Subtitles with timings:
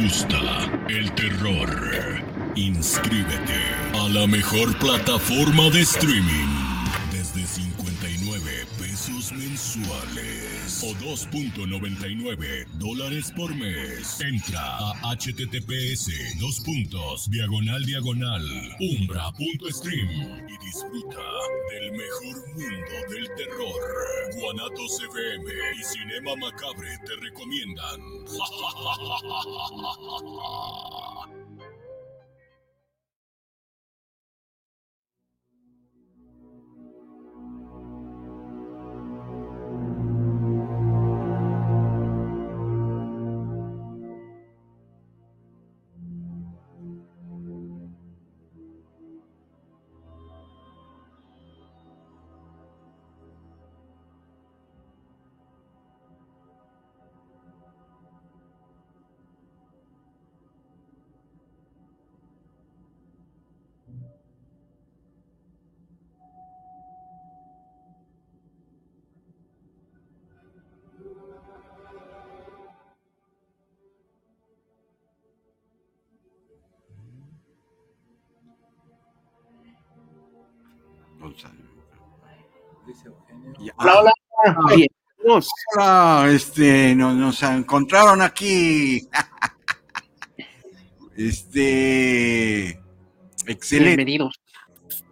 [0.00, 0.38] gusta
[0.88, 1.70] el terror?
[2.54, 3.60] Inscríbete
[3.92, 6.73] a la mejor plataforma de streaming
[11.04, 14.20] 2.99 dólares por mes.
[14.22, 18.42] Entra a https dos puntos diagonal diagonal
[18.80, 20.08] umbra.stream
[20.48, 21.20] y disfruta
[21.70, 23.80] del mejor mundo del terror.
[24.40, 25.44] Guanatos FM
[25.78, 28.00] y Cinema Macabre te recomiendan.
[83.84, 85.44] Hola, hola.
[85.76, 89.06] Hola, este, nos, nos encontraron aquí.
[91.16, 92.80] este,
[93.46, 93.96] excelente.
[93.96, 94.40] Bienvenidos.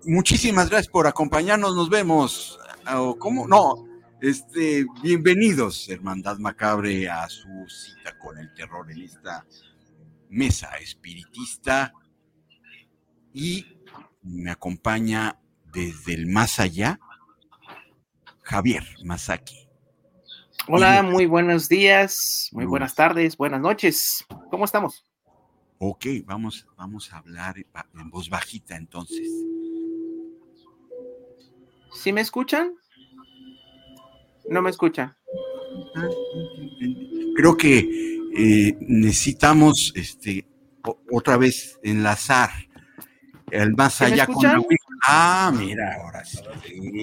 [0.07, 1.77] Muchísimas gracias por acompañarnos.
[1.77, 2.59] Nos vemos.
[2.97, 3.47] ¿O ¿Cómo?
[3.47, 3.87] No.
[4.23, 9.45] Este, bienvenidos, Hermandad Macabre, a su cita con el terror en esta
[10.31, 11.93] mesa espiritista.
[13.35, 13.67] Y
[14.23, 15.39] me acompaña
[15.75, 16.99] desde el más allá,
[18.43, 19.69] Javier Masaki.
[20.69, 24.25] Hola, muy buenos días, muy buenas tardes, buenas noches.
[24.51, 25.05] ¿Cómo estamos?
[25.79, 29.29] Ok, vamos, vamos a hablar en voz bajita entonces.
[31.93, 32.75] ¿Sí me escuchan?
[34.49, 35.17] No me escuchan.
[37.35, 37.79] Creo que
[38.37, 40.47] eh, necesitamos este,
[41.11, 42.51] otra vez enlazar
[43.51, 44.63] el más allá con la
[45.05, 46.39] Ah, mira, ahora sí.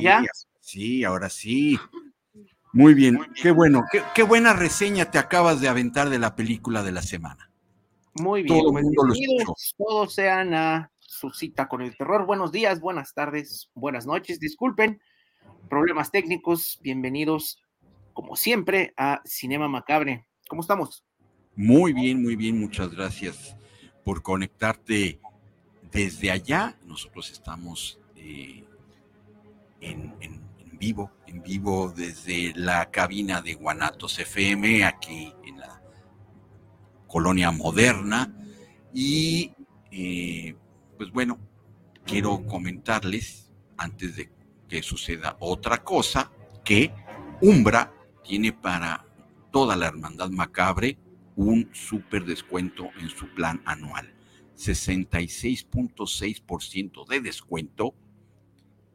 [0.01, 0.23] ¿Ya?
[0.69, 1.79] Sí, ahora sí.
[2.73, 6.91] Muy bien, qué bueno, qué, buena reseña te acabas de aventar de la película de
[6.91, 7.49] la semana.
[8.13, 12.27] Muy bien, Todo el mundo lo todos sean a su cita con el terror.
[12.27, 15.01] Buenos días, buenas tardes, buenas noches, disculpen,
[15.67, 17.63] problemas técnicos, bienvenidos
[18.13, 20.27] como siempre a Cinema Macabre.
[20.47, 21.03] ¿Cómo estamos?
[21.55, 23.55] Muy bien, muy bien, muchas gracias
[24.05, 25.19] por conectarte
[25.91, 26.77] desde allá.
[26.85, 28.63] Nosotros estamos eh,
[29.81, 30.48] en- en
[30.79, 35.83] vivo, en vivo desde la cabina de Guanatos FM, aquí en la
[37.07, 38.33] colonia moderna.
[38.93, 39.51] Y
[39.91, 40.55] eh,
[40.97, 41.37] pues bueno,
[42.05, 44.31] quiero comentarles, antes de
[44.67, 46.31] que suceda otra cosa,
[46.63, 46.91] que
[47.41, 49.05] Umbra tiene para
[49.51, 50.97] toda la hermandad macabre
[51.35, 54.13] un súper descuento en su plan anual.
[54.57, 57.95] 66.6% de descuento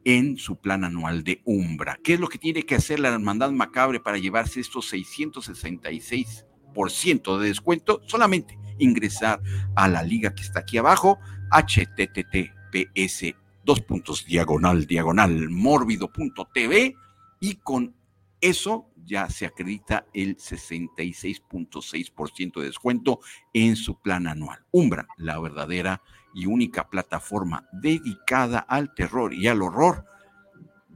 [0.05, 1.99] en su plan anual de Umbra.
[2.03, 7.47] ¿Qué es lo que tiene que hacer la hermandad macabre para llevarse estos 666% de
[7.47, 8.01] descuento?
[8.05, 9.41] Solamente ingresar
[9.75, 11.17] a la liga que está aquí abajo,
[11.51, 13.33] https
[13.65, 16.95] dos puntos diagonal diagonal mórbido.tv
[17.39, 17.95] y con
[18.39, 23.19] eso ya se acredita el 66.6% de descuento
[23.53, 24.63] en su plan anual.
[24.71, 26.03] Umbra, la verdadera
[26.35, 30.05] y única plataforma dedicada al terror y al horror.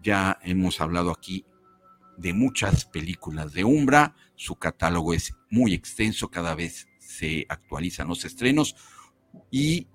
[0.03, 1.45] Ya hemos hablado aquí
[2.17, 8.25] de muchas películas de Umbra, su catálogo es muy extenso, cada vez se actualizan los
[8.25, 8.75] estrenos
[9.49, 9.88] y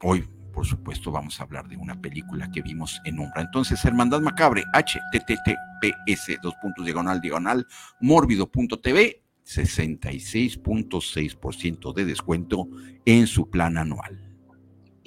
[0.00, 3.42] hoy, por supuesto, vamos a hablar de una película que vimos en Umbra.
[3.42, 7.66] Entonces, Hermandad Macabre, https dos puntos diagonal diagonal
[8.00, 12.68] mórbido.tv 66.6% de descuento
[13.04, 14.25] en su plan anual.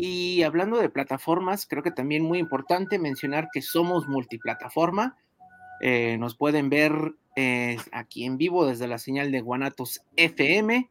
[0.01, 5.17] Y hablando de plataformas, creo que también muy importante mencionar que somos multiplataforma.
[5.81, 6.93] Eh, nos pueden ver
[7.35, 10.89] eh, aquí en vivo desde la señal de Guanatos FM.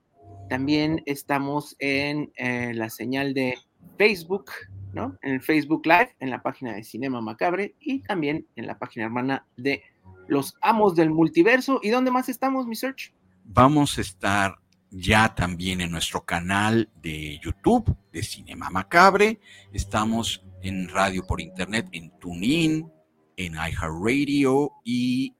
[0.50, 3.56] También estamos en eh, la señal de
[3.96, 4.50] Facebook,
[4.92, 5.16] ¿no?
[5.22, 9.06] En el Facebook Live, en la página de Cinema Macabre y también en la página
[9.06, 9.84] hermana de
[10.26, 11.80] Los Amos del Multiverso.
[11.82, 13.14] ¿Y dónde más estamos, mi search?
[13.46, 14.58] Vamos a estar
[14.90, 19.40] ya también en nuestro canal de YouTube de Cinema Macabre.
[19.72, 22.90] Estamos en radio por internet, en TuneIn,
[23.36, 25.34] en iHeartRadio y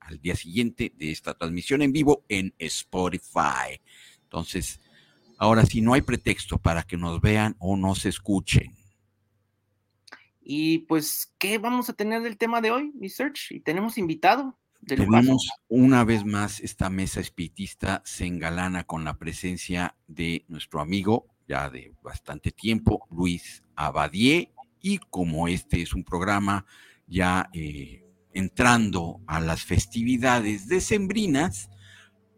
[0.00, 3.80] al día siguiente de esta transmisión en vivo en Spotify.
[4.24, 4.80] Entonces,
[5.42, 8.76] Ahora sí, no hay pretexto para que nos vean o nos escuchen.
[10.40, 13.50] Y pues, ¿qué vamos a tener del tema de hoy, mi search?
[13.50, 14.56] Y tenemos invitado.
[14.86, 21.28] Tenemos una vez más esta mesa espiritista se engalana con la presencia de nuestro amigo
[21.46, 26.66] ya de bastante tiempo, Luis Abadie, y como este es un programa
[27.06, 31.70] ya eh, entrando a las festividades decembrinas,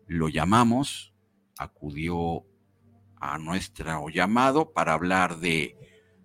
[0.06, 1.14] lo llamamos,
[1.58, 2.44] acudió
[3.16, 5.76] a nuestro llamado para hablar de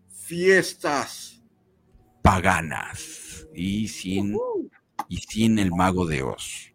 [0.09, 1.41] fiestas
[2.21, 3.47] paganas.
[3.53, 4.37] Y sin,
[5.07, 6.73] y sin el mago de Oz.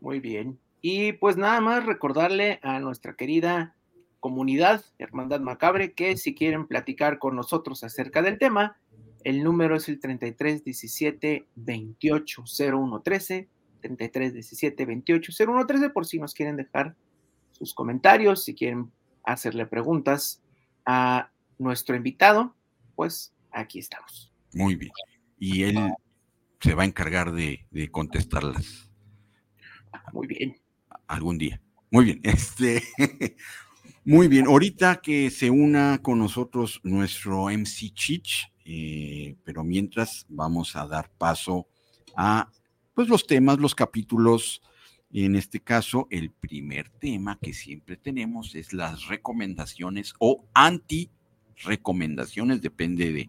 [0.00, 0.58] Muy bien.
[0.80, 3.76] Y pues nada más recordarle a nuestra querida
[4.18, 8.78] comunidad Hermandad Macabre que si quieren platicar con nosotros acerca del tema,
[9.24, 13.48] el número es el 33 17 28 01 13,
[13.80, 16.94] 33 17 28 01 13 por si nos quieren dejar
[17.50, 18.90] sus comentarios, si quieren
[19.24, 20.42] hacerle preguntas
[20.86, 22.54] a nuestro invitado,
[22.94, 24.32] pues aquí estamos.
[24.54, 24.92] Muy bien.
[25.38, 25.78] Y él
[26.60, 28.90] se va a encargar de, de contestarlas.
[30.12, 30.60] Muy bien.
[31.06, 31.60] Algún día.
[31.90, 32.20] Muy bien.
[32.24, 32.82] Este,
[34.04, 34.46] muy bien.
[34.46, 41.10] Ahorita que se una con nosotros nuestro MC Chich, eh, pero mientras vamos a dar
[41.18, 41.66] paso
[42.16, 42.50] a
[42.94, 44.62] pues los temas, los capítulos
[45.12, 53.12] en este caso, el primer tema que siempre tenemos es las recomendaciones o anti-recomendaciones, depende
[53.12, 53.28] de,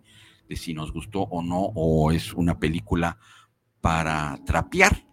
[0.56, 3.18] si nos gustó o no, o es una película
[3.80, 5.06] para trapear.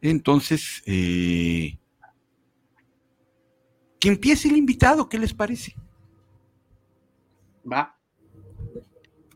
[0.00, 1.78] Entonces, eh,
[3.98, 5.74] que empiece el invitado, ¿qué les parece?
[7.70, 7.98] Va.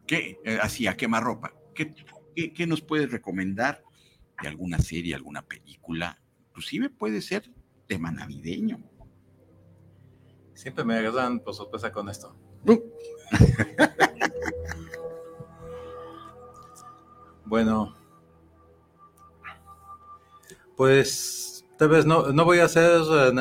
[0.07, 0.39] ¿Qué?
[0.45, 1.53] Eh, así, a quemarropa.
[1.75, 1.95] ¿Qué,
[2.35, 3.83] qué, qué nos puedes recomendar
[4.43, 6.21] de alguna serie, alguna película
[6.61, 7.51] inclusive puede ser
[7.87, 8.79] tema navideño.
[10.53, 12.37] Siempre me agarran por sorpresa con esto.
[17.50, 17.93] bueno,
[20.76, 23.32] pues tal vez no, no voy a ser eh,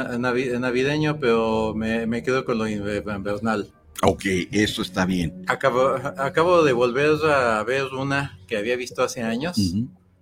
[0.59, 3.71] navideño, pero me, quedo con lo invernal.
[4.01, 5.45] Ok, eso está bien.
[5.47, 9.57] Acabo, acabo de volver a ver una que había visto hace años.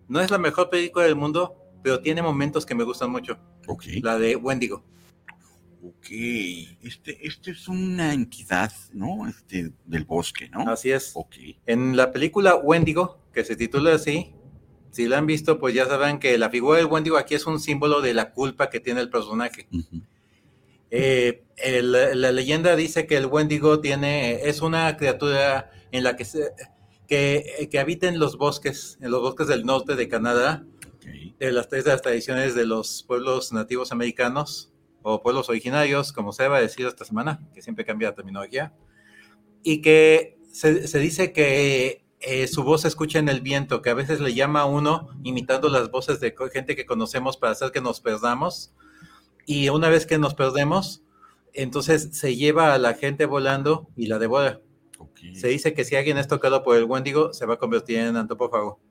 [0.09, 3.37] No es la mejor película del mundo, pero tiene momentos que me gustan mucho.
[3.67, 3.85] Ok.
[4.01, 4.83] La de Wendigo.
[5.83, 6.07] Ok,
[6.81, 9.27] este, este es una entidad, ¿no?
[9.27, 10.69] Este, del bosque, ¿no?
[10.69, 11.11] Así es.
[11.13, 11.35] Ok.
[11.65, 14.33] En la película Wendigo, que se titula así,
[14.91, 17.59] si la han visto, pues ya sabrán que la figura del Wendigo aquí es un
[17.59, 19.67] símbolo de la culpa que tiene el personaje.
[20.89, 21.43] Eh,
[21.83, 26.53] la leyenda dice que el Wendigo tiene, es una criatura en la que se,
[27.07, 30.65] que, que habita en los bosques, en los bosques del norte de Canadá,
[31.39, 34.73] de las tres de las tradiciones de los pueblos nativos americanos
[35.09, 38.73] o pueblos originarios, como se va a decir esta semana, que siempre cambia la terminología,
[39.63, 43.93] y que se, dice que eh, su voz se escucha en el viento, que a
[43.93, 47.79] veces le llama a uno imitando las voces de gente que conocemos para hacer que
[47.79, 48.73] nos perdamos,
[49.45, 51.03] y una vez que nos perdemos,
[51.53, 54.59] entonces se lleva a la gente volando y la devora.
[55.33, 58.17] Se dice que si alguien es tocado por el Wendigo, se va a convertir en
[58.17, 58.81] antropófago.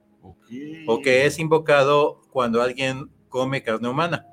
[0.86, 4.26] O que es invocado cuando alguien come carne humana.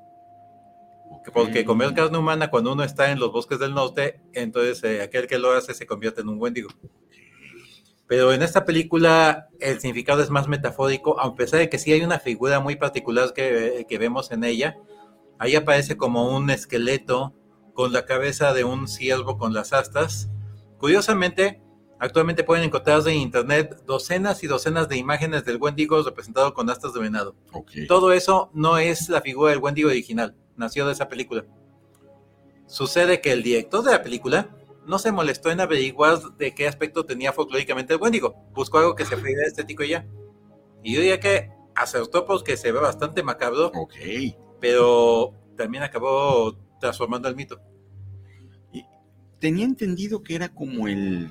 [1.32, 5.26] Porque comer carne humana cuando uno está en los bosques del norte, entonces eh, aquel
[5.26, 6.68] que lo hace se convierte en un Wendigo.
[8.06, 12.02] Pero en esta película el significado es más metafórico, a pesar de que sí hay
[12.02, 14.76] una figura muy particular que, que vemos en ella.
[15.38, 17.34] Ahí aparece como un esqueleto
[17.72, 20.28] con la cabeza de un ciervo con las astas.
[20.78, 21.64] Curiosamente,
[22.04, 26.92] Actualmente pueden encontrarse en internet docenas y docenas de imágenes del Wendigo representado con astas
[26.92, 27.34] de venado.
[27.88, 31.44] Todo eso no es la figura del Wendigo original, nació de esa película.
[32.66, 34.56] Sucede que el director de la película
[34.86, 38.34] no se molestó en averiguar de qué aspecto tenía folclóricamente el Wendigo.
[38.52, 40.06] Buscó algo que se fuera estético y ya.
[40.82, 43.72] Y yo diría que acertó porque se ve bastante macabro.
[43.74, 43.94] Ok.
[44.60, 47.60] Pero también acabó transformando el mito.
[49.38, 51.30] tenía entendido que era como el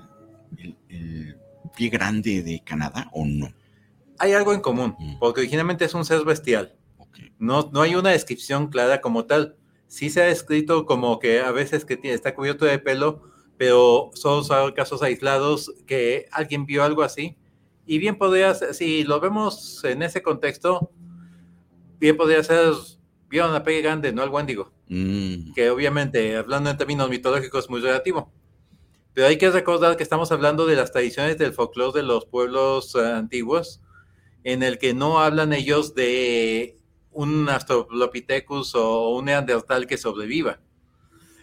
[0.57, 1.37] el,
[1.75, 3.53] pie grande de Canadá o no?
[4.19, 5.19] Hay algo en común, mm.
[5.19, 6.75] porque originalmente es un ser bestial.
[7.39, 9.55] No, no hay una descripción clara como tal.
[9.87, 13.21] Sí se ha descrito como que a veces que está cubierto de pelo,
[13.57, 14.43] pero son
[14.73, 17.37] casos aislados que alguien vio algo así.
[17.85, 20.89] Y bien podría ser, si lo vemos en ese contexto,
[21.99, 22.73] bien podría ser,
[23.29, 24.71] vieron a pie grande, no al Wendigo.
[24.87, 25.53] Mm.
[25.53, 28.31] Que obviamente, hablando en términos mitológicos, es muy relativo.
[29.13, 32.95] Pero hay que recordar que estamos hablando de las tradiciones del folclore de los pueblos
[32.95, 33.81] antiguos,
[34.43, 36.79] en el que no hablan ellos de
[37.13, 40.59] un Australopithecus o un Neandertal que sobreviva.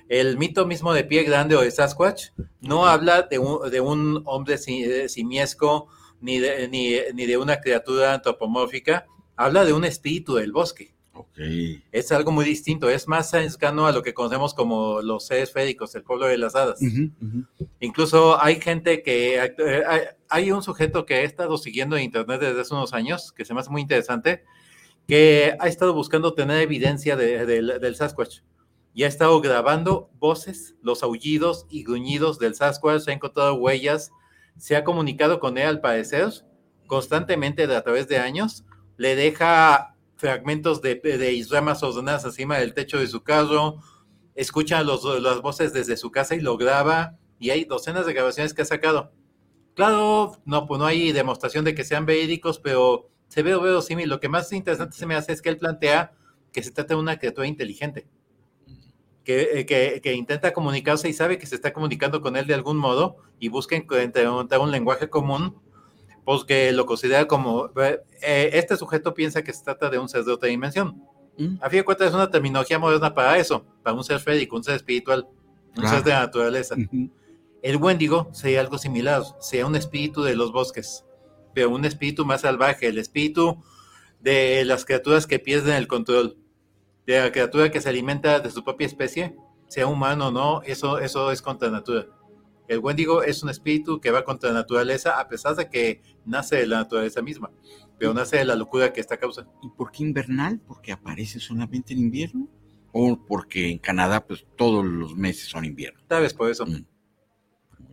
[0.08, 4.22] el mito mismo de pie grande o de Sasquatch no habla de un, de un
[4.26, 5.88] hombre eh, simiesco
[6.20, 10.94] ni de, ni, ni de una criatura antropomórfica, habla de un espíritu del bosque.
[11.12, 11.82] Okay.
[11.92, 15.94] Es algo muy distinto, es más cercano a lo que conocemos como los seres féricos,
[15.94, 16.80] el pueblo de las hadas.
[17.80, 19.84] Incluso hay gente que, eh,
[20.28, 23.52] hay, un sujeto que he estado siguiendo en internet desde hace unos años, que se
[23.52, 24.44] me hace muy interesante,
[25.10, 28.42] que ha estado buscando tener evidencia del Sasquatch.
[28.94, 34.12] Y ha estado grabando voces, los aullidos y gruñidos del Sasquatch, ha encontrado huellas,
[34.56, 36.30] se ha comunicado con él al parecer
[36.86, 38.64] constantemente a través de años,
[38.98, 43.80] le deja fragmentos de, de ramas ordenadas encima del techo de su carro,
[44.36, 48.54] escucha los, las voces desde su casa y lo graba, y hay docenas de grabaciones
[48.54, 49.12] que ha sacado.
[49.74, 54.08] Claro, no, pues no hay demostración de que sean verídicos, pero se ve verosímil.
[54.10, 56.12] Lo que más interesante se me hace es que él plantea
[56.52, 58.08] que se trata de una criatura inteligente,
[59.24, 62.76] que, que, que, intenta comunicarse y sabe que se está comunicando con él de algún
[62.76, 65.56] modo y busca encontrar un lenguaje común
[66.24, 70.24] pues que lo considera como, eh, este sujeto piensa que se trata de un ser
[70.24, 71.02] de otra dimensión.
[71.38, 71.56] Mm.
[71.60, 74.64] A fin de cuentas es una terminología moderna para eso, para un ser férico, un
[74.64, 75.26] ser espiritual,
[75.76, 76.76] un ser de naturaleza.
[77.62, 81.04] El Wendigo sería algo similar, sería un espíritu de los bosques,
[81.60, 83.62] pero un espíritu más salvaje, el espíritu
[84.18, 86.38] de las criaturas que pierden el control,
[87.06, 89.36] de la criatura que se alimenta de su propia especie,
[89.68, 92.06] sea humano o no, eso, eso es contra natura.
[92.66, 96.56] El Wendigo es un espíritu que va contra la naturaleza, a pesar de que nace
[96.56, 97.50] de la naturaleza misma,
[97.98, 99.46] pero nace de la locura que esta causa.
[99.62, 100.62] ¿Y por qué invernal?
[100.66, 102.48] ¿Porque aparece solamente en invierno?
[102.90, 106.00] ¿O porque en Canadá, pues todos los meses son invierno?
[106.08, 106.64] Tal vez por eso.
[106.64, 106.86] Mm.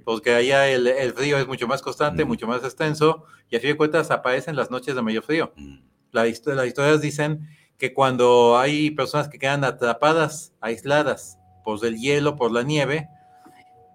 [0.07, 2.27] Porque allá el, frío es mucho más constante, mm.
[2.29, 5.51] mucho más extenso, y a fin de cuentas aparecen las noches de mayor frío.
[5.57, 5.79] Mm.
[6.13, 12.53] las historias dicen que cuando hay personas que quedan atrapadas, aisladas por el hielo, por
[12.53, 13.09] la nieve,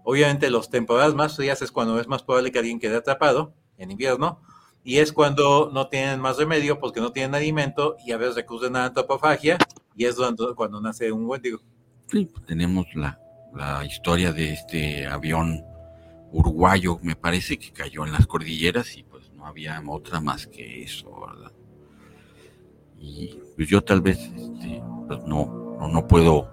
[0.04, 3.90] Obviamente, las temporadas más frías es cuando es más probable que alguien quede atrapado en
[3.90, 4.42] invierno,
[4.85, 8.76] y es cuando no tienen más remedio porque no tienen alimento y a veces recurren
[8.76, 9.57] a la antropofagia,
[9.97, 11.61] y es cuando, cuando nace un Wendigo.
[12.11, 13.19] Sí, tenemos la,
[13.54, 15.64] la historia de este avión
[16.33, 20.83] uruguayo, me parece que cayó en las cordilleras y pues no había otra más que
[20.83, 21.53] eso, ¿verdad?
[22.99, 26.51] Y pues yo tal vez este, pues no, no, no puedo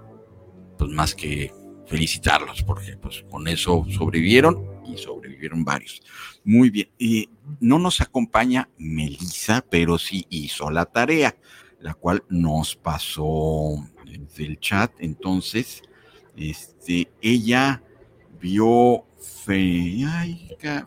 [0.76, 1.52] pues más que
[1.86, 6.00] felicitarlos, porque pues con eso sobrevivieron y sobrevivieron varios.
[6.44, 6.88] Muy bien.
[6.98, 11.36] Y no nos acompaña Melissa, pero sí hizo la tarea,
[11.80, 13.84] la cual nos pasó
[14.36, 14.92] del chat.
[15.00, 15.82] Entonces,
[16.36, 17.82] este, ella
[18.40, 19.04] vio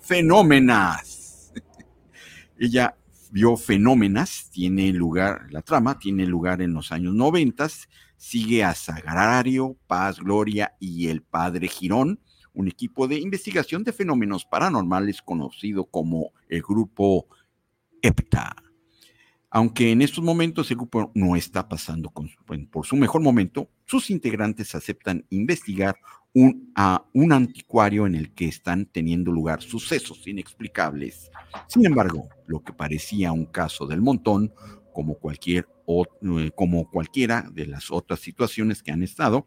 [0.01, 1.53] fenómenas.
[2.57, 2.95] ella
[3.31, 7.87] vio fenómenas, tiene lugar, la trama tiene lugar en los años noventas
[8.23, 12.21] sigue a Sagrario, Paz, Gloria y el Padre Girón,
[12.53, 17.27] un equipo de investigación de fenómenos paranormales conocido como el grupo
[18.01, 18.55] EPTA.
[19.49, 22.13] Aunque en estos momentos el grupo no está pasando
[22.71, 25.97] por su mejor momento, sus integrantes aceptan investigar
[26.33, 31.31] un, a un anticuario en el que están teniendo lugar sucesos inexplicables.
[31.67, 34.53] Sin embargo, lo que parecía un caso del montón,
[34.93, 39.45] como cualquier eh, como cualquiera de las otras situaciones que han estado,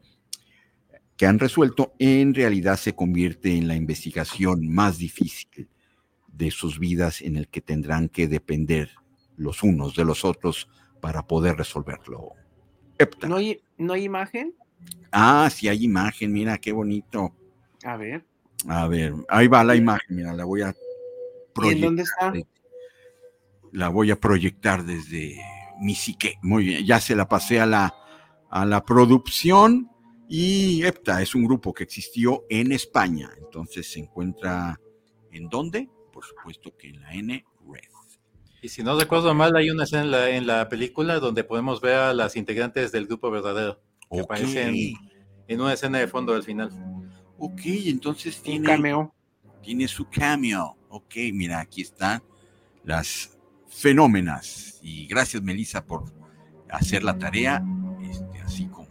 [1.16, 5.70] que han resuelto, en realidad se convierte en la investigación más difícil
[6.28, 8.90] de sus vidas en el que tendrán que depender
[9.36, 10.68] los unos de los otros
[11.00, 12.32] para poder resolverlo.
[13.26, 14.54] ¿No hay, ¿No hay imagen?
[15.12, 17.34] Ah, sí hay imagen, mira qué bonito.
[17.84, 18.24] A ver.
[18.68, 20.74] A ver, ahí va la imagen, mira, la voy a
[21.54, 21.72] proyectar.
[21.72, 22.32] ¿Y en dónde está?
[23.72, 25.40] La voy a proyectar desde
[25.80, 26.34] mi psique.
[26.42, 27.94] Muy bien, ya se la pasé a la,
[28.50, 29.90] a la producción
[30.28, 33.30] y EPTA es un grupo que existió en España.
[33.38, 34.80] Entonces se encuentra
[35.30, 35.88] en dónde?
[36.12, 37.82] Por supuesto que en la N Red.
[38.62, 41.80] Y si no recuerdo mal, hay una escena en la, en la película donde podemos
[41.80, 43.80] ver a las integrantes del grupo verdadero.
[44.10, 44.94] Que aparecen
[45.48, 46.70] en una escena de fondo al final.
[47.38, 48.66] Ok, entonces tiene.
[48.66, 49.14] cameo.
[49.62, 50.76] Tiene su cameo.
[50.88, 52.22] Ok, mira, aquí están
[52.84, 53.36] las
[53.68, 54.78] fenómenas.
[54.82, 56.04] Y gracias, Melissa, por
[56.70, 57.62] hacer la tarea,
[58.02, 58.88] este, así como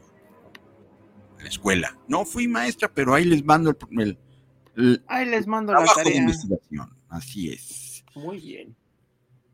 [1.39, 1.97] la escuela.
[2.07, 6.13] No fui maestra, pero ahí les mando el, ahí les mando la tarea.
[6.13, 6.89] de investigación.
[7.09, 8.03] Así es.
[8.15, 8.75] Muy bien.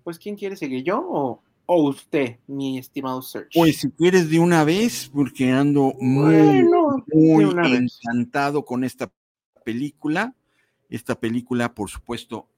[0.03, 0.83] Pues, ¿quién quiere seguir?
[0.83, 1.43] ¿Yo o,
[1.77, 3.53] usted, mi estimado Search?
[3.53, 6.65] Pues, si quieres de una vez, porque ando muy,
[7.13, 9.11] muy encantado con esta
[9.63, 10.35] película.
[10.89, 12.49] Esta película, por supuesto,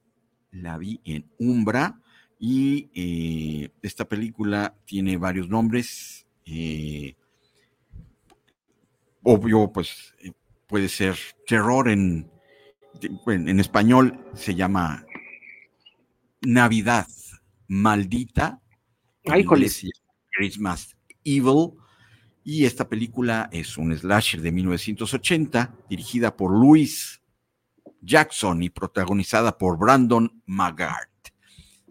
[0.51, 2.00] la vi en Umbra
[2.39, 6.25] y eh, esta película tiene varios nombres.
[6.46, 7.15] Eh,
[9.22, 10.32] obvio, pues eh,
[10.67, 11.15] puede ser
[11.48, 12.29] terror en,
[13.27, 15.05] en español se llama
[16.41, 17.08] Navidad
[17.67, 18.62] maldita.
[19.25, 19.45] Ay,
[20.31, 21.73] Christmas Evil.
[22.43, 27.21] Y esta película es un slasher de 1980, dirigida por Louis
[28.01, 31.09] Jackson y protagonizada por Brandon Magart.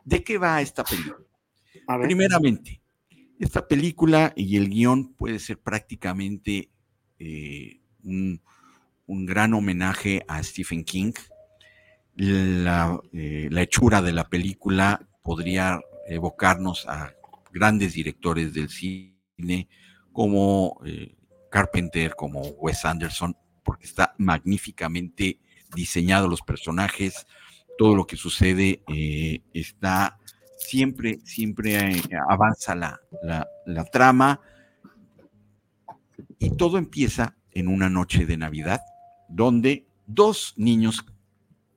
[0.05, 1.17] ¿De qué va esta película?
[2.03, 2.83] Primeramente,
[3.39, 6.71] esta película y el guion puede ser prácticamente
[7.19, 8.41] eh, un,
[9.07, 11.13] gran homenaje a Stephen King.
[12.15, 17.15] La, eh, la hechura de la película podría evocarnos a
[17.53, 19.69] grandes directores del cine
[20.13, 21.15] como eh,
[21.51, 25.39] Carpenter, como Wes Anderson, porque está magníficamente
[25.75, 27.27] diseñado los personajes,
[27.79, 30.19] todo lo que sucede eh, está
[30.59, 33.01] siempre, siempre eh, avanza la,
[33.67, 34.41] la trama.
[36.39, 38.81] Y todo empieza en una noche de Navidad
[39.29, 41.05] donde dos niños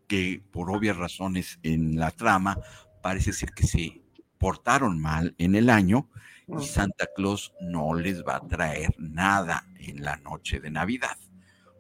[0.08, 2.58] que por obvias razones en la trama
[3.02, 4.02] parece ser que se
[4.46, 6.08] portaron mal en el año
[6.48, 11.18] y Santa Claus no les va a traer nada en la noche de Navidad.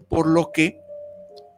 [0.09, 0.79] Por lo que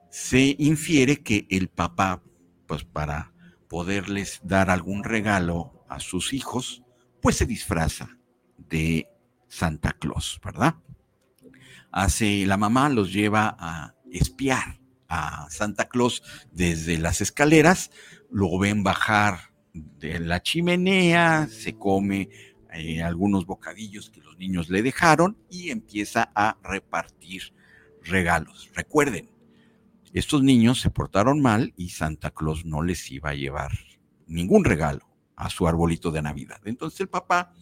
[0.09, 2.21] se infiere que el papá,
[2.65, 3.31] pues para
[3.69, 6.83] poderles dar algún regalo a sus hijos,
[7.21, 8.17] pues se disfraza
[8.57, 9.07] de
[9.47, 10.75] Santa Claus, ¿verdad?
[11.89, 16.21] Hace la mamá los lleva a espiar a Santa Claus
[16.51, 17.91] desde las escaleras,
[18.29, 19.55] lo ven bajar
[19.99, 22.29] de la chimenea, se come
[22.73, 27.53] eh, algunos bocadillos que los niños le dejaron y empieza a repartir
[28.03, 28.69] regalos.
[28.73, 29.29] Recuerden,
[30.13, 33.71] estos niños se portaron mal y Santa Claus no les iba a llevar
[34.27, 36.59] ningún regalo a su arbolito de Navidad.
[36.65, 37.53] Entonces el papá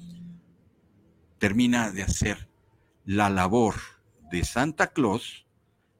[1.37, 2.49] termina de hacer
[3.05, 3.75] la labor
[4.31, 5.45] de Santa Claus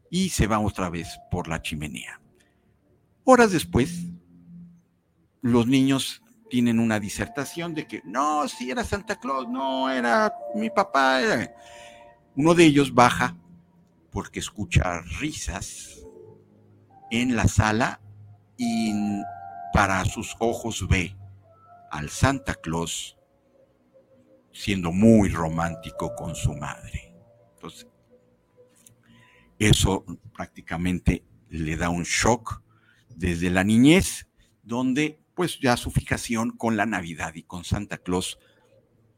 [0.10, 2.22] y se va otra vez por la chimenea.
[3.24, 4.06] Horas después,
[5.46, 10.72] los niños tienen una disertación de que no, si era Santa Claus, no era mi
[10.72, 11.20] papá.
[12.36, 13.38] Uno de ellos baja
[14.10, 16.04] porque escucha risas
[17.12, 18.02] en la sala
[18.58, 18.92] y
[19.72, 21.16] para sus ojos ve
[21.92, 23.16] al Santa Claus
[24.52, 27.14] siendo muy romántico con su madre.
[27.54, 27.86] Entonces,
[29.60, 30.04] eso
[30.34, 32.64] prácticamente le da un shock
[33.10, 34.28] desde la niñez,
[34.64, 38.40] donde pues ya su fijación con la Navidad y con Santa Claus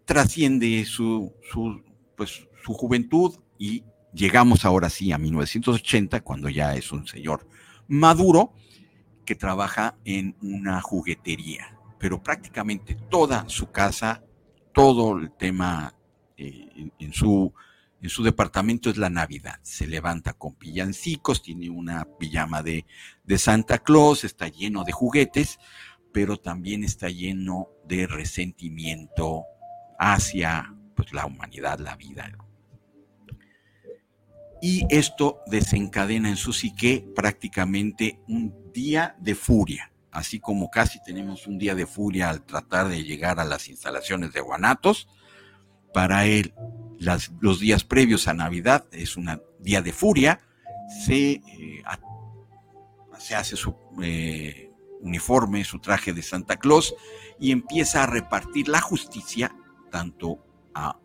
[0.06, 1.84] trasciende su, su,
[2.16, 7.48] pues, su juventud y llegamos ahora sí a 1980, cuando ya es un señor
[7.88, 8.54] maduro
[9.26, 14.24] que trabaja en una juguetería, pero prácticamente toda su casa,
[14.74, 15.94] todo el tema
[16.38, 17.54] eh, en, su,
[18.02, 19.60] en su departamento es la Navidad.
[19.64, 22.86] Se levanta con pillancicos, tiene una pijama de,
[23.24, 25.60] de Santa Claus, está lleno de juguetes,
[26.12, 29.46] pero también está lleno de resentimiento
[30.00, 32.32] hacia pues, la humanidad, la vida.
[34.62, 41.46] Y esto desencadena en su psique prácticamente un día de furia, así como casi tenemos
[41.46, 45.08] un día de furia al tratar de llegar a las instalaciones de Guanatos.
[45.94, 46.54] Para él,
[47.40, 50.40] los días previos a Navidad es un día de furia,
[51.06, 51.84] se, eh,
[53.20, 53.76] se hace su...
[54.02, 54.67] Eh,
[55.02, 56.96] uniforme, su traje de Santa Claus,
[57.40, 59.56] y empieza a repartir la justicia
[59.92, 60.40] tanto
[60.74, 60.98] a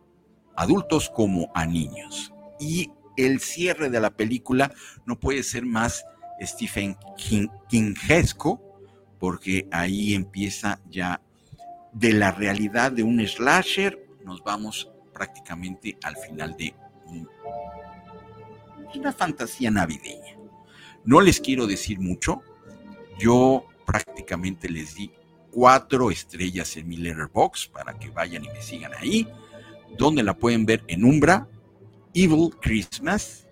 [0.55, 2.33] adultos como a niños.
[2.59, 4.73] Y el cierre de la película
[5.05, 6.05] no puede ser más
[6.41, 8.61] Stephen King, Kingesco,
[9.19, 11.21] porque ahí empieza ya
[11.93, 16.73] de la realidad de un slasher, nos vamos prácticamente al final de
[18.95, 20.37] una fantasía navideña.
[21.05, 22.41] No les quiero decir mucho,
[23.19, 25.11] yo prácticamente les di
[25.51, 29.27] cuatro estrellas en mi letterbox para que vayan y me sigan ahí,
[29.97, 31.47] donde la pueden ver en Umbra,
[32.13, 33.47] Evil Christmas,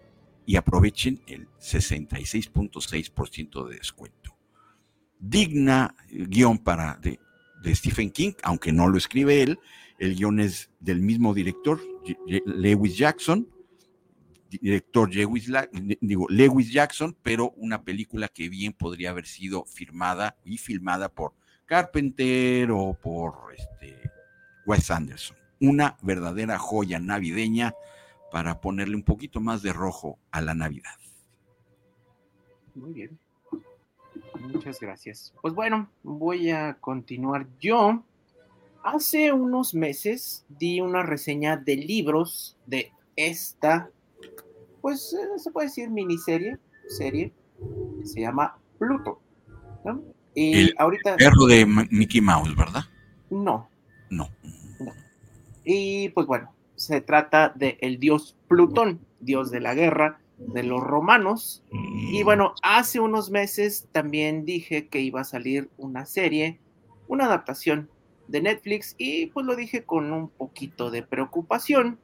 [0.45, 4.35] y aprovechen el 66.6% de descuento.
[5.19, 7.19] Digna guion para de,
[7.61, 9.59] de, Stephen King, aunque no lo escribe él,
[9.99, 11.79] el guion es del mismo director,
[12.45, 13.47] Lewis Jackson,
[14.59, 15.49] director Lewis,
[16.01, 21.33] digo, Lewis Jackson, pero una película que bien podría haber sido firmada y filmada por
[21.65, 24.11] Carpenter o por este,
[24.65, 25.37] Wes Anderson.
[25.59, 27.73] Una verdadera joya navideña
[28.31, 30.95] para ponerle un poquito más de rojo a la Navidad.
[32.75, 33.19] Muy bien.
[34.39, 35.33] Muchas gracias.
[35.41, 38.03] Pues bueno, voy a continuar yo.
[38.83, 43.91] Hace unos meses di una reseña de libros de esta
[44.81, 47.31] pues eh, se puede decir miniserie, serie,
[48.03, 49.19] se llama Pluto.
[49.85, 50.01] ¿no?
[50.33, 51.17] Y El ahorita...
[51.17, 52.83] Perro de Mickey Mouse, ¿verdad?
[53.29, 53.69] No,
[54.09, 54.29] No.
[55.63, 60.81] Y pues bueno, se trata de el dios Plutón, dios de la guerra de los
[60.81, 61.63] romanos.
[61.71, 66.59] Y bueno, hace unos meses también dije que iba a salir una serie,
[67.07, 67.89] una adaptación
[68.27, 71.99] de Netflix y pues lo dije con un poquito de preocupación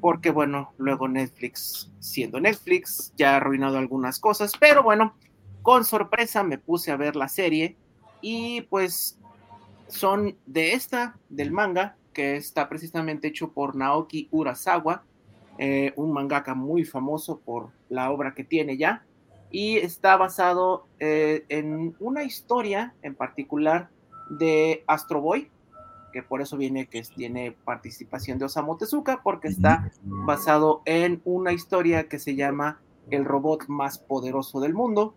[0.00, 5.14] porque bueno, luego Netflix, siendo Netflix, ya ha arruinado algunas cosas, pero bueno,
[5.62, 7.76] con sorpresa me puse a ver la serie
[8.20, 9.18] y pues
[9.88, 15.04] son de esta, del manga, que está precisamente hecho por Naoki Urasawa,
[15.58, 19.04] eh, un mangaka muy famoso por la obra que tiene ya,
[19.50, 23.90] y está basado eh, en una historia en particular
[24.30, 25.50] de Astro Boy,
[26.12, 31.52] que por eso viene que tiene participación de Osamu Tezuka, porque está basado en una
[31.52, 35.14] historia que se llama El robot más poderoso del mundo.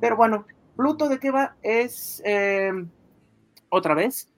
[0.00, 0.44] Pero bueno,
[0.76, 2.70] Pluto de qué va es eh,
[3.70, 4.28] otra vez.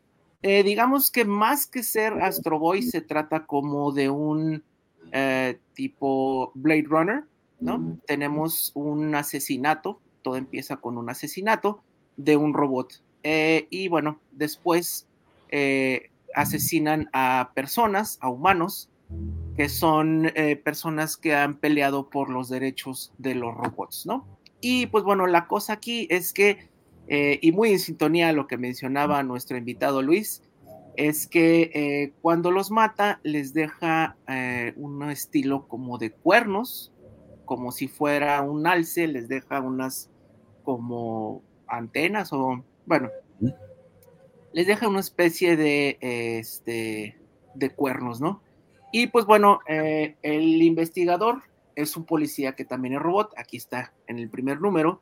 [0.42, 4.62] eh, digamos que más que ser Astro Boy se trata como de un
[5.10, 7.24] eh, tipo Blade Runner,
[7.58, 7.98] ¿no?
[8.06, 11.82] Tenemos un asesinato, todo empieza con un asesinato
[12.16, 13.02] de un robot.
[13.24, 15.07] Y bueno, después
[15.50, 18.90] eh, asesinan a personas, a humanos,
[19.56, 24.24] que son eh, personas que han peleado por los derechos de los robots, ¿no?
[24.60, 26.68] Y pues bueno, la cosa aquí es que,
[27.08, 30.42] eh, y muy en sintonía a lo que mencionaba nuestro invitado Luis,
[30.96, 34.16] es que eh, cuando los mata les deja
[34.76, 36.92] un estilo como de cuernos,
[37.44, 40.10] como si fuera un alce, les deja unas
[40.64, 43.10] como antenas o, bueno,
[44.52, 47.16] les deja una especie de, este,
[47.54, 48.42] de cuernos, ¿no?
[48.92, 51.42] Y pues bueno, eh, el investigador
[51.76, 55.00] es un policía que también es robot, aquí está en el primer número,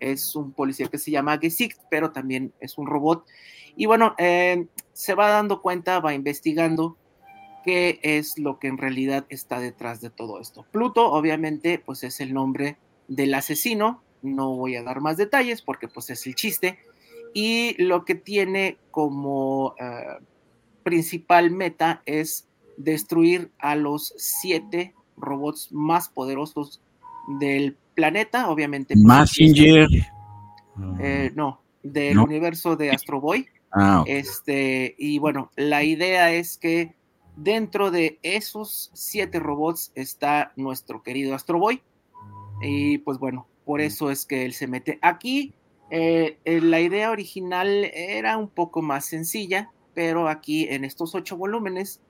[0.00, 3.26] es un policía que se llama Gesicht, pero también es un robot.
[3.76, 6.96] Y bueno, eh, se va dando cuenta, va investigando
[7.64, 10.64] qué es lo que en realidad está detrás de todo esto.
[10.70, 12.76] Pluto, obviamente, pues es el nombre
[13.08, 16.78] del asesino, no voy a dar más detalles porque pues es el chiste,
[17.34, 20.24] y lo que tiene como uh,
[20.84, 26.80] principal meta es destruir a los siete robots más poderosos
[27.40, 28.94] del planeta, obviamente.
[28.96, 29.88] Massinger.
[31.00, 32.24] Eh, no, del ¿No?
[32.24, 33.46] universo de Astro Boy.
[33.72, 34.04] Ah.
[34.06, 36.94] Este, y bueno, la idea es que
[37.36, 41.82] dentro de esos siete robots está nuestro querido Astro Boy.
[42.62, 45.52] Y pues bueno, por eso es que él se mete aquí.
[45.90, 51.36] Eh, eh, la idea original era un poco más sencilla, pero aquí en estos ocho
[51.36, 52.00] volúmenes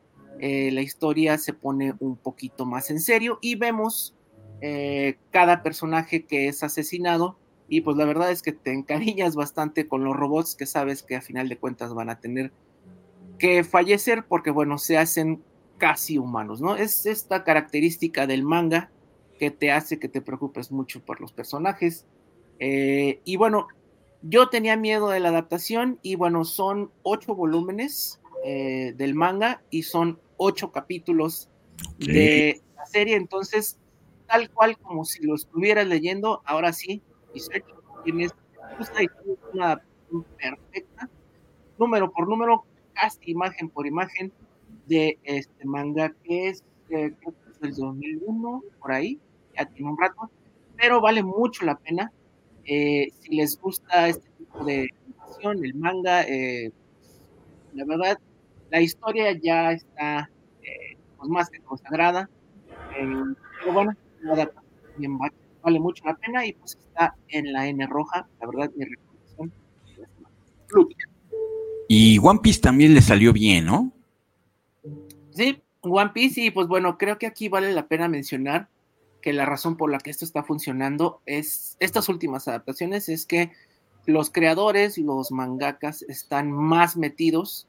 [0.40, 4.14] eh, la historia se pone un poquito más en serio y vemos
[4.60, 9.87] eh, cada personaje que es asesinado y pues la verdad es que te encariñas bastante
[9.87, 12.52] con los robots que sabes que a final de cuentas van a tener
[13.38, 15.42] que fallecer porque bueno, se hacen
[15.78, 16.76] casi humanos, ¿no?
[16.76, 18.90] Es esta característica del manga
[19.38, 22.06] que te hace que te preocupes mucho por los personajes.
[22.58, 23.68] Eh, y bueno,
[24.22, 29.82] yo tenía miedo de la adaptación y bueno, son ocho volúmenes eh, del manga y
[29.82, 31.48] son ocho capítulos
[31.98, 33.78] de la serie, entonces
[34.26, 37.02] tal cual como si lo estuvieras leyendo, ahora sí,
[37.34, 37.40] y
[38.04, 38.34] tienes
[38.76, 41.10] justa y tienes una adaptación perfecta,
[41.78, 44.32] número por número, casi imagen por imagen
[44.86, 49.18] de este manga que es, eh, creo que es del 2001, por ahí,
[49.56, 50.30] ya tiene un rato,
[50.76, 52.12] pero vale mucho la pena.
[52.66, 56.70] Eh, si les gusta este tipo de animación, el manga, eh,
[57.74, 58.18] la verdad,
[58.70, 60.31] la historia ya está
[60.62, 62.29] eh, pues más que consagrada.
[62.98, 63.92] Eh, pero bueno,
[64.24, 68.70] también va- vale mucho la pena y pues está en la N roja, la verdad,
[68.77, 69.53] mi recomendación.
[71.88, 73.92] Y One Piece también le salió bien, ¿no?
[75.31, 78.68] Sí, One Piece, y pues bueno, creo que aquí vale la pena mencionar
[79.24, 83.52] que la razón por la que esto está funcionando es estas últimas adaptaciones es que
[84.04, 87.66] los creadores, los mangakas están más metidos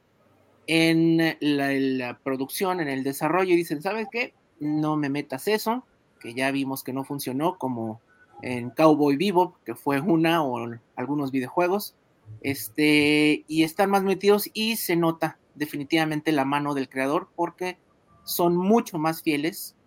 [0.67, 4.33] en la, la producción, en el desarrollo y dicen, ¿sabes qué?
[4.59, 5.85] No me metas eso,
[6.19, 8.01] que ya vimos que no funcionó como
[8.41, 10.59] en Cowboy Bebop, que fue una o
[10.97, 11.95] algunos videojuegos,
[12.41, 17.77] este, y están más metidos y se nota definitivamente la mano del creador porque
[18.25, 19.77] son mucho más fieles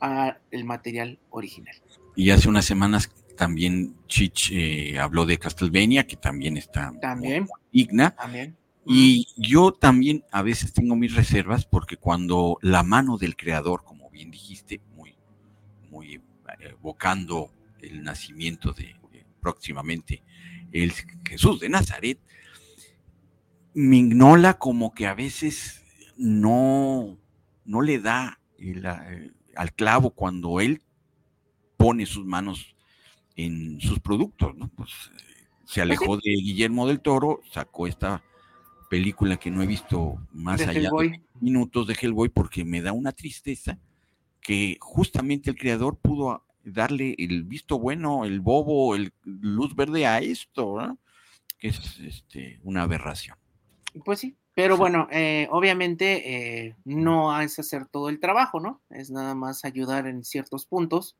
[0.00, 1.74] al material original.
[2.16, 7.44] Y hace unas semanas también Chich eh, habló de Castlevania, que también está También.
[7.44, 8.10] muy digna.
[8.10, 8.56] También.
[8.84, 14.08] Y yo también a veces tengo mis reservas porque cuando la mano del creador, como
[14.10, 15.14] bien dijiste, muy,
[15.90, 16.20] muy
[16.60, 18.96] evocando el nacimiento de,
[19.40, 20.22] próximamente
[20.72, 20.92] el
[21.24, 22.18] Jesús de Nazaret,
[23.74, 25.82] Mignola como que a veces
[26.16, 27.16] no,
[27.64, 30.82] no le da eh, al clavo cuando él
[31.76, 32.74] pone sus manos
[33.36, 34.68] en sus productos, ¿no?
[34.68, 35.10] Pues se
[35.64, 38.22] pues alejó de Guillermo del Toro, sacó esta
[38.88, 43.12] película que no he visto más allá de minutos de Hellboy porque me da una
[43.12, 43.78] tristeza
[44.40, 50.18] que justamente el creador pudo darle el visto bueno, el bobo, el luz verde a
[50.18, 50.98] esto,
[51.58, 53.36] que es este, una aberración.
[54.04, 58.82] Pues sí, pero bueno, eh, obviamente eh, no es hacer todo el trabajo, ¿no?
[58.90, 61.16] Es nada más ayudar en ciertos puntos.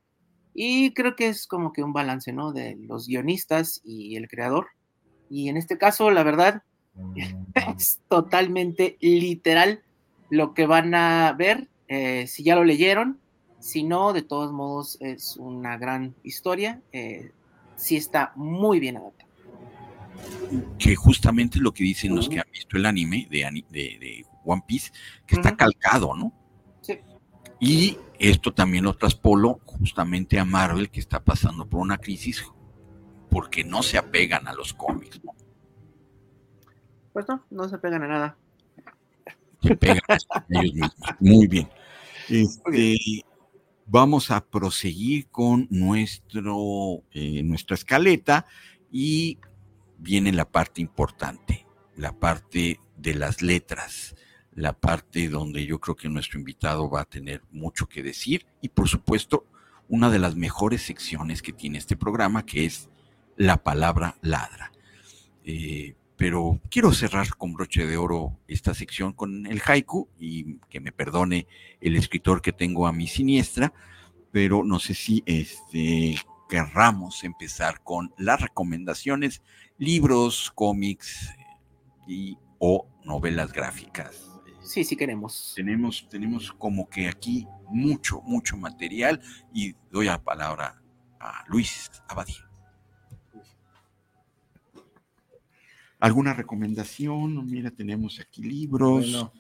[0.54, 2.52] Y creo que es como que un balance, ¿no?
[2.52, 4.70] De los guionistas y el creador.
[5.30, 6.64] Y en este caso, la verdad,
[7.54, 9.84] es totalmente literal
[10.30, 11.68] lo que van a ver.
[11.86, 13.20] Eh, si ya lo leyeron,
[13.60, 16.82] si no, de todos modos es una gran historia.
[16.90, 17.30] Eh,
[17.76, 19.27] sí está muy bien adaptado.
[20.78, 24.92] Que justamente lo que dicen los que han visto el anime de, de, One Piece,
[25.26, 26.32] que está calcado, ¿no?
[26.80, 26.98] Sí.
[27.60, 32.44] Y esto también lo traspolo justamente a Marvel, que está pasando por una crisis
[33.30, 35.32] porque no se apegan a los cómics, ¿no?
[37.12, 38.36] Pues no, no se apegan a nada.
[39.62, 40.16] Se pegan a
[40.50, 40.92] ellos mismos.
[41.20, 41.68] Muy bien.
[42.28, 43.24] Este,
[43.86, 48.46] vamos a proseguir con nuestro, eh, nuestra escaleta
[48.90, 49.38] y
[49.98, 54.14] viene la parte importante, la parte de las letras,
[54.52, 58.70] la parte donde yo creo que nuestro invitado va a tener mucho que decir y
[58.70, 59.46] por supuesto
[59.88, 62.90] una de las mejores secciones que tiene este programa que es
[63.36, 64.72] la palabra ladra.
[65.44, 70.80] Eh, pero quiero cerrar con broche de oro esta sección con el haiku y que
[70.80, 71.46] me perdone
[71.80, 73.72] el escritor que tengo a mi siniestra,
[74.32, 76.16] pero no sé si este,
[76.48, 79.42] querramos empezar con las recomendaciones,
[79.78, 81.30] libros, cómics
[82.06, 84.28] y o novelas gráficas.
[84.62, 85.52] Sí, sí queremos.
[85.56, 89.20] Tenemos, tenemos como que aquí mucho, mucho material
[89.54, 90.82] y doy la palabra
[91.20, 92.48] a Luis Abadía.
[96.00, 97.46] ¿Alguna recomendación?
[97.46, 99.30] Mira, tenemos aquí libros.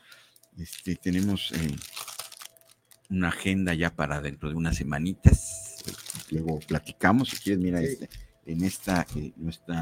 [0.56, 1.76] Este, tenemos eh,
[3.10, 5.76] una agenda ya para dentro de unas semanitas.
[6.30, 8.08] Luego platicamos, si quieres, mira, este,
[8.44, 9.72] en esta, eh, este,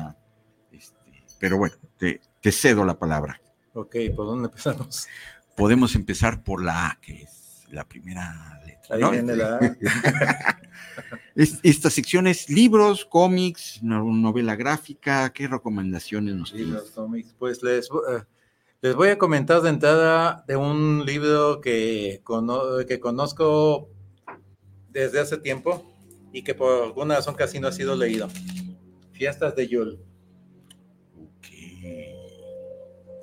[1.38, 2.20] pero bueno, te,
[2.52, 3.40] cedo la palabra.
[3.74, 5.06] Ok, ¿por dónde empezamos?
[5.56, 8.96] Podemos empezar por la A, que es la primera letra.
[8.96, 10.58] Ahí viene la A.
[11.34, 15.32] Esta sección es libros, cómics, novela gráfica.
[15.32, 16.82] ¿Qué recomendaciones nos tienes?
[16.94, 17.34] cómics.
[17.38, 18.22] Pues les, eh,
[18.80, 22.22] les voy a comentar de entrada de un libro que,
[22.88, 23.90] que conozco
[24.90, 25.94] desde hace tiempo
[26.32, 28.28] y que por alguna razón casi no ha sido leído.
[29.12, 29.98] Fiestas de Yul.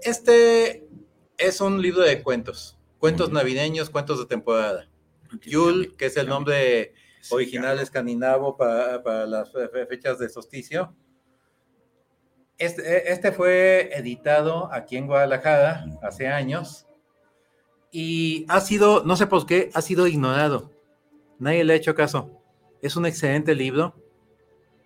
[0.04, 0.86] Este
[1.38, 4.90] es un libro de cuentos, cuentos navideños, cuentos de temporada.
[5.42, 6.94] Yul, que es el nombre
[7.32, 9.52] original escandinavo para, las
[9.90, 10.94] fechas de solsticio.
[12.58, 16.86] Este, este, fue editado aquí en Guadalajara hace años
[17.92, 20.72] y ha sido, no sé por qué, ha sido ignorado.
[21.40, 22.42] Nadie le ha hecho caso.
[22.82, 23.96] Es un excelente libro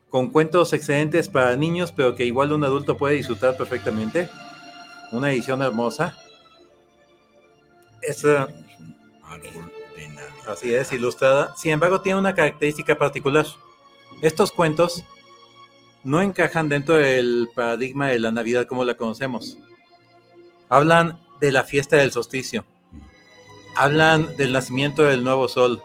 [0.09, 4.29] con cuentos excelentes para niños, pero que igual un adulto puede disfrutar perfectamente.
[5.11, 6.17] Una edición hermosa.
[8.01, 8.23] Es,
[10.47, 11.53] Así es, ilustrada.
[11.57, 13.45] Sin embargo, tiene una característica particular.
[14.21, 15.03] Estos cuentos
[16.03, 19.57] no encajan dentro del paradigma de la Navidad como la conocemos.
[20.69, 22.65] Hablan de la fiesta del solsticio.
[23.75, 25.81] Hablan del nacimiento del nuevo sol.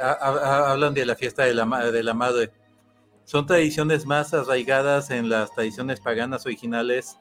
[0.00, 2.52] hablan de la fiesta de la, de la madre.
[3.24, 7.16] Son tradiciones más arraigadas en las tradiciones paganas originales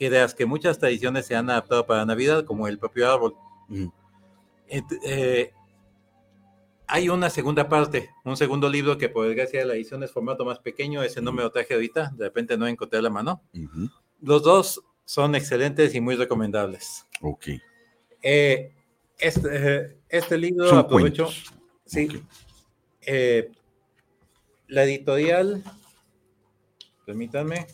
[0.00, 3.34] que de las que muchas tradiciones se han adaptado para Navidad, como el propio árbol.
[4.66, 5.52] Eh,
[6.86, 10.58] hay una segunda parte, un segundo libro que por desgracia la edición es formato más
[10.58, 13.42] pequeño, ese no me lo traje ahorita, de repente no encontré la mano.
[14.22, 17.06] Los dos son excelentes y muy recomendables.
[17.20, 17.48] Ok.
[18.22, 18.72] Eh,
[19.18, 21.28] este, este, libro aprovecho.
[21.84, 22.08] Sí.
[23.02, 23.50] Eh,
[24.66, 25.62] la editorial,
[27.04, 27.66] permítanme.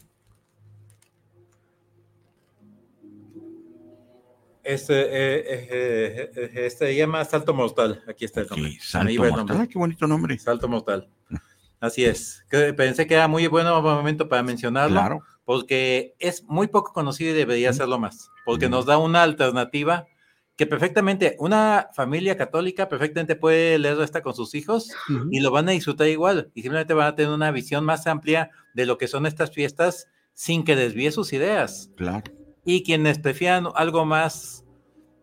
[4.67, 8.03] Este, eh, eh, este se llama Salto Mortal.
[8.09, 8.77] Aquí está el nombre.
[8.81, 9.57] Salto Mortal.
[9.61, 10.39] Ah, qué bonito nombre.
[10.41, 11.09] Salto Mortal.
[11.81, 12.45] Así es.
[12.77, 14.99] pensé que era muy bueno momento para mencionarlo.
[14.99, 15.23] Claro.
[15.45, 18.29] Porque es muy poco conocido y debería serlo más.
[18.45, 20.09] Porque nos da una alternativa
[20.57, 24.91] que perfectamente una familia católica perfectamente puede leer esta con sus hijos
[25.31, 28.51] y lo van a disfrutar igual y simplemente van a tener una visión más amplia
[28.75, 31.91] de lo que son estas fiestas sin que desvíe sus ideas.
[31.97, 32.46] Claro.
[32.67, 34.65] Y quienes prefieran algo más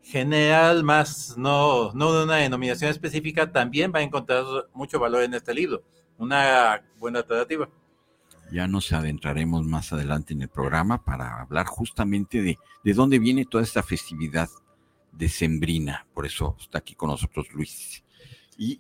[0.02, 5.34] general, más no, no de una denominación específica, también va a encontrar mucho valor en
[5.34, 5.84] este libro.
[6.18, 7.70] Una buena alternativa.
[8.50, 13.46] Ya nos adentraremos más adelante en el programa para hablar justamente de, de dónde viene
[13.46, 14.50] toda esta festividad
[15.12, 16.08] decembrina.
[16.14, 18.04] Por eso está aquí con nosotros Luis.
[18.58, 18.80] Y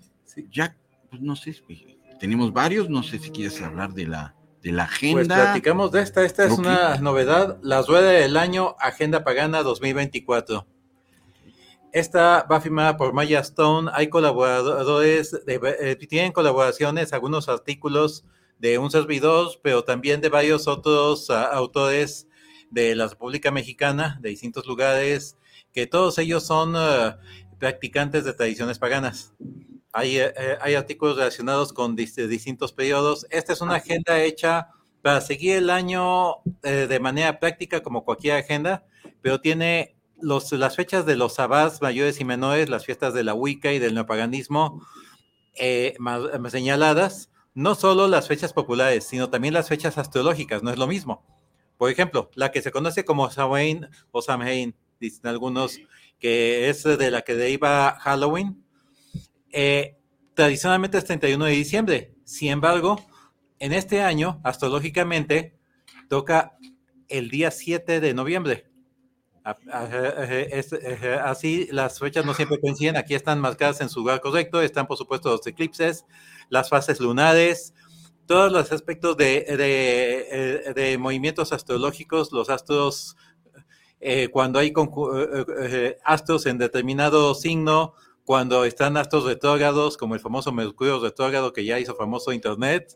[0.52, 0.76] ya,
[1.10, 1.56] pues no sé,
[2.20, 5.36] tenemos varios, no sé si quieres hablar de la, de la pues agenda.
[5.36, 10.66] Pues platicamos de esta, esta es una novedad, la rueda del año Agenda Pagana 2024.
[11.92, 18.26] Esta va firmada por Maya Stone, hay colaboradores, eh, tienen colaboraciones, algunos artículos
[18.58, 22.28] de un servidor, pero también de varios otros ah, autores
[22.72, 25.38] de la República Mexicana, de distintos lugares,
[25.72, 27.16] que todos ellos son eh,
[27.60, 29.34] practicantes de tradiciones paganas.
[29.94, 33.26] Hay, eh, eh, hay artículos relacionados con distintos periodos.
[33.30, 34.70] Esta es una agenda hecha
[35.02, 38.86] para seguir el año de manera práctica como cualquier agenda,
[39.22, 43.34] pero tiene los, las fechas de los sabbats mayores y menores, las fiestas de la
[43.34, 44.82] Wicca y del neopaganismo
[46.50, 51.24] señaladas, no solo las fechas populares, sino también las fechas astrológicas, no es lo mismo.
[51.78, 55.80] Por ejemplo, la que se conoce como Samhain o Samhain, dicen algunos,
[56.20, 58.64] que es de la que deriva Halloween,
[59.54, 59.98] eh,
[60.34, 62.16] tradicionalmente es 31 de diciembre.
[62.26, 63.00] Sin embargo,
[63.60, 65.58] en este año, astrológicamente,
[66.10, 66.58] toca
[67.08, 68.70] el día 7 de noviembre.
[71.24, 74.98] Así las fechas no siempre coinciden, aquí están marcadas en su lugar correcto, están por
[74.98, 76.06] supuesto los eclipses,
[76.50, 77.74] las fases lunares,
[78.26, 83.18] todos los aspectos de, de movimientos astrológicos, los astros
[84.06, 87.94] eh, cuando hay eh, eh, astros en determinado signo,
[88.26, 92.96] cuando están astros retrógrados, como el famoso Mercurio retrógrado que ya hizo famoso Internet.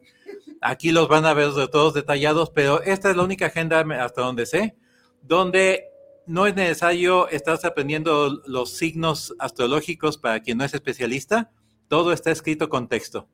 [0.62, 4.46] Aquí los van a ver todos detallados, pero esta es la única agenda hasta donde
[4.46, 4.76] sé,
[5.22, 5.86] donde
[6.26, 11.52] no es necesario estar aprendiendo los signos astrológicos para quien no es especialista.
[11.88, 13.28] Todo está escrito con texto.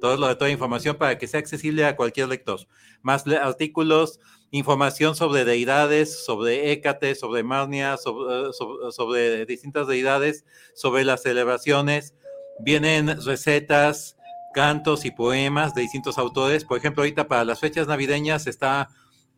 [0.00, 2.60] Todo lo de toda información para que sea accesible a cualquier lector.
[3.02, 4.18] Más artículos,
[4.52, 12.14] información sobre deidades, sobre Hécate, sobre Marnia, sobre, sobre, distintas deidades, sobre las celebraciones.
[12.60, 14.16] Vienen recetas,
[14.52, 16.64] cantos y poemas de distintos autores.
[16.64, 18.90] Por ejemplo, ahorita para las fechas navideñas está,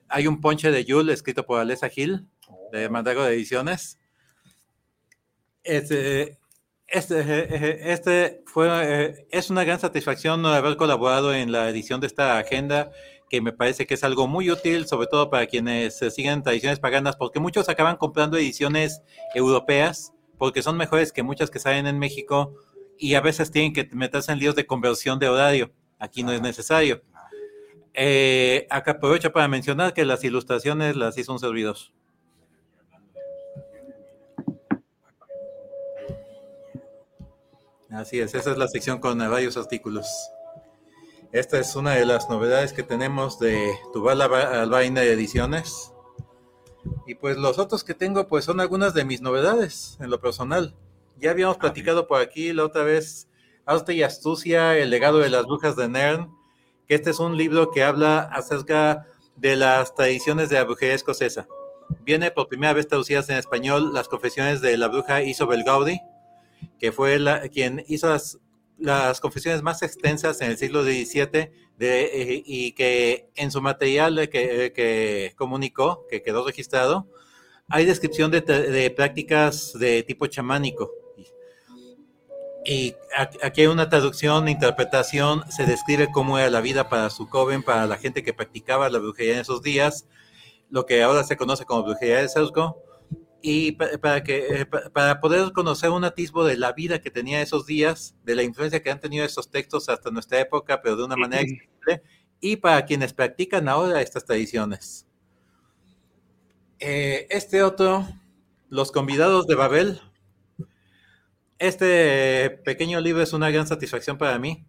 [0.09, 2.27] hay un ponche de Yule escrito por Alessa Gil,
[2.73, 4.01] de Mandago de Ediciones.
[5.63, 6.39] Este,
[6.89, 12.37] este, este fue, eh, es una gran satisfacción haber colaborado en la edición de esta
[12.37, 12.91] agenda
[13.35, 17.17] que me parece que es algo muy útil, sobre todo para quienes siguen tradiciones paganas,
[17.17, 19.03] porque muchos acaban comprando ediciones
[19.35, 22.55] europeas, porque son mejores que muchas que salen en México
[22.97, 25.73] y a veces tienen que meterse en líos de conversión de horario.
[25.99, 27.03] Aquí no es necesario.
[27.93, 31.77] Eh, acá aprovecho para mencionar que las ilustraciones las hizo un servidor.
[37.91, 40.07] Así es, esa es la sección con varios artículos.
[41.35, 45.93] Esta es una de las novedades que tenemos de Tubal Albaina Ediciones.
[47.09, 50.77] Y pues los otros que tengo, pues son algunas de mis novedades en lo personal.
[51.19, 53.29] Ya habíamos platicado por aquí la otra vez,
[53.67, 56.33] Arte y Astucia, el legado de las brujas de Nern,
[56.87, 61.49] que este es un libro que habla acerca de las tradiciones de la brujería escocesa.
[62.05, 66.01] Viene por primera vez traducidas en español las confesiones de la bruja Isobel Gaudi,
[66.79, 68.39] que fue la, quien hizo las
[68.79, 74.73] las confesiones más extensas en el siglo XVII eh, y que en su material que,
[74.75, 77.09] que, comunicó, que quedó registrado,
[77.69, 80.91] hay descripción de, prácticas de tipo chamánico.
[82.67, 82.95] Y
[83.43, 87.87] aquí hay una traducción, interpretación, se describe cómo era la vida para su joven, para
[87.87, 90.07] la gente que practicaba la brujería en esos días,
[90.71, 92.83] lo que ahora se conoce como brujería de Sesgo,
[93.47, 97.67] y para, que, eh, para poder conocer un atisbo de la vida que tenía esos
[97.67, 101.15] días, de la influencia que han tenido esos textos hasta nuestra época, pero de una
[101.15, 102.03] manera accesible,
[102.41, 105.07] y para quienes practican ahora estas tradiciones.
[106.79, 108.09] Eh, este otro,
[108.71, 110.01] Los convidados de Babel.
[111.59, 114.65] Este pequeño libro es una gran satisfacción para mí.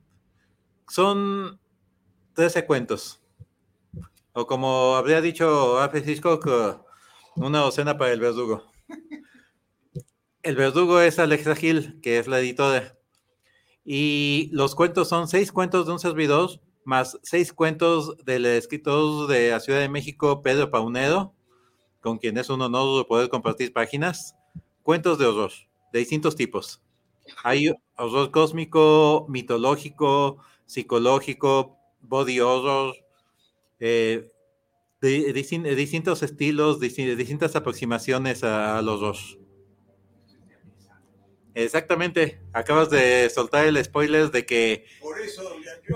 [0.90, 1.62] Son
[2.34, 3.22] 13 cuentos.
[4.34, 6.85] O como habría dicho Alfred Hitchcock,
[7.36, 8.64] una docena para el verdugo.
[10.42, 12.98] El verdugo es Alexa Gil, que es la editora.
[13.84, 19.52] Y los cuentos son seis cuentos de un servidor, más seis cuentos del escritor de
[19.52, 21.34] la Ciudad de México, Pedro Paunedo,
[22.02, 24.36] con quien es un honor poder compartir páginas.
[24.84, 25.52] cuentos de horror,
[25.92, 26.82] de distintos tipos.
[27.44, 32.96] Hay horror cósmico, mitológico, psicológico, body horror,
[33.80, 34.32] eh,
[35.06, 39.40] de, distintos estilos, distintas aproximaciones a, los dos.
[41.54, 44.86] Exactamente, acabas de soltar el spoiler de que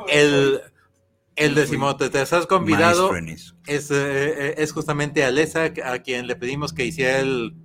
[0.07, 0.62] el,
[1.36, 3.12] el decimotercer convidado
[3.68, 7.55] es, eh, es justamente Alesa, a quien le pedimos que hiciera el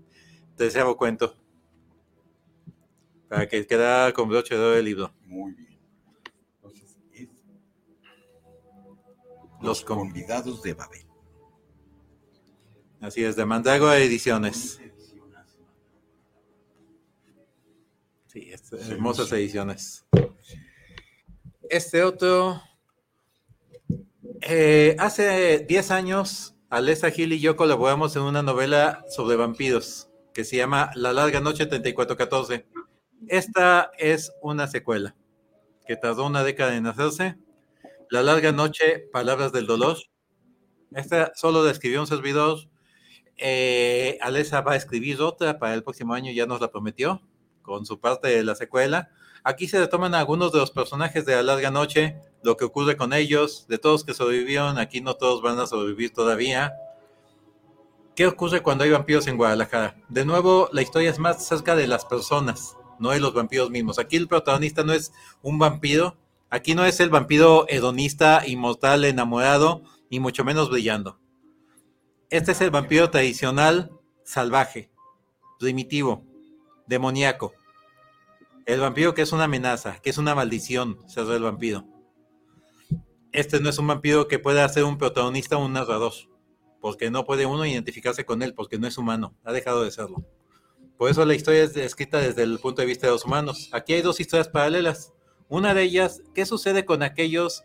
[0.57, 1.37] tercer cuento.
[3.29, 5.13] Para que quedara con broche de el libro.
[5.23, 5.79] Muy bien.
[6.57, 7.29] Entonces, es
[9.61, 11.04] Los convidados de Babel.
[13.05, 14.81] Así es, de Mandago Ediciones.
[18.29, 18.51] Sí,
[18.89, 20.07] hermosas ediciones.
[21.69, 22.63] Este otro.
[24.41, 30.45] Eh, hace 10 años, Alessa Gil y yo colaboramos en una novela sobre vampiros que
[30.45, 32.67] se llama La larga noche 3414.
[33.29, 35.15] Esta es una secuela
[35.87, 37.37] que tardó una década en hacerse.
[38.09, 39.99] La larga noche, Palabras del Dolor.
[40.93, 42.71] Esta solo la escribió un servidor
[43.37, 47.20] eh, Alesa va a escribir otra para el próximo año, ya nos la prometió,
[47.62, 49.11] con su parte de la secuela.
[49.43, 53.12] Aquí se retoman algunos de los personajes de La Larga Noche, lo que ocurre con
[53.12, 56.74] ellos, de todos que sobrevivieron, aquí no todos van a sobrevivir todavía.
[58.14, 59.97] ¿Qué ocurre cuando hay vampiros en Guadalajara?
[60.09, 63.99] De nuevo, la historia es más cerca de las personas, no de los vampiros mismos.
[63.99, 65.12] Aquí el protagonista no es
[65.43, 66.16] un vampiro,
[66.49, 71.18] aquí no es el vampiro hedonista, inmortal, enamorado, y mucho menos brillando.
[72.35, 73.93] Este es el vampiro tradicional,
[74.24, 74.91] salvaje,
[75.61, 76.26] primitivo,
[76.85, 77.53] demoníaco.
[78.66, 81.87] El vampiro que es una amenaza, que es una maldición, hace el vampiro.
[83.30, 86.12] Este no es un vampiro que pueda ser un protagonista o un narrador,
[86.80, 90.26] porque no puede uno identificarse con él, porque no es humano, ha dejado de serlo.
[90.99, 93.70] Por eso la historia es escrita desde el punto de vista de los humanos.
[93.70, 95.12] Aquí hay dos historias paralelas.
[95.49, 97.62] Una de ellas, ¿qué sucede con aquellos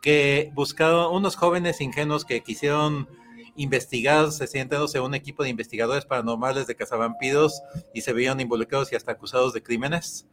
[0.00, 3.08] que buscaron, unos jóvenes ingenuos que quisieron
[3.56, 7.60] investigados, se sienten un equipo de investigadores paranormales de cazavampiros
[7.94, 10.26] y se veían involucrados y hasta acusados de crímenes.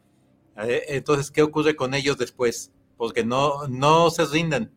[0.57, 2.71] Eh, entonces, ¿qué ocurre con ellos después?
[2.97, 4.71] Porque no, no se rinden.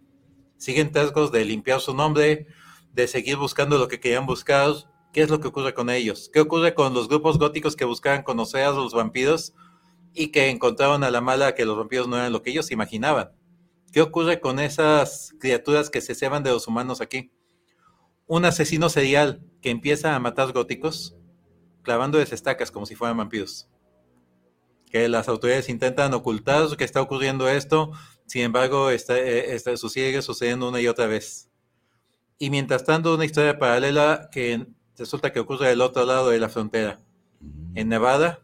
[0.57, 2.47] Siguen tesgos de limpiar su nombre,
[2.93, 4.73] de seguir buscando lo que querían buscar.
[5.13, 6.31] ¿Qué es lo que ocurre con ellos?
[6.33, 9.55] ¿Qué ocurre con los grupos góticos que buscaban conocer a los vampiros
[10.15, 13.33] y que encontraron a la mala que los vampiros no eran lo que ellos imaginaban?
[13.93, 17.31] ¿Qué ocurre con esas criaturas que se ceban de los humanos aquí?
[18.27, 21.17] Un asesino serial que empieza a matar góticos
[21.83, 23.69] clavando estacas como si fueran vampiros.
[24.91, 27.93] Que las autoridades intentan ocultar que está ocurriendo esto,
[28.27, 31.51] sin embargo, está, eh, está, sigue sucediendo una y otra vez.
[32.39, 34.67] Y mientras tanto, una historia paralela que
[34.97, 37.01] resulta que ocurre del otro lado de la frontera,
[37.75, 38.41] en Nevada.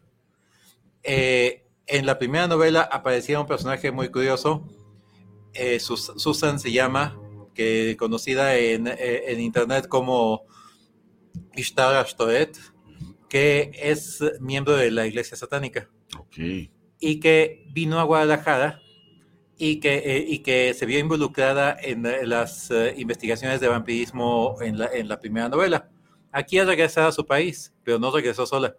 [1.03, 4.67] Eh, en la primera novela aparecía un personaje muy curioso.
[5.53, 7.19] Eh, Susan se llama,
[7.59, 10.45] que conocida en, eh, en internet como
[11.57, 12.57] Ishtar Ashtoret,
[13.27, 15.89] que es miembro de la iglesia satánica.
[17.01, 18.79] Y que vino a Guadalajara
[19.57, 24.79] y que, eh, y que se vio involucrada en las eh, investigaciones de vampirismo en
[24.79, 25.89] la, en la primera novela.
[26.31, 28.77] Aquí ha regresado a su país, pero no regresó sola.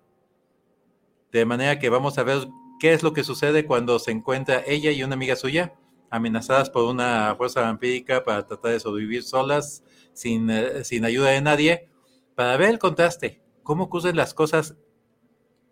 [1.32, 2.48] De manera que vamos a ver
[2.80, 5.74] qué es lo que sucede cuando se encuentra ella y una amiga suya
[6.10, 11.40] amenazadas por una fuerza vampírica para tratar de sobrevivir solas, sin, eh, sin ayuda de
[11.40, 11.88] nadie,
[12.34, 14.76] para ver el contraste, cómo ocurren las cosas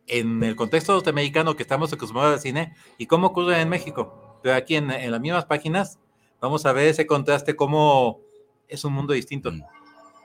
[0.06, 4.40] en el contexto norteamericano que estamos acostumbrados al cine y cómo ocurre en México.
[4.42, 5.98] Pero aquí en, las mismas páginas
[6.40, 8.20] vamos a ver ese contraste, cómo
[8.68, 9.50] es un mundo distinto.
[9.50, 9.62] Mm.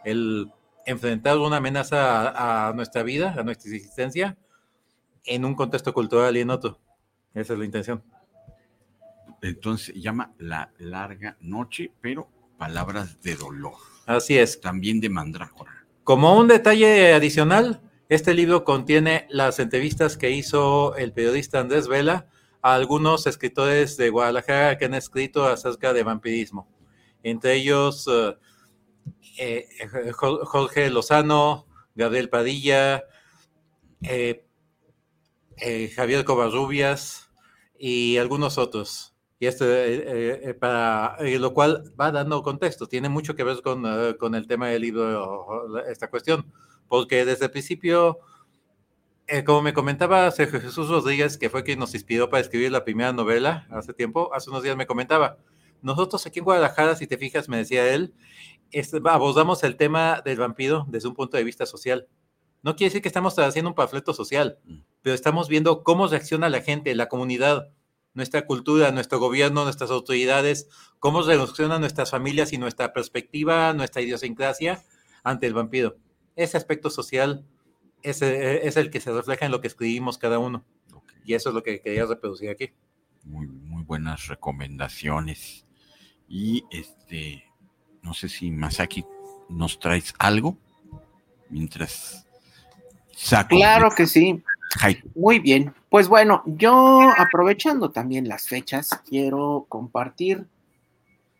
[0.05, 0.51] El
[0.85, 4.37] enfrentar una amenaza a, a nuestra vida, a nuestra existencia,
[5.25, 6.79] en un contexto cultural y en otro.
[7.33, 8.03] Esa es la intención.
[9.43, 13.73] Entonces se llama La Larga Noche, pero Palabras de Dolor.
[14.05, 14.61] Así es.
[14.61, 15.85] También de Mandrágora.
[16.05, 22.27] Como un detalle adicional, este libro contiene las entrevistas que hizo el periodista Andrés Vela
[22.61, 26.69] a algunos escritores de Guadalajara que han escrito acerca de vampirismo.
[27.21, 28.07] Entre ellos
[29.37, 33.03] eh, eh, Jorge Lozano, Gabriel Padilla,
[34.01, 34.45] eh,
[35.95, 37.29] Javier Covarrubias
[37.77, 39.12] y algunos otros.
[39.43, 43.61] Y esto, eh, eh, eh, para, lo cual va dando contexto, tiene mucho que ver
[43.61, 43.83] con,
[44.17, 46.49] con el tema del libro, esta cuestión,
[46.87, 48.19] porque desde el principio,
[49.45, 53.11] como me comentaba Sergio Jesús Rodríguez, que fue quien nos inspiró para escribir la primera
[53.11, 55.37] novela hace tiempo, hace unos días me comentaba,
[55.81, 58.13] nosotros aquí en Guadalajara, si te fijas, me decía él,
[58.71, 62.07] este, abordamos el tema del vampiro desde un punto de vista social.
[62.61, 64.77] no quiere decir que estamos haciendo un panfleto social, mm.
[65.01, 67.73] pero estamos viendo cómo reacciona la gente, la comunidad,
[68.13, 74.83] nuestra cultura, nuestro gobierno, nuestras autoridades, cómo reaccionan nuestras familias y nuestra perspectiva, nuestra idiosincrasia
[75.23, 75.97] ante el vampiro.
[76.35, 77.45] Ese aspecto social
[78.01, 80.63] es, es el que se refleja en lo que escribimos cada uno.
[81.25, 82.71] Y eso es lo que quería reproducir aquí.
[83.23, 85.65] Muy, muy buenas recomendaciones.
[86.27, 87.45] Y este,
[88.01, 89.05] no sé si Masaki
[89.49, 90.57] nos traes algo
[91.49, 92.27] mientras
[93.15, 93.55] saco.
[93.55, 94.43] Claro que sí.
[95.15, 95.73] Muy bien.
[95.89, 100.47] Pues bueno, yo aprovechando también las fechas, quiero compartir,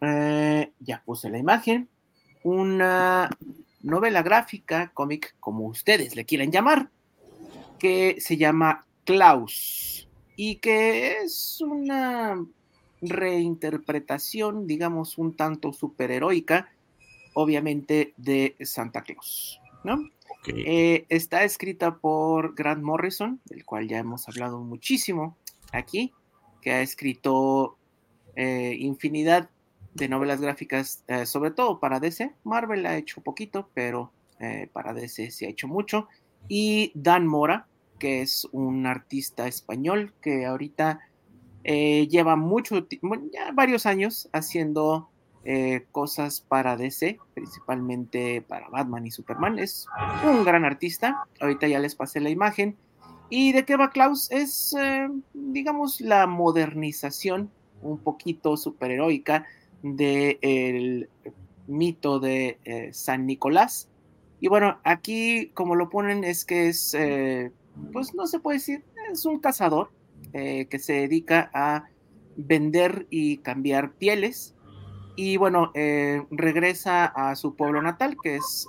[0.01, 1.89] eh, ya puse la imagen,
[2.43, 3.29] una
[3.81, 6.89] novela gráfica, cómic, como ustedes le quieran llamar,
[7.79, 12.43] que se llama Klaus y que es una
[13.01, 16.69] reinterpretación, digamos, un tanto superheroica,
[17.33, 19.99] obviamente, de Santa Claus, ¿no?
[20.47, 25.37] Eh, está escrita por Grant Morrison, del cual ya hemos hablado muchísimo
[25.71, 26.13] aquí,
[26.61, 27.77] que ha escrito
[28.35, 29.49] eh, infinidad
[29.93, 32.33] de novelas gráficas, eh, sobre todo para DC.
[32.43, 34.11] Marvel ha hecho poquito, pero
[34.73, 36.09] para DC se ha hecho mucho.
[36.49, 37.65] Y Dan Mora,
[37.97, 40.99] que es un artista español que ahorita
[41.63, 42.85] lleva mucho,
[43.53, 45.12] varios años haciendo
[45.45, 49.59] eh, cosas para DC, principalmente para Batman y Superman.
[49.59, 49.87] Es
[50.23, 51.27] un gran artista.
[51.41, 52.77] Ahorita ya les pasé la imagen.
[53.29, 54.31] ¿Y de qué va Klaus?
[54.31, 59.45] Es, eh, digamos, la modernización un poquito superheroica
[59.81, 61.09] del
[61.67, 63.89] mito de eh, San Nicolás.
[64.39, 66.95] Y bueno, aquí como lo ponen es que es,
[67.91, 69.91] pues no se puede decir, es un cazador
[70.31, 71.85] que se dedica a
[72.35, 74.53] vender y cambiar pieles
[75.15, 78.67] y bueno, eh, regresa a su pueblo natal, que es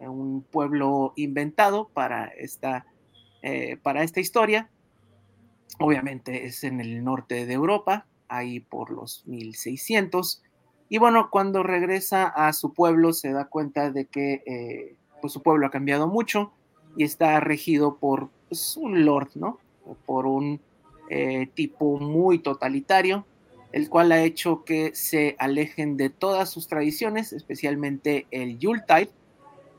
[0.00, 2.86] eh, un pueblo inventado para esta,
[3.42, 4.70] eh, para esta historia.
[5.78, 10.42] Obviamente es en el norte de Europa, ahí por los 1600.
[10.88, 15.66] Y bueno, cuando regresa a su pueblo se da cuenta de que pues su pueblo
[15.66, 16.52] ha cambiado mucho
[16.96, 19.58] y está regido por pues, un lord, ¿no?
[20.06, 20.60] Por un
[21.54, 23.26] tipo muy totalitario
[23.74, 29.10] el cual ha hecho que se alejen de todas sus tradiciones, especialmente el Yuletide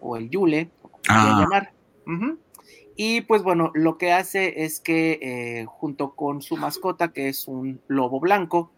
[0.01, 1.39] o el Yule, como ah.
[1.39, 1.71] llamar.
[2.97, 7.47] Y pues bueno, lo que hace es que eh, junto con su mascota, que es
[7.47, 8.69] un lobo blanco,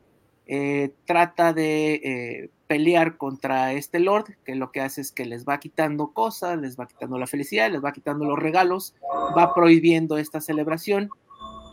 [0.46, 5.46] eh, trata de eh, pelear contra este Lord, que lo que hace es que les
[5.46, 8.94] va quitando cosas, les va quitando la felicidad, les va quitando los regalos,
[9.36, 11.10] va prohibiendo esta celebración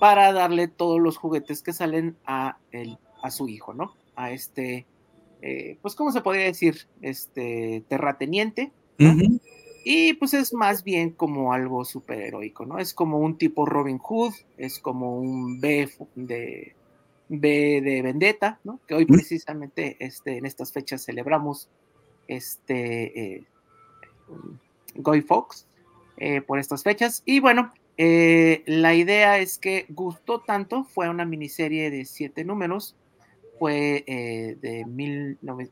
[0.01, 3.95] para darle todos los juguetes que salen a el a su hijo, ¿no?
[4.17, 4.85] A este,
[5.41, 6.87] eh, pues, ¿cómo se podría decir?
[7.01, 8.71] Este terrateniente.
[9.87, 12.79] Y pues es más bien como algo superheroico, ¿no?
[12.79, 16.75] Es como un tipo Robin Hood, es como un B de,
[17.29, 18.79] B de Vendetta, ¿no?
[18.87, 21.71] Que hoy precisamente este, en estas fechas celebramos
[22.29, 23.45] este eh,
[24.97, 25.67] Goy Fox
[26.19, 27.23] eh, por estas fechas.
[27.25, 32.97] Y bueno, la idea es que gustó tanto, fue una miniserie de siete números,
[33.59, 34.85] fue eh, de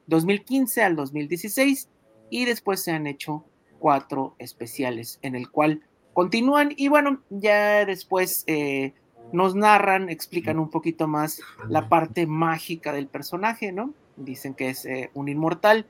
[0.06, 1.88] 2015 al 2016
[2.30, 3.44] y después se han hecho
[3.78, 5.82] cuatro especiales en el cual
[6.14, 8.94] continúan y bueno, ya después eh,
[9.32, 13.92] nos narran, explican un poquito más la parte mágica del personaje, ¿no?
[14.16, 15.86] Dicen que es eh, un inmortal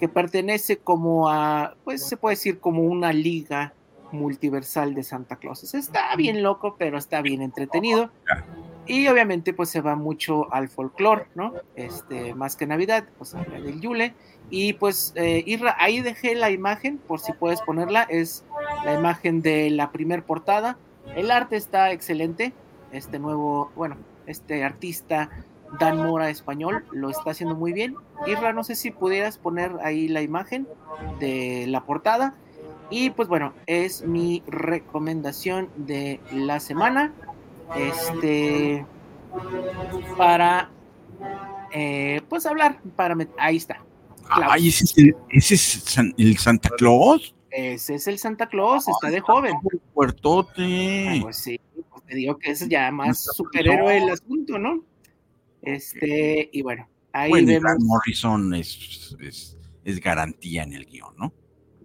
[0.00, 3.74] que pertenece como a, pues se puede decir como una liga
[4.12, 5.74] multiversal de Santa Claus.
[5.74, 8.10] Está bien loco, pero está bien entretenido.
[8.86, 11.54] Y obviamente pues se va mucho al folclore, ¿no?
[11.74, 14.14] Este, más que Navidad, pues habla del Yule.
[14.48, 15.44] Y pues eh,
[15.78, 18.44] ahí dejé la imagen, por si puedes ponerla, es
[18.84, 20.78] la imagen de la primer portada.
[21.16, 22.52] El arte está excelente,
[22.92, 25.30] este nuevo, bueno, este artista
[25.80, 27.96] Dan Mora español lo está haciendo muy bien.
[28.26, 30.68] Irra, no sé si pudieras poner ahí la imagen
[31.18, 32.34] de la portada.
[32.88, 37.12] Y pues bueno, es mi recomendación de la semana
[37.74, 38.86] este
[40.16, 40.70] para
[41.72, 43.82] eh, pues hablar para ahí está.
[44.28, 44.84] Ay, ¿ese
[45.54, 47.34] es, el, Santa Claus.
[47.50, 49.54] Ese es el Santa Claus está de joven.
[49.94, 51.20] Puertote.
[51.22, 51.60] Pues sí
[51.96, 54.84] pues te digo que es ya más superhéroe el asunto no
[55.62, 57.76] este y bueno ahí vemos.
[57.80, 59.16] Morrison es,
[59.84, 61.32] es garantía en el guion no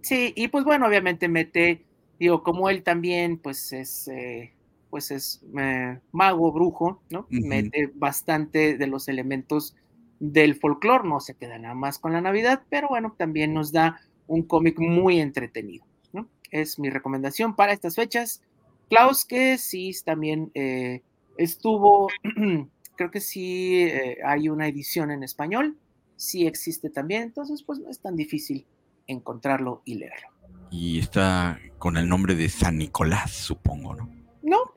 [0.02, 1.86] sí y pues bueno obviamente mete
[2.18, 4.52] digo como él también pues es eh,
[4.92, 7.26] pues es eh, mago, brujo, ¿no?
[7.30, 9.74] Mete bastante de los elementos
[10.20, 14.02] del folclore, no se queda nada más con la Navidad, pero bueno, también nos da
[14.26, 16.28] un cómic muy entretenido, ¿no?
[16.50, 18.42] es mi recomendación para estas fechas.
[18.90, 21.00] Klaus, que sí también eh,
[21.38, 22.08] estuvo,
[22.96, 25.78] creo que sí eh, hay una edición en español,
[26.16, 28.66] sí existe también, entonces pues no es tan difícil
[29.06, 30.28] encontrarlo y leerlo.
[30.70, 34.21] Y está con el nombre de San Nicolás, supongo, ¿no?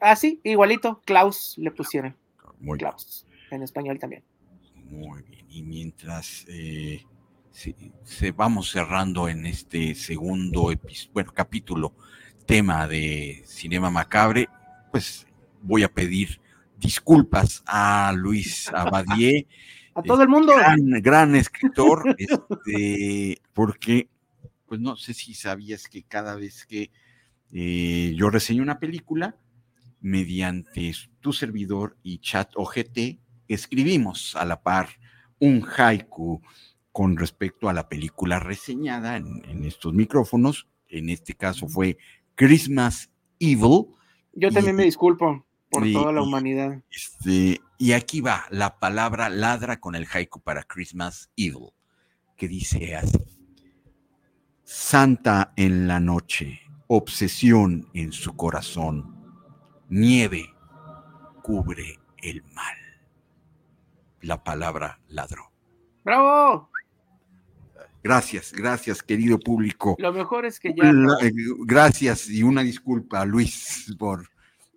[0.02, 2.16] No, así, igualito, Klaus le pusieron.
[2.60, 4.24] Muy Klaus, en español también.
[4.90, 5.46] Muy bien.
[5.50, 7.04] Y mientras eh,
[7.52, 10.72] se, vamos cerrando en este segundo
[11.14, 11.94] bueno, capítulo,
[12.46, 14.50] tema de Cinema Macabre,
[14.92, 15.26] pues
[15.62, 16.40] voy a pedir
[16.78, 19.48] disculpas a Luis Abadie.
[19.96, 20.54] a todo el mundo.
[20.56, 24.10] Gran, gran escritor, este, porque,
[24.68, 26.92] pues no sé si sabías que cada vez que
[27.54, 29.38] eh, yo reseño una película,
[30.06, 34.90] mediante tu servidor y chat OGT, escribimos a la par
[35.40, 36.44] un haiku
[36.92, 40.68] con respecto a la película reseñada en, estos micrófonos.
[40.90, 41.98] En este caso fue
[42.36, 43.88] Christmas Evil.
[44.34, 46.84] Yo también me disculpo por toda la humanidad.
[46.92, 51.72] Este, y aquí va la palabra ladra con el haiku para Christmas Evil,
[52.38, 53.18] que dice así.
[54.64, 59.15] Santa en la noche, obsesión en su corazón,
[59.90, 60.54] nieve
[61.42, 62.76] cubre el mal
[64.22, 65.48] la palabra ladrón.
[66.04, 66.70] ¡Bravo!
[68.04, 69.96] Gracias, gracias, querido público.
[69.98, 70.90] Lo mejor es que ya.
[71.22, 71.32] Eh,
[71.66, 74.30] gracias y una disculpa, Luis, por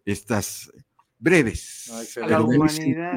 [0.05, 0.73] estas
[1.19, 1.91] breves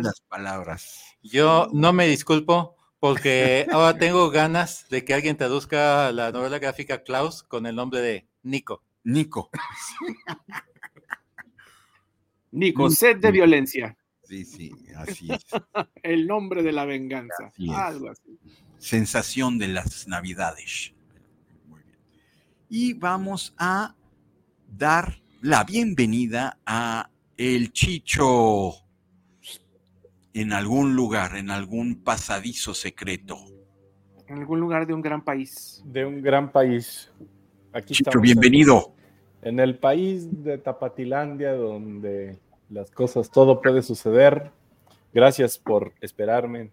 [0.01, 1.01] las palabras.
[1.23, 7.03] Yo no me disculpo porque ahora tengo ganas de que alguien traduzca la novela gráfica
[7.03, 8.83] Klaus con el nombre de Nico.
[9.03, 9.49] Nico.
[12.51, 13.97] Nico, sed de violencia.
[14.23, 15.45] Sí, sí, así es.
[16.03, 17.51] El nombre de la venganza.
[18.77, 20.93] Sensación de las navidades.
[21.67, 21.97] Muy bien.
[22.69, 23.95] Y vamos a
[24.67, 28.73] dar la bienvenida a el Chicho
[30.33, 33.37] en algún lugar, en algún pasadizo secreto.
[34.27, 35.81] En algún lugar de un gran país.
[35.85, 37.11] De un gran país.
[37.73, 38.95] Aquí Chicho, bienvenido.
[39.41, 42.37] En el país de Tapatilandia, donde
[42.69, 44.51] las cosas, todo puede suceder.
[45.13, 46.71] Gracias por esperarme.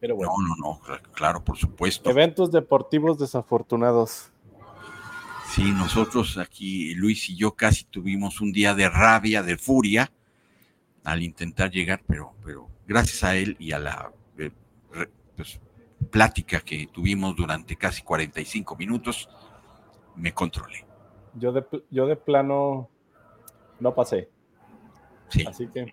[0.00, 0.32] Pero bueno.
[0.38, 2.10] No, no, no, claro, por supuesto.
[2.10, 4.30] Eventos deportivos desafortunados.
[5.50, 10.10] Sí, nosotros aquí, Luis y yo casi tuvimos un día de rabia, de furia,
[11.04, 14.50] al intentar llegar, pero, pero gracias a él y a la eh,
[15.36, 15.60] pues,
[16.10, 19.28] plática que tuvimos durante casi 45 minutos,
[20.16, 20.84] me controlé.
[21.38, 22.88] Yo de, yo de plano
[23.80, 24.28] no pasé.
[25.46, 25.92] Así que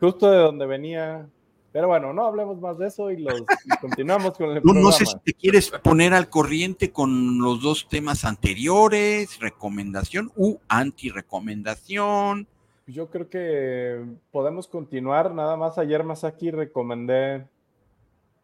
[0.00, 1.28] justo de donde venía.
[1.72, 3.42] Pero bueno, no hablemos más de eso y, los,
[3.82, 4.80] continuamos con el programa.
[4.80, 10.56] No sé si te quieres poner al corriente con los dos temas anteriores, recomendación u
[10.68, 12.46] anti-recomendación.
[12.86, 15.34] Yo creo que podemos continuar.
[15.34, 17.46] Nada más ayer más aquí recomendé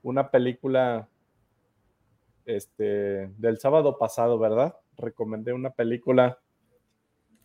[0.03, 1.09] una película
[2.45, 4.77] este, del sábado pasado, ¿verdad?
[4.97, 6.38] Recomendé una película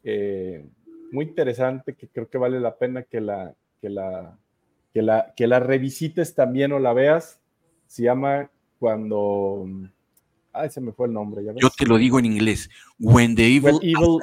[0.03, 0.65] eh,
[1.11, 4.37] muy interesante que creo que vale la pena que la, que la,
[4.93, 7.41] que la, que la revisites también o la veas.
[7.87, 9.65] Se llama Cuando...
[10.53, 11.43] Ay, se me fue el nombre.
[11.55, 12.69] Yo te lo digo en inglés.
[12.99, 13.79] When the evil,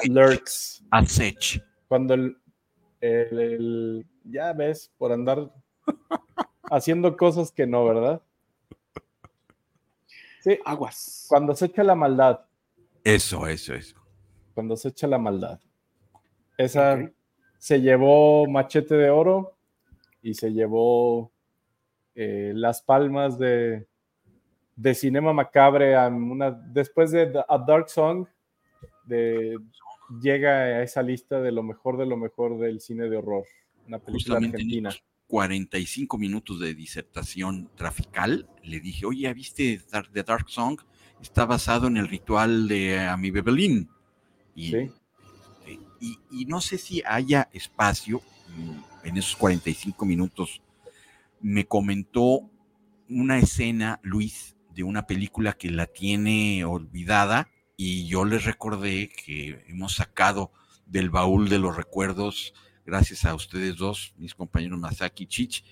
[0.09, 0.83] lurks.
[1.87, 2.37] Cuando el,
[3.01, 5.53] el, Ya ves, por andar
[6.65, 8.23] haciendo cosas que no, ¿verdad?
[10.41, 11.27] Sí, aguas.
[11.29, 12.41] Cuando se echa la maldad.
[13.05, 13.97] Eso, eso, eso.
[14.55, 15.61] Cuando se echa la maldad.
[16.57, 17.13] Esa
[17.59, 19.59] se llevó Machete de Oro
[20.23, 21.31] y se llevó
[22.15, 23.87] eh, las palmas de,
[24.77, 28.27] de Cinema Macabre a una, después de A Dark Song
[29.05, 29.59] de,
[30.23, 33.45] llega a esa lista de lo mejor de lo mejor del cine de horror,
[33.87, 34.91] una película argentina.
[35.27, 39.81] 45 minutos de disertación trafical, le dije, oye, ¿viste
[40.13, 40.79] The Dark Song?
[41.25, 43.89] Está basado en el ritual de Ami Bebelin.
[44.55, 44.93] Y ¿Sí?
[46.31, 48.21] y, no sé si haya espacio
[48.55, 50.61] mm, en esos 45 minutos.
[51.41, 52.51] Me comentó
[53.09, 57.49] una escena, Luis, de una película que la tiene olvidada
[57.79, 60.53] y yo les recordé que hemos sacado
[60.85, 62.53] del baúl de los recuerdos,
[62.85, 65.65] gracias a ustedes dos, mis compañeros Masaki y Chich.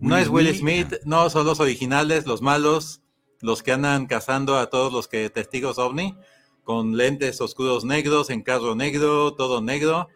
[0.00, 3.00] No es Will Smith, no son los originales, los malos,
[3.40, 6.16] los que andan cazando a todos los que testigos ovni,
[6.62, 10.08] con lentes oscuros negros, en carro negro, todo negro,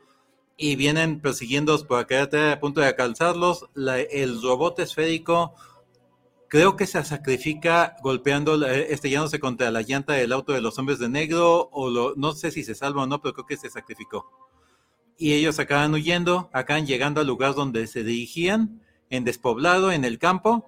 [0.56, 3.70] y vienen persiguiendo por acá a punto de alcanzarlos.
[3.74, 5.54] el robot esférico
[6.46, 11.08] creo que se sacrifica golpeando, estrellándose contra la llanta del auto de los hombres de
[11.08, 14.30] negro, o lo, no sé si se salva o no, pero creo que se sacrificó.
[15.16, 20.18] Y ellos acaban huyendo, acaban llegando al lugar donde se dirigían, en despoblado, en el
[20.18, 20.66] campo,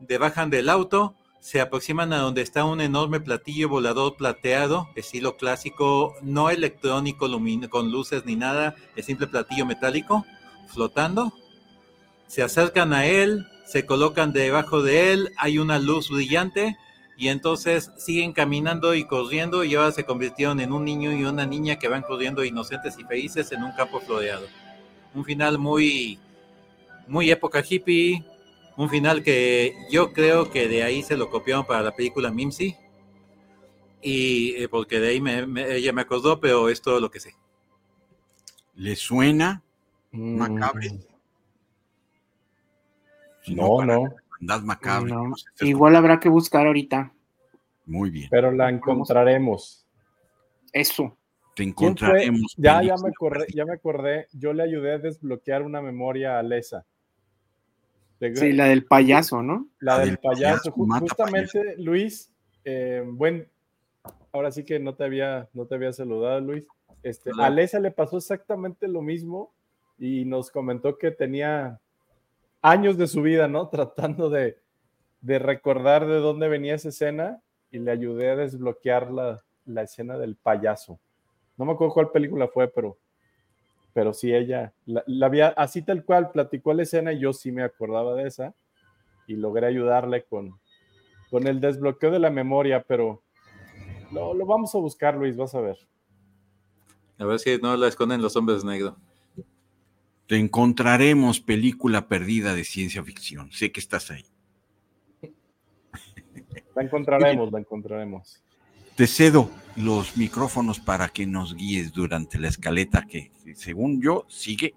[0.00, 5.36] de bajan del auto, se aproximan a donde está un enorme platillo volador plateado, estilo
[5.36, 7.28] clásico, no electrónico
[7.68, 10.24] con luces ni nada, es simple platillo metálico,
[10.68, 11.34] flotando.
[12.26, 16.78] Se acercan a él, se colocan debajo de él, hay una luz brillante
[17.18, 21.44] y entonces siguen caminando y corriendo y ahora se convirtieron en un niño y una
[21.44, 24.46] niña que van corriendo inocentes y felices en un campo floreado.
[25.14, 26.18] Un final muy,
[27.06, 28.24] muy época hippie,
[28.76, 32.76] un final que yo creo que de ahí se lo copiaron para la película Mimsy
[34.02, 35.22] y eh, porque de ahí
[35.70, 37.34] ella me acordó, pero es todo lo que sé.
[38.74, 39.62] ¿Le suena
[40.12, 40.36] mm.
[40.36, 40.90] macabre?
[43.48, 44.04] no, no.
[45.60, 47.12] Igual habrá que buscar ahorita.
[47.86, 48.28] Muy bien.
[48.30, 49.86] Pero la encontraremos.
[50.72, 51.16] Eso.
[51.54, 52.54] Te encontraremos.
[52.56, 54.26] Ya, ya me acordé, ya me acordé.
[54.32, 56.84] Yo le ayudé a desbloquear una memoria a Lesa.
[58.34, 59.68] Sí, la del payaso, ¿no?
[59.80, 60.70] La, del, payaso.
[60.72, 62.32] Justamente, Luis,
[62.64, 63.48] eh, buen,
[64.32, 66.64] ahora sí que no te había, no te había saludado, Luis.
[67.02, 69.52] Este, a Lesa le pasó exactamente lo mismo
[69.98, 71.78] y nos comentó que tenía
[72.62, 73.68] años de su vida, ¿no?
[73.70, 74.58] Tratando de,
[75.22, 77.40] recordar de dónde venía esa escena
[77.70, 79.42] y le ayudé a desbloquear la,
[79.82, 80.98] escena del payaso.
[81.56, 82.96] No me acuerdo cuál película fue, pero,
[83.94, 87.62] pero sí ella, la, había, así tal cual, platicó la escena y yo sí me
[87.62, 88.54] acordaba de esa
[89.26, 90.58] y logré ayudarle con,
[91.30, 93.22] con el desbloqueo de la memoria, pero
[94.12, 95.78] lo, lo vamos a buscar, Luis, vas a ver.
[97.18, 98.94] A ver si no la esconden los hombres negros.
[100.26, 103.52] Te encontraremos película perdida de ciencia ficción.
[103.52, 104.24] Sé que estás ahí.
[106.74, 108.43] La encontraremos, la encontraremos.
[108.96, 114.76] Te cedo los micrófonos para que nos guíes durante la escaleta que, según yo, sigue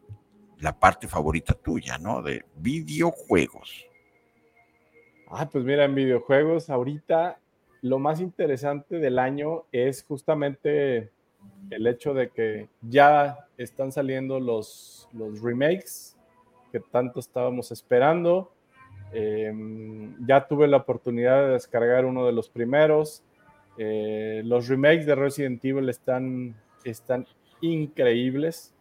[0.60, 2.24] la parte favorita tuya, ¿no?
[2.24, 3.86] De videojuegos.
[5.30, 7.38] Ah, pues mira, en videojuegos, ahorita
[7.84, 11.12] lo más interesante del año es justamente
[11.70, 16.18] el hecho de que ya están saliendo los, los remakes
[16.72, 18.52] que tanto estábamos esperando.
[19.14, 23.22] Em, ya tuve la oportunidad de descargar uno de los primeros.
[23.78, 27.26] Eh, los remakes de Resident Evil están, están
[27.62, 28.74] increíbles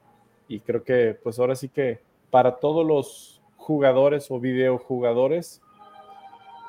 [0.49, 5.61] y creo que pues ahora sí que para todos los jugadores o videojugadores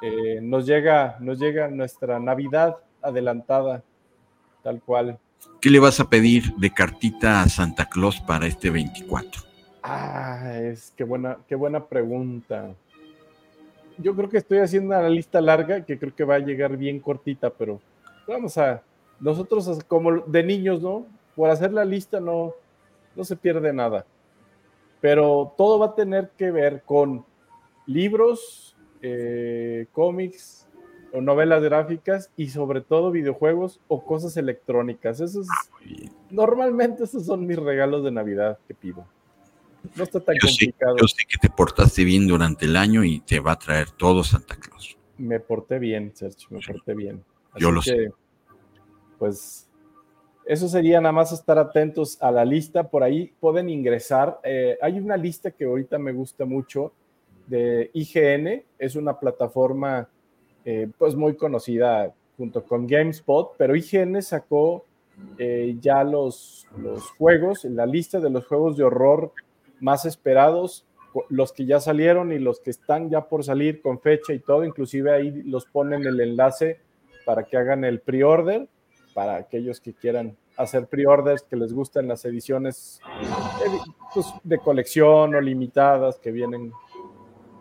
[0.01, 3.83] eh, nos, llega, nos llega nuestra Navidad adelantada
[4.63, 5.19] tal cual
[5.61, 9.41] ¿Qué le vas a pedir de cartita a Santa Claus para este 24?
[9.83, 12.73] Ah, es que buena, qué buena pregunta.
[13.97, 16.99] Yo creo que estoy haciendo una lista larga que creo que va a llegar bien
[16.99, 17.81] cortita, pero
[18.27, 18.83] vamos a,
[19.19, 21.05] nosotros como de niños, ¿no?
[21.35, 22.53] Por hacer la lista no,
[23.15, 24.05] no se pierde nada.
[25.01, 27.25] Pero todo va a tener que ver con
[27.85, 30.67] libros, eh, cómics,
[31.13, 35.19] o novelas gráficas y sobre todo videojuegos o cosas electrónicas.
[35.21, 35.47] Esos,
[36.29, 39.07] normalmente esos son mis regalos de Navidad que pido.
[39.95, 40.97] No está tan complicado.
[40.99, 44.23] yo sé que te portaste bien durante el año y te va a traer todo
[44.23, 44.97] Santa Claus.
[45.17, 47.23] Me porté bien, Sergio, me porté bien.
[47.57, 48.11] Yo lo sé.
[49.17, 49.69] Pues
[50.45, 52.89] eso sería nada más estar atentos a la lista.
[52.89, 54.39] Por ahí pueden ingresar.
[54.43, 56.93] Eh, hay una lista que ahorita me gusta mucho
[57.47, 58.63] de IGN.
[58.79, 60.07] Es una plataforma
[60.65, 64.85] eh, pues muy conocida junto con GameSpot, pero IGN sacó
[65.39, 69.31] eh, ya los, los juegos, la lista de los juegos de horror
[69.79, 70.85] más esperados
[71.29, 74.63] los que ya salieron y los que están ya por salir con fecha y todo,
[74.63, 76.79] inclusive ahí los ponen el enlace
[77.27, 78.69] para que hagan el pre-order,
[79.13, 83.77] para aquellos que quieran hacer pre-orders, que les gusten las ediciones eh,
[84.13, 86.71] pues, de colección o limitadas que vienen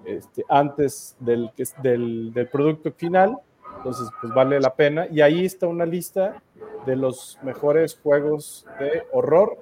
[0.04, 1.50] este, antes del,
[1.82, 3.36] del, del producto final.
[3.78, 5.08] Entonces, pues vale la pena.
[5.10, 6.40] Y ahí está una lista
[6.86, 9.58] de los mejores juegos de horror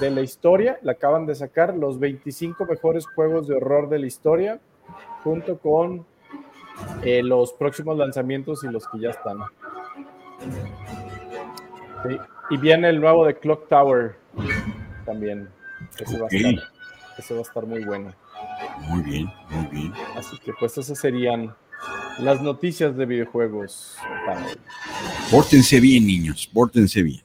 [0.00, 0.78] de la historia.
[0.82, 4.60] La acaban de sacar los 25 mejores juegos de horror de la historia,
[5.24, 6.04] junto con
[7.02, 9.38] eh, los próximos lanzamientos y los que ya están.
[12.50, 14.16] Y viene el nuevo de Clock Tower
[15.04, 15.48] también.
[15.98, 18.12] Ese, va a estar, muy bueno.
[18.88, 19.92] Muy bien, muy bien.
[20.16, 21.54] Así que pues esas serían
[22.18, 23.96] las noticias de videojuegos.
[25.30, 27.22] Pórtense bien, niños, pórtense bien.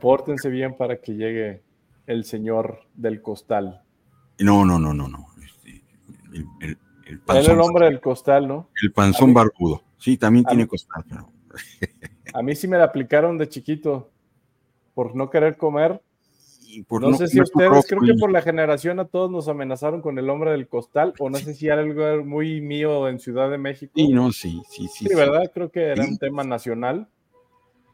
[0.00, 1.62] Pórtense bien para que llegue
[2.06, 3.82] el señor del costal.
[4.38, 5.26] No, no, no, no, no.
[5.42, 5.82] Este,
[6.32, 6.78] el, el,
[7.60, 8.68] hombre del costal, ¿no?
[8.82, 9.82] El panzón barbudo.
[9.98, 11.04] Sí, también tiene costal.
[12.34, 14.10] a mí sí me la aplicaron de chiquito
[14.94, 16.02] por no querer comer.
[16.90, 20.28] no, sé si ustedes, creo que por la generación a todos nos amenazaron con el
[20.30, 23.92] hombre del costal, o no sé si era algo muy mío en Ciudad de México.
[23.94, 25.06] Sí, no, sí, sí, sí.
[25.06, 25.50] Sí, ¿verdad?
[25.52, 27.08] Creo que era un tema nacional.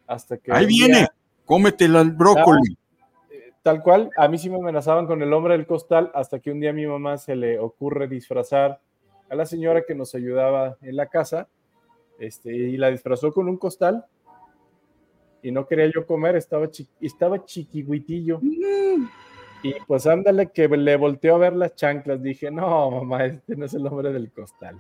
[0.07, 0.53] Hasta que.
[0.53, 1.09] Ahí viene,
[1.45, 2.77] cómetelo al brócoli.
[3.63, 6.59] Tal cual, a mí sí me amenazaban con el hombre del costal hasta que un
[6.59, 8.81] día a mi mamá se le ocurre disfrazar
[9.33, 11.49] a la señora que nos ayudaba en la casa
[12.19, 14.05] este, y la disfrazó con un costal
[15.43, 16.69] y no quería yo comer, estaba,
[17.01, 18.41] estaba chiquihuitillo.
[18.43, 19.09] Mm.
[19.63, 23.65] Y pues ándale que le volteó a ver las chanclas, dije, no, mamá, este no
[23.65, 24.77] es el hombre del costal.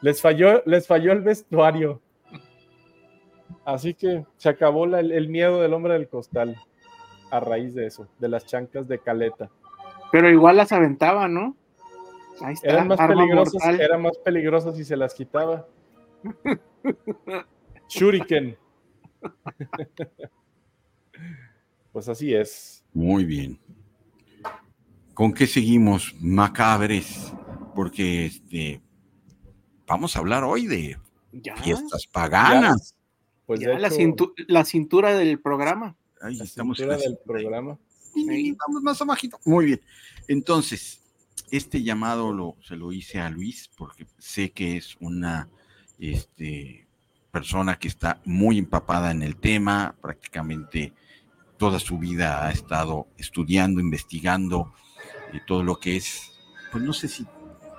[0.00, 2.00] Les falló, les falló el vestuario.
[3.64, 6.56] Así que se acabó el miedo del hombre del costal
[7.32, 9.50] a raíz de eso, de las chanclas de caleta.
[10.12, 11.56] Pero igual las aventaba, ¿no?
[12.40, 15.68] Ahí está, eran, más peligrosas, eran más peligrosas si se las quitaba.
[17.88, 18.56] Shuriken.
[21.92, 22.84] pues así es.
[22.92, 23.58] Muy bien.
[25.14, 26.14] ¿Con qué seguimos?
[26.20, 27.32] Macabres.
[27.74, 28.82] Porque este
[29.86, 30.98] vamos a hablar hoy de
[31.62, 32.94] fiestas paganas.
[33.46, 33.90] Pues ya la,
[34.48, 35.96] la cintura del programa.
[36.20, 37.78] Ahí estamos del programa.
[38.14, 39.38] vamos más abajito.
[39.44, 39.80] Muy bien.
[40.28, 41.01] Entonces,
[41.52, 45.48] este llamado se lo hice a Luis porque sé que es una
[45.98, 46.88] este,
[47.30, 50.94] persona que está muy empapada en el tema, prácticamente
[51.58, 54.72] toda su vida ha estado estudiando, investigando
[55.32, 56.32] eh, todo lo que es,
[56.72, 57.26] pues no sé si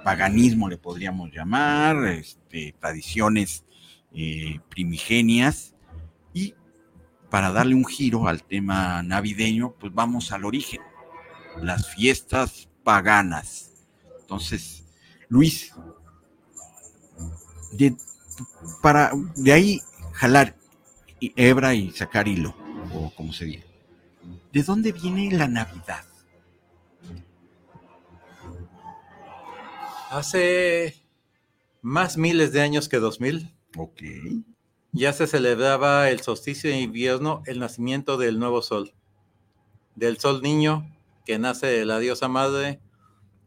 [0.04, 3.66] paganismo le podríamos llamar, este, tradiciones
[4.14, 5.72] eh, primigenias,
[7.30, 10.82] para darle un giro al tema navideño, pues vamos al origen,
[11.60, 13.72] las fiestas paganas.
[14.22, 14.84] Entonces,
[15.30, 15.74] Luis,
[17.72, 17.96] de,
[18.82, 19.82] para de ahí
[20.14, 20.56] jalar
[21.20, 22.56] hebra y sacar hilo,
[22.94, 23.66] o como se dice.
[24.52, 26.06] ¿De dónde viene la Navidad?
[30.10, 31.02] Hace
[31.82, 33.52] más miles de años que dos mil.
[33.78, 34.02] Ok
[34.94, 38.94] ya se celebraba el solsticio de invierno, el nacimiento del nuevo sol,
[39.96, 40.93] del sol niño
[41.26, 42.80] que nace de la diosa madre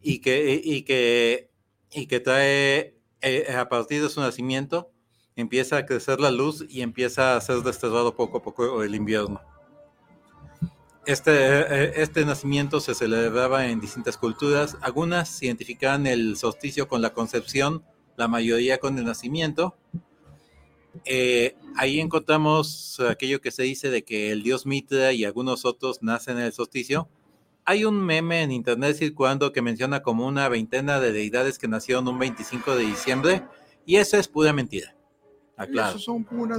[0.03, 1.51] y que, y que,
[1.93, 4.91] y que trae, eh, a partir de su nacimiento,
[5.35, 9.41] empieza a crecer la luz y empieza a ser desterrado poco a poco el invierno.
[11.05, 14.77] Este, eh, este nacimiento se celebraba en distintas culturas.
[14.81, 17.85] Algunas identificaban el solsticio con la concepción,
[18.17, 19.77] la mayoría con el nacimiento,
[21.05, 26.03] eh, ahí encontramos aquello que se dice de que el dios Mitra y algunos otros
[26.03, 27.09] nacen en el solsticio.
[27.67, 32.07] Hay un meme en internet circulando que menciona como una veintena de deidades que nacieron
[32.07, 33.43] un 25 de diciembre
[33.85, 34.95] y eso es pura mentira.
[35.57, 35.99] Aclaro.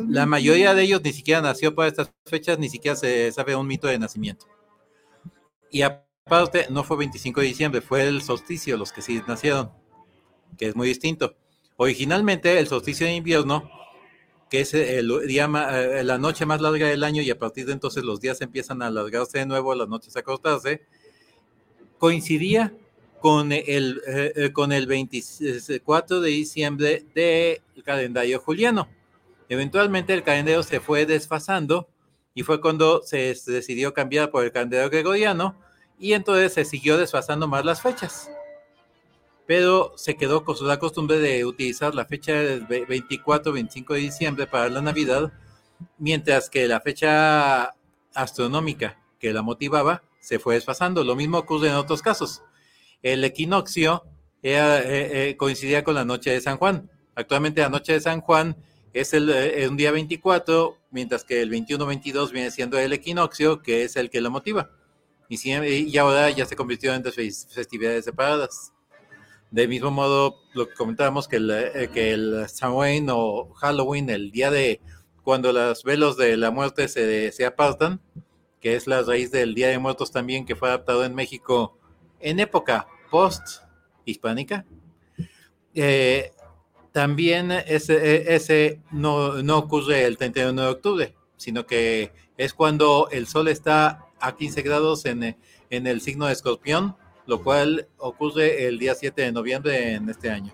[0.10, 3.68] La mayoría de ellos ni siquiera nació para estas fechas, ni siquiera se sabe un
[3.68, 4.48] mito de nacimiento.
[5.72, 9.72] Y aparte, no fue 25 de diciembre, fue el solsticio los que sí nacieron,
[10.58, 11.38] que es muy distinto.
[11.78, 13.70] Originalmente, el solsticio de invierno
[14.50, 17.74] que es el día eh, la noche más larga del año y a partir de
[17.74, 20.86] entonces los días empiezan a alargarse de nuevo, las noches a acostarse,
[21.98, 22.74] coincidía
[23.20, 28.88] con el, eh, eh, con el 24 de diciembre del calendario juliano.
[29.50, 31.88] Eventualmente el calendario se fue desfasando
[32.34, 35.56] y fue cuando se decidió cambiar por el calendario gregoriano
[36.00, 38.30] y entonces se siguió desfasando más las fechas
[39.48, 44.68] pero se quedó con la costumbre de utilizar la fecha del 24-25 de diciembre para
[44.70, 45.32] la Navidad,
[45.98, 47.74] mientras que la fecha
[48.14, 51.06] astronómica que la motivaba se fue desfasando.
[51.06, 52.44] Lo mismo ocurre en otros casos.
[53.02, 54.04] el equinoccio
[54.44, 54.58] eh,
[55.30, 56.92] eh, coincidía con la noche de San Juan.
[57.16, 58.58] Actualmente la noche de San Juan
[58.92, 63.84] es el, eh, un día 24, mientras que el 21-22 viene siendo el equinoccio, que
[63.84, 64.70] es el que lo motiva.
[65.30, 68.74] Y, y ahora ya se convirtió en dos festividades separadas.
[69.50, 74.52] De mismo modo, lo que comentábamos, que el, que el Samhain o Halloween, el día
[74.52, 74.82] de
[75.24, 78.02] cuando los velos de la muerte se, se apartan,
[78.60, 81.78] que es la raíz del Día de Muertos también, que fue adaptado en México
[82.20, 84.66] en época post-hispánica.
[85.74, 86.32] Eh,
[86.92, 93.48] también ese, ese no, ocurre el 31 de octubre, sino que es cuando el sol
[93.48, 95.38] está a 15 grados en,
[95.70, 96.96] en el signo de escorpión,
[97.28, 100.54] lo cual ocurre el día 7 de noviembre en este año.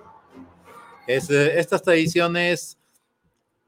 [1.07, 2.77] Es, estas tradiciones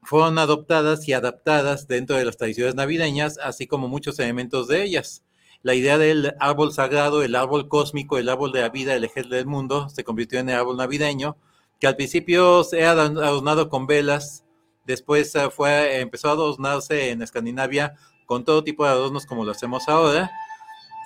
[0.06, 5.24] fueron adoptadas y adaptadas dentro de las tradiciones navideñas, así como muchos elementos de ellas.
[5.62, 9.24] La idea del árbol sagrado, el árbol cósmico, el árbol de la vida, el eje
[9.24, 11.36] del mundo, se convirtió en el árbol navideño,
[11.80, 14.44] que al principio se ha adornado con velas,
[14.86, 17.96] después eh, fue, empezó a adornarse en Escandinavia
[18.26, 20.30] con todo tipo de adornos como lo hacemos ahora.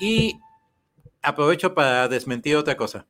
[0.01, 0.39] Y
[1.23, 3.07] aprovecho para desmentir otra cosa.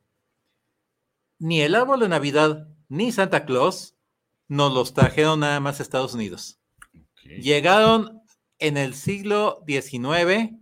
[1.38, 3.94] Ni el árbol de Navidad ni Santa Claus
[4.50, 6.58] nos los trajeron nada más a Estados Unidos.
[7.22, 8.20] Llegaron
[8.58, 10.56] en el siglo XIX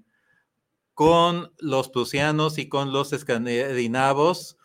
[0.92, 4.58] con los prusianos y con los escandinavos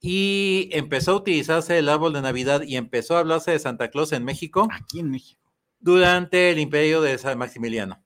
[0.00, 4.10] y empezó a utilizarse el árbol de Navidad y empezó a hablarse de Santa Claus
[4.10, 4.66] en México.
[4.72, 5.40] Aquí en México.
[5.78, 8.02] Durante el imperio de San Maximiliano.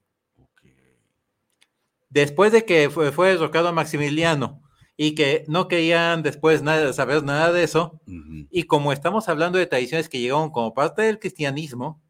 [2.09, 4.61] Después de que fue, fue derrocado Maximiliano
[5.01, 8.01] y que no querían después nada, saber nada de eso.
[8.51, 12.01] Y como estamos hablando de tradiciones que llegaron como parte del cristianismo,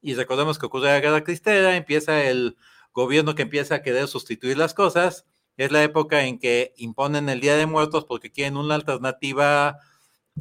[0.00, 2.56] y recordemos que ocurre la guerra cristera, empieza el
[2.94, 5.26] gobierno que empieza a querer sustituir las cosas,
[5.58, 9.80] es la época en que imponen el Día de Muertos porque quieren una alternativa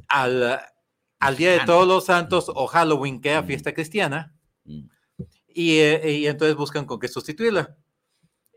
[0.08, 0.62] al,
[1.20, 4.34] al Día de Todos los Santos o Halloween, que era fiesta cristiana,
[4.64, 7.76] y, eh, y entonces buscan con qué sustituirla.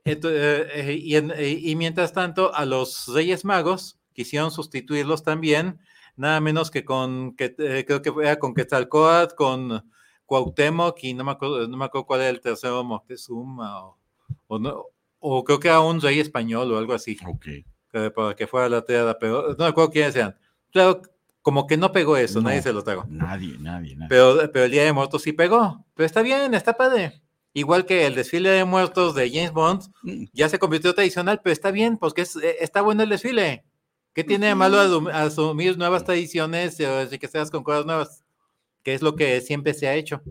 [0.05, 5.80] Eh, y, mientras tanto, a los Reyes Magos quisieron sustituirlos también,
[6.16, 9.90] nada menos que con, que, eh, creo que era con Quetzalcoatl, con
[10.26, 13.98] Cuauhtémoc y no me acuerdo, no me acuerdo cuál era el tercero, Moctezuma o,
[14.46, 14.84] o, no,
[15.18, 17.16] o creo que era un rey español o algo así.
[17.26, 17.46] Ok.
[18.14, 20.36] para que fuera la tierra, pero no me acuerdo quiénes eran.
[20.70, 21.03] Claro,
[21.42, 22.82] como que no pegó eso, nadie se lo.
[23.09, 24.09] Nadie, nadie, nadie.
[24.09, 25.84] Pero, pero el Día de Muertos sí pegó.
[25.94, 27.22] Pero está bien, está padre.
[27.53, 30.24] Igual que el desfile de muertos de James Bond, mm.
[30.32, 33.64] ya se convirtió tradicional, pero está bien, porque es, eh, está bueno el desfile.
[34.14, 34.78] ¿Qué tiene de malo
[35.12, 38.24] asumir nuevas tradiciones o enriquecerlas con cosas nuevas?
[38.82, 40.22] Que es lo que siempre se ha hecho.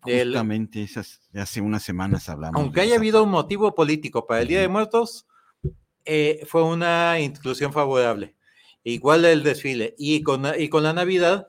[0.00, 2.60] Justamente esas, hace unas semanas hablamos.
[2.60, 5.26] Aunque haya habido un motivo político para el Día de Muertos,
[6.04, 8.34] eh, fue una inclusión favorable.
[8.82, 9.94] Igual el desfile.
[9.98, 11.48] Y con, y con la Navidad,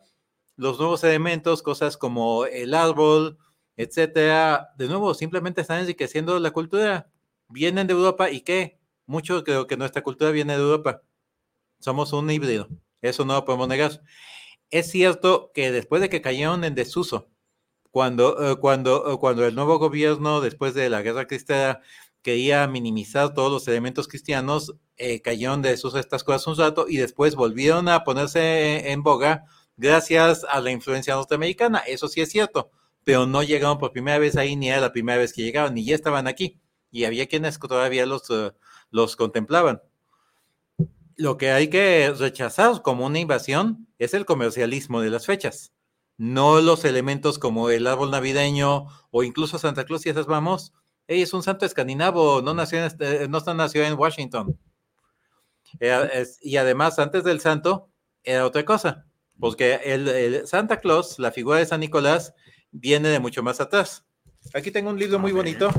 [0.58, 3.38] los nuevos elementos, cosas como el árbol,
[3.80, 7.10] etcétera, de nuevo, simplemente están enriqueciendo la cultura.
[7.48, 8.78] Vienen de Europa y qué?
[9.06, 11.02] Mucho creo que nuestra cultura viene de Europa.
[11.80, 12.68] Somos un híbrido.
[13.02, 14.02] Eso no lo podemos negar.
[14.70, 17.30] Es cierto que después de que cayeron en desuso,
[17.92, 21.80] cuando, eh, cuando, eh, cuando el nuevo gobierno, después de la guerra cristiana,
[22.22, 26.98] quería minimizar todos los elementos cristianos, eh, cayeron de desuso estas cosas un rato y
[26.98, 29.46] después volvieron a ponerse en boga
[29.78, 31.80] gracias a la influencia norteamericana.
[31.80, 32.72] Eso sí es cierto
[33.04, 35.86] pero no llegaron por primera vez ahí, ni era la primera vez que llegaban, ni
[35.86, 36.60] ya estaban aquí.
[36.92, 38.52] Y había quienes todavía los, eh,
[38.92, 39.82] los contemplaban.
[41.16, 45.74] Lo que hay que rechazar como una invasión es el comercialismo de las fechas,
[46.18, 50.74] no los elementos como el árbol navideño o incluso Santa Claus y esas vamos.
[51.08, 54.58] Ella es un santo escandinavo, no nació en, este, no nació en Washington.
[56.42, 57.90] y además, antes del santo,
[58.24, 59.06] era otra cosa,
[59.40, 62.34] porque el Santa Claus, la figura de San Nicolás,
[62.72, 64.06] viene de mucho más atrás.
[64.54, 65.70] Aquí tengo un libro muy bonito.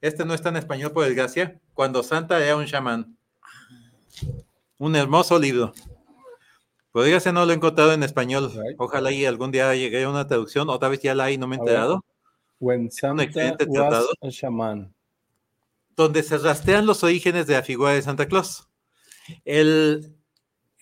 [0.00, 1.60] Este no está en español, por desgracia.
[1.74, 3.16] Cuando Santa era un chamán.
[4.78, 5.72] Un hermoso libro.
[6.92, 8.52] Podría ser no lo he encontrado en español.
[8.78, 10.68] Ojalá y algún día llegue a una traducción.
[10.68, 12.04] Otra vez ya la hay, no me he enterado.
[12.58, 13.26] When Santa
[13.66, 14.94] was a shaman.
[15.96, 18.68] Donde se rastrean los orígenes de la figura de Santa Claus.
[19.44, 20.14] El,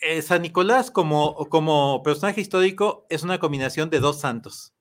[0.00, 4.72] eh, San Nicolás como, como personaje histórico es una combinación de dos santos.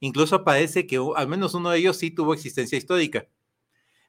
[0.00, 3.26] Incluso parece que al menos uno de ellos sí tuvo existencia histórica.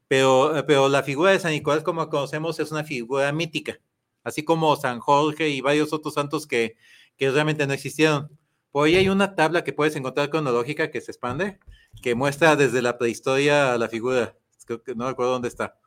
[0.08, 3.80] Pero, eh, pero la figura de San Nicolás, como conocemos, es una figura mítica,
[4.24, 6.78] así como San Jorge y varios otros santos que,
[7.18, 8.30] que realmente no existieron.
[8.72, 11.60] Por ahí hay una tabla que puedes encontrar cronológica que se expande,
[12.02, 14.36] que muestra desde la prehistoria a la figura.
[14.66, 15.80] Creo que no recuerdo dónde está.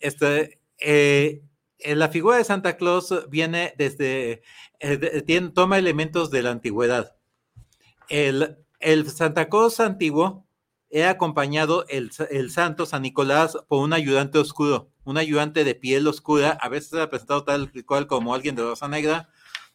[0.00, 1.42] Este, eh,
[1.78, 4.42] eh, la figura de Santa Claus viene desde,
[4.80, 7.16] eh, toma elementos de la antigüedad.
[8.08, 10.46] El, el Santa Claus antiguo
[10.90, 16.06] he acompañado el, el, santo San Nicolás por un ayudante oscuro, un ayudante de piel
[16.06, 19.28] oscura, a veces ha presentado tal cual como alguien de rosa negra,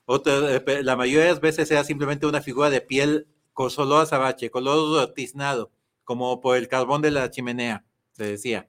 [0.06, 3.97] otra, eh, la mayoría de las veces era simplemente una figura de piel con solo
[3.97, 5.72] azabache, color tiznado,
[6.04, 8.68] como por el carbón de la chimenea, se decía,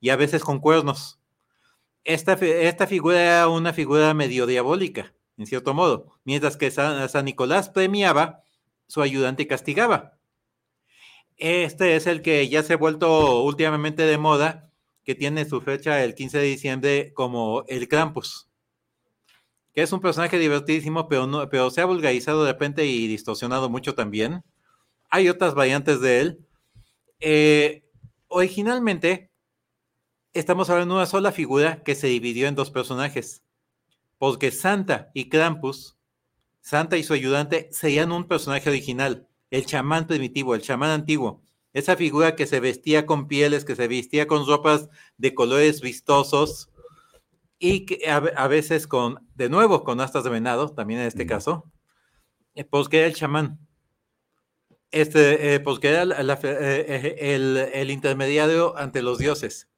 [0.00, 1.20] y a veces con cuernos.
[2.04, 7.26] Esta, esta figura era una figura medio diabólica, en cierto modo, mientras que San, San
[7.26, 8.42] Nicolás premiaba,
[8.92, 10.18] su ayudante castigaba.
[11.38, 14.70] Este es el que ya se ha vuelto últimamente de moda,
[15.02, 18.50] que tiene su fecha el 15 de diciembre como el Krampus,
[19.72, 23.70] que es un personaje divertidísimo, pero, no, pero se ha vulgarizado de repente y distorsionado
[23.70, 24.44] mucho también.
[25.08, 26.46] Hay otras variantes de él.
[27.18, 27.84] Eh,
[28.28, 29.30] originalmente,
[30.34, 33.42] estamos hablando de una sola figura que se dividió en dos personajes,
[34.18, 35.96] porque Santa y Krampus,
[36.62, 41.42] Santa y su ayudante, serían un personaje original el chamán primitivo, el chamán antiguo,
[41.74, 44.88] esa figura que se vestía con pieles, que se vestía con ropas
[45.18, 46.70] de colores vistosos
[47.58, 51.70] y que a, veces con, de nuevo, con astas de venado, también en este caso,
[52.54, 53.58] eh, pues que era el chamán.
[54.90, 56.04] Este, eh, pues que era
[56.42, 59.68] eh, el, intermediario ante los dioses.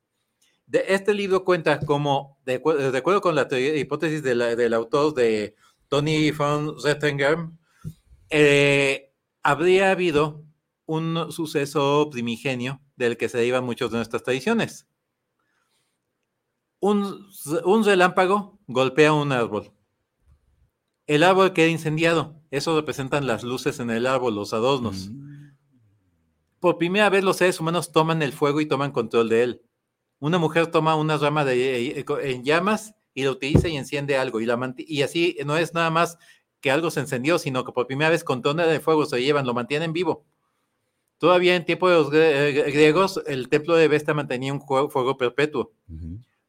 [0.67, 5.57] De, este libro cuenta como, de, acuerdo con la hipótesis del autor de
[5.89, 7.49] Tony von Rettinger,
[8.31, 9.13] eh,
[9.43, 10.45] habría habido
[10.87, 14.87] un suceso primigenio del que se derivan muchas de nuestras tradiciones.
[16.81, 17.27] Un,
[17.85, 19.73] relámpago golpea un árbol.
[21.07, 22.43] El árbol queda incendiado.
[22.51, 25.09] Eso representan las luces en el árbol, los adornos.
[25.09, 25.55] Mm.
[26.61, 29.63] Por primera vez los seres humanos toman el fuego y toman control de él.
[30.19, 34.41] Una mujer toma una rama de, eh, en llamas y lo utiliza y enciende algo.
[34.41, 36.19] Y, la, y así no es nada más
[36.61, 39.47] que algo se encendió, sino que por primera vez con tonda de fuego se llevan,
[39.47, 40.25] lo mantienen vivo.
[41.19, 45.73] Todavía en tiempo de los eh, griegos, el templo de Vesta mantenía un fuego perpetuo.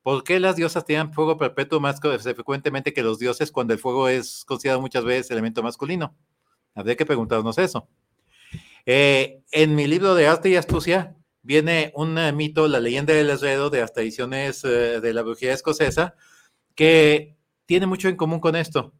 [0.01, 4.07] ¿Por qué las diosas tenían fuego perpetuo más frecuentemente que los dioses cuando el fuego
[4.07, 6.15] es considerado muchas veces elemento masculino?
[6.73, 7.87] Habría que preguntarnos eso.
[8.85, 13.69] Eh, en mi libro de Arte y Astucia viene un mito, la leyenda del herrero
[13.69, 16.15] de las tradiciones eh, de la brujería escocesa,
[16.75, 18.93] que tiene mucho en común con esto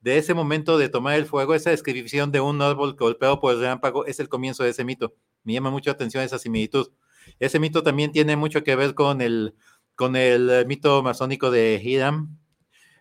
[0.00, 3.60] de ese momento de tomar el fuego, esa descripción de un árbol golpeado por el
[3.60, 5.14] relámpago es el comienzo de ese mito.
[5.44, 6.90] Me llama mucho atención esa similitud.
[7.38, 9.54] Ese mito también tiene mucho que ver con el,
[9.94, 12.38] con el mito masónico de Hiram,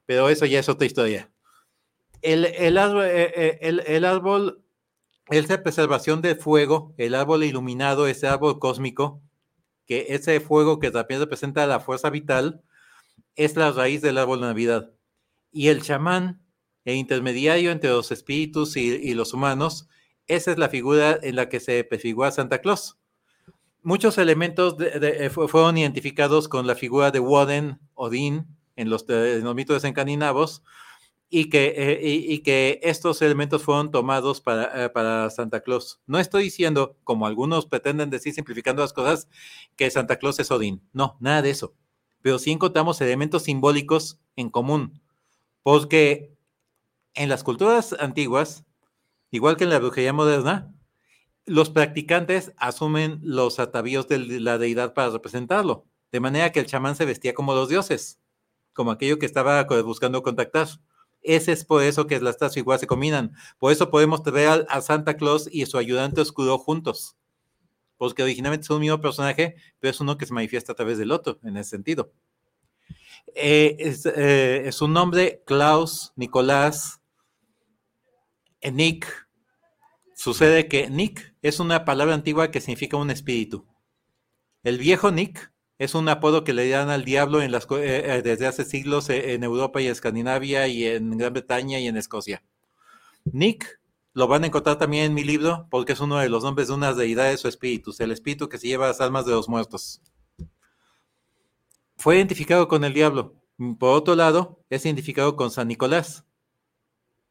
[0.06, 1.32] pero eso ya es otra historia.
[2.22, 4.62] El árbol, eh, eh, el, el árbol,
[5.30, 9.22] esa preservación del fuego, el árbol iluminado, ese árbol cósmico,
[9.86, 12.62] que ese fuego que también representa la fuerza vital,
[13.36, 14.92] es la raíz del árbol de Navidad.
[15.52, 16.42] Y el chamán
[16.86, 19.88] e intermediario entre los espíritus y, los humanos,
[20.28, 22.98] esa es la figura en la que se prefigura a Santa Claus.
[23.82, 29.06] Muchos elementos eh, fueron identificados con la figura de Woden, Odín, en los,
[29.56, 30.64] mitos escandinavos,
[31.30, 36.02] y que, eh, y, que estos elementos fueron tomados para, eh, para, Santa Claus.
[36.08, 39.28] No estoy diciendo, como algunos pretenden decir simplificando las cosas,
[39.76, 40.82] que Santa Claus es Odín.
[40.92, 41.76] No, nada de eso.
[42.22, 45.02] Pero sí encontramos elementos simbólicos en común,
[45.64, 46.36] porque
[47.14, 48.66] en las culturas antiguas,
[49.32, 50.74] igual que en la brujería moderna,
[51.46, 56.96] los practicantes asumen los atavíos de la deidad para representarlo, de manera que el chamán
[56.96, 58.20] se vestía como los dioses,
[58.74, 60.68] como aquello que estaba buscando contactar.
[61.22, 63.34] Ese es por eso que las tres figuras se combinan.
[63.58, 67.18] Por eso podemos ver a, Santa Claus y su ayudante oscuro juntos.
[68.00, 71.12] Porque originalmente es un mismo personaje, pero es uno que se manifiesta a través del
[71.12, 72.12] otro, en ese sentido.
[73.36, 77.00] Eh, es, eh, un nombre, Klaus, Nicolás,
[78.64, 79.30] Nick,
[80.16, 83.68] sucede que Nick es una palabra antigua que significa un espíritu.
[84.64, 88.66] El viejo Nick es un apodo que le dan al diablo eh, eh, desde hace
[88.66, 92.44] siglos eh, en Europa y Escandinavia y en Gran Bretaña y en Escocia.
[93.24, 93.80] Nick
[94.14, 96.74] lo van a encontrar también en mi libro porque es uno de los nombres de
[96.74, 100.02] unas deidades o espíritus, el espíritu que se lleva las almas de los muertos.
[101.98, 103.36] Fue identificado con el diablo.
[103.78, 106.26] Por otro lado, es identificado con San Nicolás,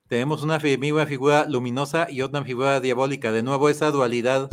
[0.09, 3.31] tenemos una figura luminosa y otra figura diabólica.
[3.31, 4.51] De nuevo, esa dualidad,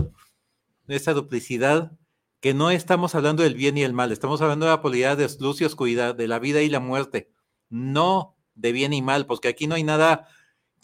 [0.90, 1.94] esa duplicidad,
[2.42, 5.30] que no estamos hablando del bien y el mal, estamos hablando de la polaridad de
[5.40, 7.32] luz y oscuridad, de la vida y la muerte,
[7.70, 10.28] no de bien y mal, porque aquí no hay nada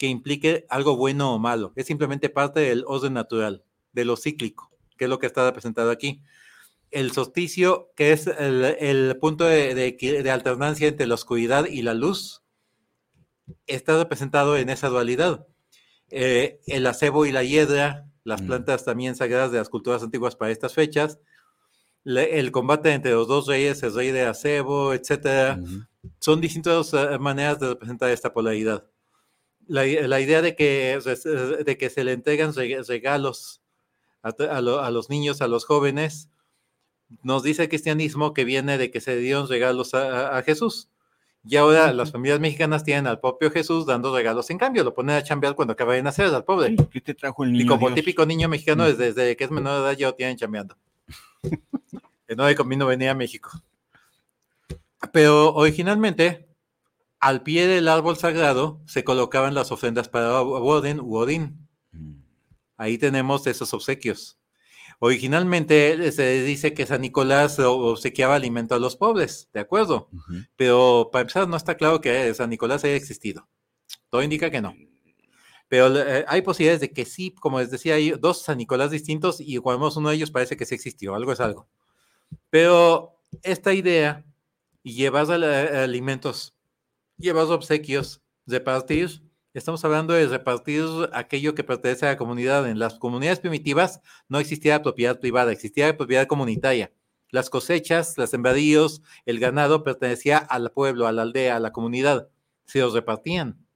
[0.02, 3.62] que implique algo bueno o malo, es simplemente parte del orden natural,
[3.92, 4.68] de lo cíclico,
[4.98, 6.24] que es lo que está representado aquí.
[6.90, 12.42] el solsticio, que es el, punto de, alternancia entre la oscuridad y la luz,
[13.68, 15.46] está representado en esa dualidad.
[16.10, 18.46] Eh, el acebo y la hiedra, las mm.
[18.48, 21.20] plantas también sagradas de las culturas antiguas para estas fechas,
[22.04, 25.60] el combate entre los dos reyes, el rey de acebo, etcétera,
[26.18, 28.84] son distintas eh, maneras de representar esta polaridad.
[29.68, 30.98] La, idea de que,
[31.64, 33.62] de que se le entregan regalos
[34.22, 36.28] a, los niños, a los jóvenes,
[37.22, 40.88] nos dice el cristianismo que viene de que se dieron regalos a, Jesús.
[41.44, 45.16] Y ahora las familias mexicanas tienen al propio Jesús dando regalos en cambio, lo ponen
[45.16, 46.76] a chambear cuando acaba de nacer al pobre.
[46.90, 47.64] ¿Qué te trajo el niño?
[47.64, 48.96] Y como típico niño mexicano, mm.
[48.96, 50.76] desde, que es menor de edad ya lo tienen chambeando.
[51.42, 53.50] el 9 convino venía a México.
[55.12, 56.46] Pero originalmente,
[57.22, 61.68] al pie del árbol sagrado se colocaban las ofrendas para Odin u Odín.
[61.92, 62.16] Mm.
[62.76, 64.40] Ahí tenemos esos obsequios.
[64.98, 70.10] Originalmente eh, se dice que San Nicolás obsequiaba alimento a los pobres, ¿de acuerdo?
[70.56, 73.48] Pero para empezar, no está claro que San Nicolás haya existido.
[74.10, 74.74] Todo indica que no.
[75.68, 79.40] Pero eh, hay posibilidades de que sí, como les decía, hay dos San Nicolás distintos
[79.40, 81.68] y cuando uno de ellos parece que sí existió, algo es algo.
[82.50, 84.24] Pero esta idea,
[84.82, 86.56] y llevas alimentos,
[87.22, 89.22] llevas obsequios, repartir,
[89.54, 90.82] Estamos hablando de repartir
[91.12, 92.66] aquello que pertenece a la comunidad.
[92.66, 96.90] En las comunidades primitivas no existía propiedad privada, existía propiedad comunitaria.
[97.28, 102.30] Las cosechas, los sembradíos, el ganado pertenecía al pueblo, a la aldea, a la comunidad.
[102.64, 103.66] Se los repartían.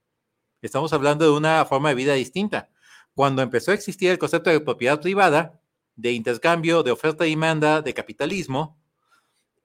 [0.62, 2.70] Estamos hablando de una forma de vida distinta.
[3.14, 5.60] Cuando empezó a existir el concepto de propiedad privada,
[5.94, 8.78] de intercambio, de oferta y demanda, de capitalismo,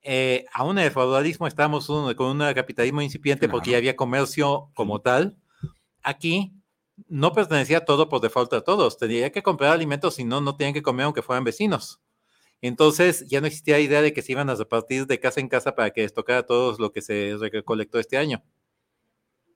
[0.03, 5.02] eh, aún en el feudalismo estábamos con un capitalismo incipiente porque ya había comercio como
[5.02, 5.38] tal
[6.03, 6.53] aquí
[7.07, 8.98] no pertenecía todo por default a todos.
[8.98, 11.99] Tenía que comprar alimentos, si no, no tenían que comer aunque fueran vecinos.
[12.61, 15.73] Entonces ya no existía idea de que se iban a repartir de casa en casa
[15.73, 18.44] para que les tocara todo lo que se recolectó este año.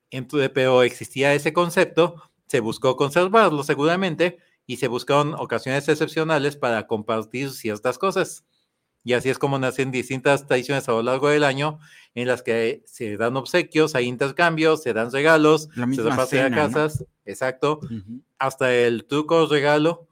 [0.09, 6.87] Entonces, pero existía ese concepto, se buscó conservarlo seguramente y se buscaron ocasiones excepcionales para
[6.87, 8.43] compartir ciertas cosas.
[9.05, 11.79] Y así es como nacen distintas tradiciones a lo largo del año
[12.15, 17.05] en las que se dan obsequios, hay intercambios, se dan regalos, se reparten a casas,
[17.23, 17.81] exacto,
[18.39, 20.07] hasta el truco regalo,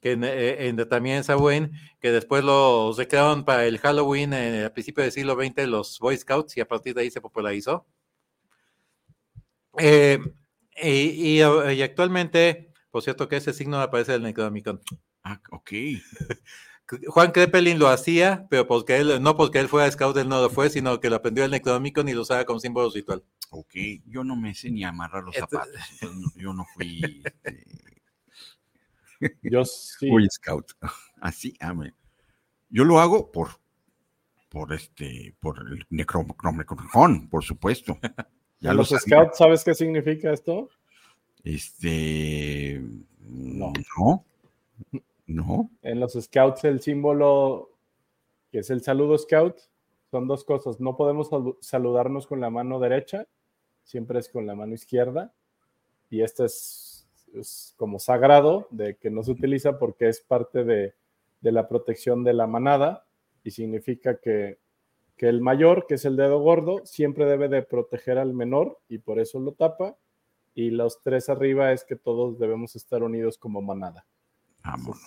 [0.00, 4.72] que eh, en, también es buen, que después lo recrearon para el Halloween en, a
[4.72, 7.84] principios del siglo XX los Boy Scouts y a partir de ahí se popularizó.
[9.76, 10.20] Eh,
[10.80, 14.80] y, actualmente, por cierto que ese signo aparece en el Necronomicon.
[15.24, 15.72] Ah, ok.
[17.08, 20.50] Juan Krepelin lo hacía, pero porque él, no porque él fuera scout, él no lo
[20.50, 23.24] fue, sino que lo aprendió el Necronomicon y lo usaba como símbolo ritual.
[23.50, 23.74] Ok,
[24.06, 25.74] yo no me sé ni amarrar los zapatos,
[26.36, 27.22] yo no fui...
[29.20, 30.08] Este, yo sí.
[30.08, 30.72] Fui scout,
[31.20, 31.94] así, amén.
[32.68, 33.48] Yo lo hago por,
[34.48, 37.98] por este, por el Necronomicon, por supuesto.
[38.60, 40.68] Ya los scouts, ¿sabes qué significa esto?
[41.42, 42.80] Este...
[43.18, 43.72] No.
[43.98, 44.24] No.
[45.26, 45.70] No.
[45.82, 47.70] En los scouts el símbolo
[48.50, 49.58] que es el saludo scout
[50.10, 50.80] son dos cosas.
[50.80, 51.30] No podemos
[51.60, 53.26] saludarnos con la mano derecha,
[53.82, 55.32] siempre es con la mano izquierda.
[56.10, 57.08] Y este es,
[57.76, 60.94] como sagrado de que no se utiliza porque es parte de,
[61.42, 63.06] la protección de la manada
[63.44, 64.58] y significa que,
[65.16, 68.98] que el mayor, que es el dedo gordo, siempre debe de proteger al menor y
[68.98, 69.96] por eso lo tapa.
[70.54, 74.06] Y los tres arriba es que todos debemos estar unidos como manada.
[74.66, 75.00] Vámonos.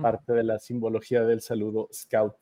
[0.00, 2.34] Parte de la simbología del saludo scout.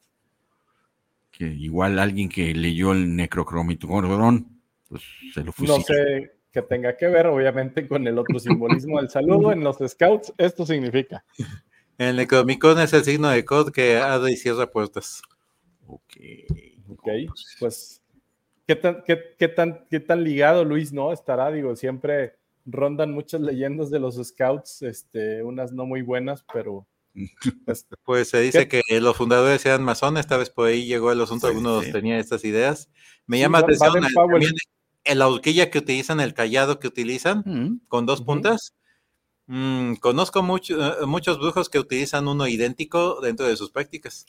[1.30, 5.02] Que igual alguien que leyó el Necrocromitogordon, pues
[5.32, 9.52] se lo No sé qué tenga que ver, obviamente, con el otro simbolismo del saludo.
[9.52, 11.24] En los scouts, esto significa.
[11.96, 15.22] El Necromicon es el signo de code que abre y cierra puertas.
[15.86, 16.16] Ok.
[16.88, 17.08] Ok,
[17.60, 18.02] pues,
[18.66, 21.12] ¿qué tan, qué, tan, ¿qué tan ligado, Luis, no?
[21.12, 26.86] Estará, digo, siempre rondan muchas leyendas de los scouts, este, unas no muy buenas, pero...
[27.64, 31.20] Pues, pues se dice que los fundadores eran masones, esta vez por ahí llegó el
[31.20, 32.88] asunto, algunos tenían estas ideas.
[33.26, 34.04] Me llama la atención
[35.04, 38.74] el, la horquilla que utilizan, el callado que utilizan, mm, con dos puntas.
[39.46, 44.24] Mm, conozco mucho, eh, muchos brujos que utilizan uno idéntico dentro de sus prácticas.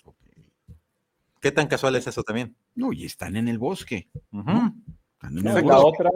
[1.40, 2.56] ¿Qué tan casual es eso también?
[2.76, 4.10] No, y están en el bosque.
[5.22, 6.10] La otra,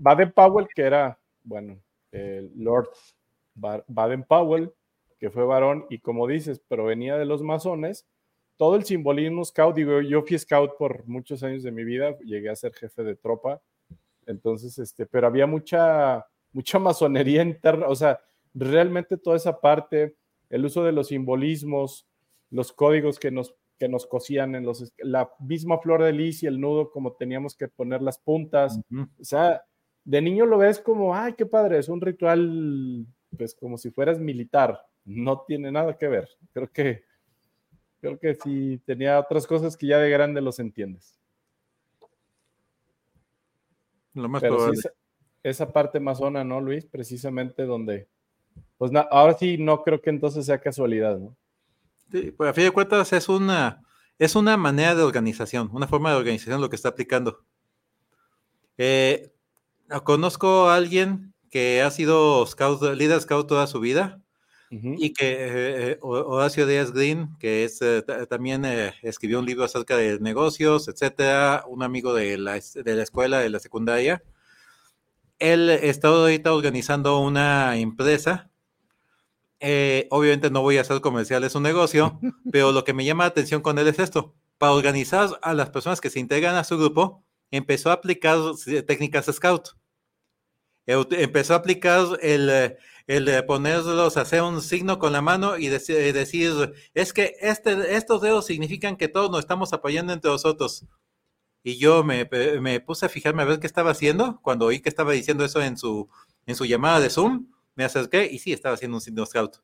[0.00, 2.88] Baden Powell, que era, bueno, el Lord
[3.54, 4.72] Baden Powell,
[5.18, 8.06] que fue varón, y como dices, provenía de los masones,
[8.56, 12.50] todo el simbolismo scout, digo, yo fui scout por muchos años de mi vida, llegué
[12.50, 13.60] a ser jefe de tropa,
[14.26, 18.20] entonces, este, pero había mucha, mucha masonería interna, o sea,
[18.54, 20.16] realmente toda esa parte,
[20.48, 22.06] el uso de los simbolismos,
[22.50, 26.46] los códigos que nos, que nos cosían en los, la misma flor de lis y
[26.46, 28.78] el nudo, como teníamos que poner las puntas.
[28.90, 29.62] O sea,
[30.10, 33.06] de niño lo ves como, ay, qué padre, es un ritual,
[33.38, 34.84] pues como si fueras militar.
[35.04, 36.28] No tiene nada que ver.
[36.52, 37.04] Creo que,
[38.00, 41.16] creo que sí tenía otras cosas que ya de grande los entiendes.
[44.12, 44.76] Lo más probable.
[44.80, 44.90] esa,
[45.44, 46.84] esa, parte zona, ¿no, Luis?
[46.86, 48.08] Precisamente donde,
[48.78, 51.36] pues ahora sí no creo que entonces sea casualidad, ¿no?
[52.10, 53.80] Sí, pues a fin de cuentas es una,
[54.18, 57.44] es una manera de organización, una forma de organización lo que está aplicando.
[58.76, 59.32] Eh,
[60.04, 64.20] conozco a alguien que ha sido scout, líder scout toda su vida
[64.70, 68.64] y que eh, Horacio Díaz Green, que es eh, también
[69.02, 73.50] escribió un libro acerca de negocios, etcétera, un amigo de la, de la escuela, de
[73.50, 74.22] la secundaria.
[75.40, 78.50] Él está ahorita organizando una empresa
[79.60, 82.18] eh, obviamente no voy a hacer comercial, es un negocio,
[82.50, 84.34] pero lo que me llama la atención con él es esto.
[84.58, 88.38] Para organizar a las personas que se integran a su grupo, empezó a aplicar
[88.86, 89.70] técnicas scout.
[90.90, 92.76] Empezó a aplicar el,
[93.06, 98.20] el ponerlos, hacer un signo con la mano y decir, decir, es que este, estos
[98.22, 100.84] dedos significan que todos nos estamos apoyando entre nosotros.
[101.62, 102.28] Y yo me,
[102.60, 105.60] me, puse a fijarme a ver qué estaba haciendo cuando oí que estaba diciendo eso
[105.60, 106.08] en su,
[106.46, 109.56] en su llamada de Zoom me acerqué y sí, estaba haciendo un signo scout.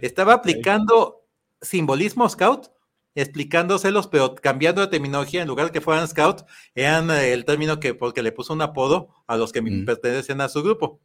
[0.00, 1.26] Estaba aplicando
[1.60, 2.68] simbolismo scout,
[3.16, 6.44] explicándoselos, pero cambiando de terminología, en lugar de que fueran scout,
[6.74, 10.48] eran eh, el término que, porque le puso un apodo a los que pertenecen a
[10.48, 11.00] su grupo.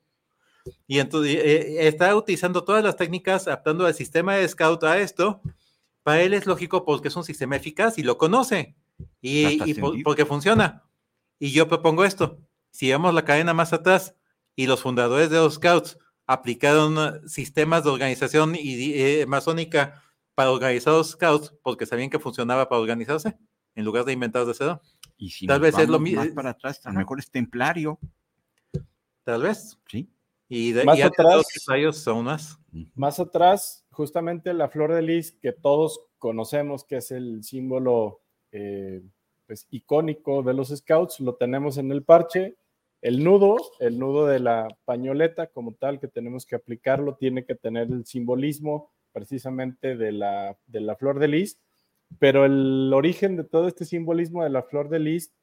[0.88, 5.00] Y entonces eh, eh, está utilizando todas las técnicas, adaptando el sistema de scout a
[5.00, 5.42] esto.
[6.04, 8.76] Para él es lógico porque es un sistema eficaz y lo conoce.
[9.22, 9.74] Y,
[10.04, 10.84] porque funciona.
[11.40, 12.40] Y yo propongo esto.
[12.70, 14.16] Si vemos la cadena más atrás
[14.56, 15.98] y los fundadores de los scouts
[16.28, 20.04] aplicaron sistemas de organización y, eh, masónica
[20.36, 23.38] para organizar los scouts porque sabían que funcionaba para organizarse
[23.76, 24.82] en lugar de inventar de cero.
[25.18, 26.22] Y si tal vez es lo mismo.
[26.22, 28.00] Más para atrás, a lo mejor es templario.
[29.24, 29.78] Tal vez.
[29.88, 30.10] Sí.
[30.50, 31.46] Y, de, más atrás,
[31.94, 32.60] son más.
[32.96, 38.22] Más atrás, justamente la flor de lis que todos conocemos que es el símbolo
[38.52, 39.02] eh,
[39.46, 42.58] pues, icónico de los scouts, lo tenemos en el parche
[43.02, 47.56] el nudo, el nudo de la pañoleta como tal que tenemos que aplicarlo, tiene que
[47.56, 51.60] tener el simbolismo precisamente de la, de la flor de lis,
[52.20, 55.34] pero el origen de todo este simbolismo de la flor de lis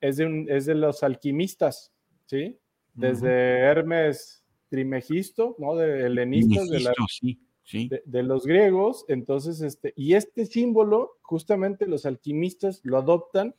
[0.00, 1.92] es de, es de los alquimistas,
[2.26, 2.58] ¿sí?
[2.94, 5.76] Desde Hermes Trimegisto, ¿no?
[5.76, 12.96] De helenistas, de, de, los griegos, entonces, este, y este símbolo, justamente los alquimistas lo
[12.96, 13.54] adoptan,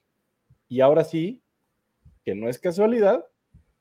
[0.68, 1.42] y ahora sí,
[2.24, 3.26] que no es casualidad,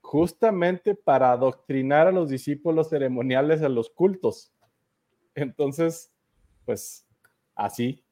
[0.00, 4.52] justamente para adoctrinar a los discípulos ceremoniales a los cultos.
[5.36, 6.10] Entonces,
[6.64, 7.06] pues
[7.54, 8.02] así.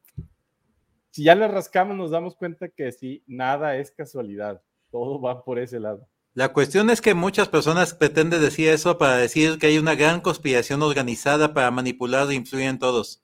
[1.10, 4.62] Si ya le rascamos, nos damos cuenta que sí, nada es casualidad.
[4.90, 6.08] Todo va por ese lado.
[6.34, 10.20] La cuestión es que muchas personas pretenden decir eso para decir que hay una gran
[10.20, 13.22] conspiración organizada para manipular e influir en todos.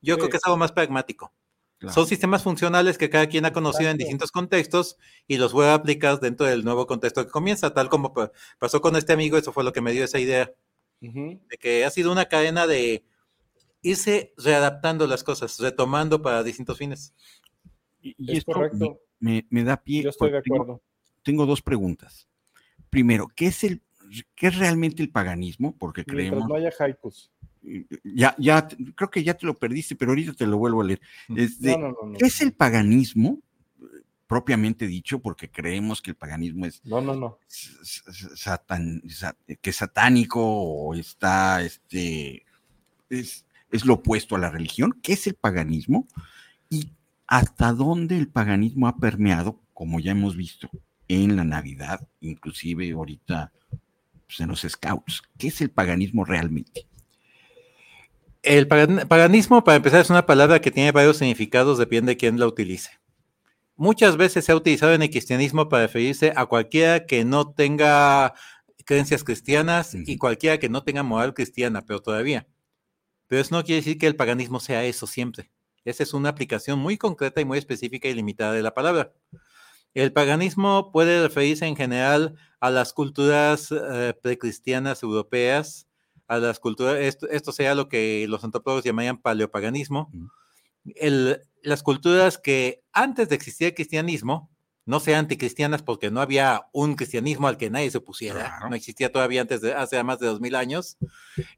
[0.00, 1.32] Yo creo que es algo más pragmático.
[1.90, 4.96] Son sistemas funcionales que cada quien ha conocido en distintos contextos
[5.26, 8.14] y los voy a aplicar dentro del nuevo contexto que comienza, tal como
[8.58, 10.54] pasó con este amigo, eso fue lo que me dio esa idea,
[11.00, 13.04] de que ha sido una cadena de
[13.82, 17.14] irse readaptando las cosas, retomando para distintos fines.
[18.00, 19.00] Y, es correcto.
[19.18, 20.02] Me, da pie.
[20.02, 20.82] Yo estoy de acuerdo.
[21.22, 22.28] Tengo, dos preguntas.
[22.90, 23.82] Primero, ¿qué es el
[24.36, 25.76] qué es realmente el paganismo?
[25.76, 26.46] Porque creemos.
[26.48, 27.32] no haya haikus
[28.04, 31.00] ya, ya, creo que ya te lo perdiste, pero ahorita te lo vuelvo a leer.
[31.34, 31.76] Este,
[32.18, 33.40] ¿Qué es el paganismo?
[34.26, 37.38] propiamente dicho, porque creemos que el paganismo es no, no, no.
[39.60, 42.44] que es satánico o está este
[43.08, 44.98] es, es, lo opuesto a la religión.
[45.02, 46.06] ¿Qué es el paganismo?
[46.70, 46.90] Y
[47.26, 50.70] hasta dónde el paganismo ha permeado, como ya hemos visto
[51.08, 53.52] en la Navidad, inclusive ahorita
[54.26, 55.22] pues, en los scouts.
[55.38, 56.86] ¿Qué es el paganismo realmente?
[58.42, 62.46] El paganismo, para empezar, es una palabra que tiene varios significados, depende de quién la
[62.46, 62.90] utilice.
[63.74, 68.34] Muchas veces se ha utilizado en el cristianismo para referirse a cualquiera que no tenga
[68.84, 72.46] creencias cristianas y cualquiera que no tenga moral cristiana, pero todavía.
[73.26, 75.50] Pero eso no quiere decir que el paganismo sea eso siempre.
[75.84, 79.12] Esa es una aplicación muy concreta y muy específica y limitada de la palabra.
[79.94, 85.88] El paganismo puede referirse en general a las culturas eh, precristianas europeas,
[86.26, 90.10] a las culturas, esto, esto sea lo que los antropólogos llamarían paleopaganismo,
[90.96, 94.50] el, las culturas que antes de existir el cristianismo
[94.86, 99.10] no sean anticristianas porque no había un cristianismo al que nadie se opusiera, no existía
[99.10, 100.96] todavía antes de hace más de dos mil años.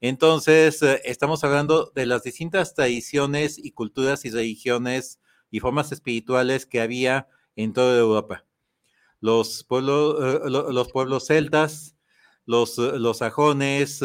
[0.00, 6.64] Entonces, eh, estamos hablando de las distintas tradiciones y culturas y religiones y formas espirituales
[6.64, 8.46] que había en toda Europa.
[9.20, 11.96] Los pueblos, eh, los pueblos celtas,
[12.46, 14.00] los, eh, los sajones,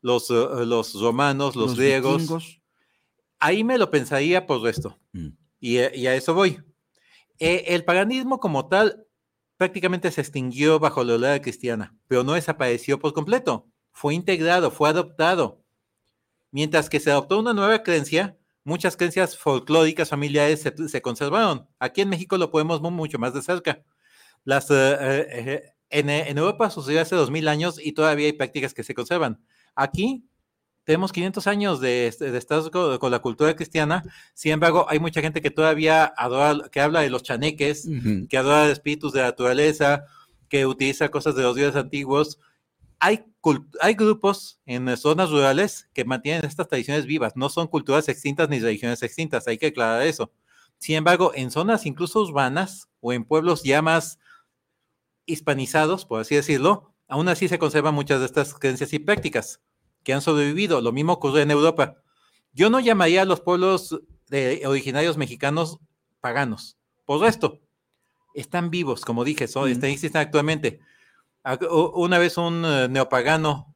[0.00, 2.60] los, los romanos, los, griegos.
[3.40, 4.96] Ahí me lo pensaría por esto.
[5.12, 5.30] Mm.
[5.58, 6.60] Y, y a eso voy.
[7.38, 9.06] Eh, el paganismo como tal
[9.56, 13.66] prácticamente se extinguió bajo la oleada cristiana, pero no desapareció por completo.
[13.92, 15.62] Fue integrado, fue adoptado.
[16.50, 21.68] Mientras que se adoptó una nueva creencia, muchas creencias folclóricas familiares se, conservaron.
[21.78, 23.82] Aquí en México lo podemos mucho más de cerca.
[24.44, 28.74] Las, eh, eh, en, en, Europa sucedió hace dos mil años y todavía hay prácticas
[28.74, 29.42] que se conservan.
[29.74, 30.28] Aquí
[30.86, 34.04] tenemos 500 años de, de estar con, la cultura cristiana,
[34.34, 37.88] sin embargo, hay mucha gente que todavía adora, que habla de los chaneques,
[38.28, 40.04] que adora espíritus de naturaleza,
[40.48, 42.38] que utiliza cosas de los dioses antiguos.
[43.00, 43.24] Hay,
[43.80, 48.60] hay grupos en zonas rurales que mantienen estas tradiciones vivas, no son culturas extintas ni
[48.60, 50.30] religiones extintas, hay que aclarar eso.
[50.78, 54.20] Sin embargo, en zonas incluso urbanas o en pueblos ya más
[55.26, 59.60] hispanizados, por así decirlo, aún así se conservan muchas de estas creencias y prácticas
[60.06, 60.80] que han sobrevivido.
[60.80, 61.96] Lo mismo ocurre en Europa.
[62.52, 65.80] Yo no llamaría a los pueblos de, originarios mexicanos
[66.20, 66.78] paganos.
[67.04, 67.58] Por esto,
[68.32, 70.78] están vivos, como dije, son, existen actualmente.
[71.94, 73.74] Una vez un eh, neopagano,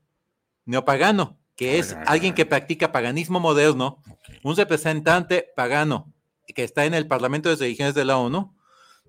[0.66, 4.00] neopagano, que es alguien que practica paganismo moderno,
[4.44, 6.12] un representante pagano
[6.54, 8.56] que está en el Parlamento de Religiones de la ONU,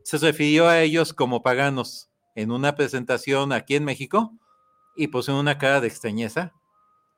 [0.03, 4.33] se refirió a ellos como paganos en una presentación aquí en México
[4.95, 6.53] y puso una cara de extrañeza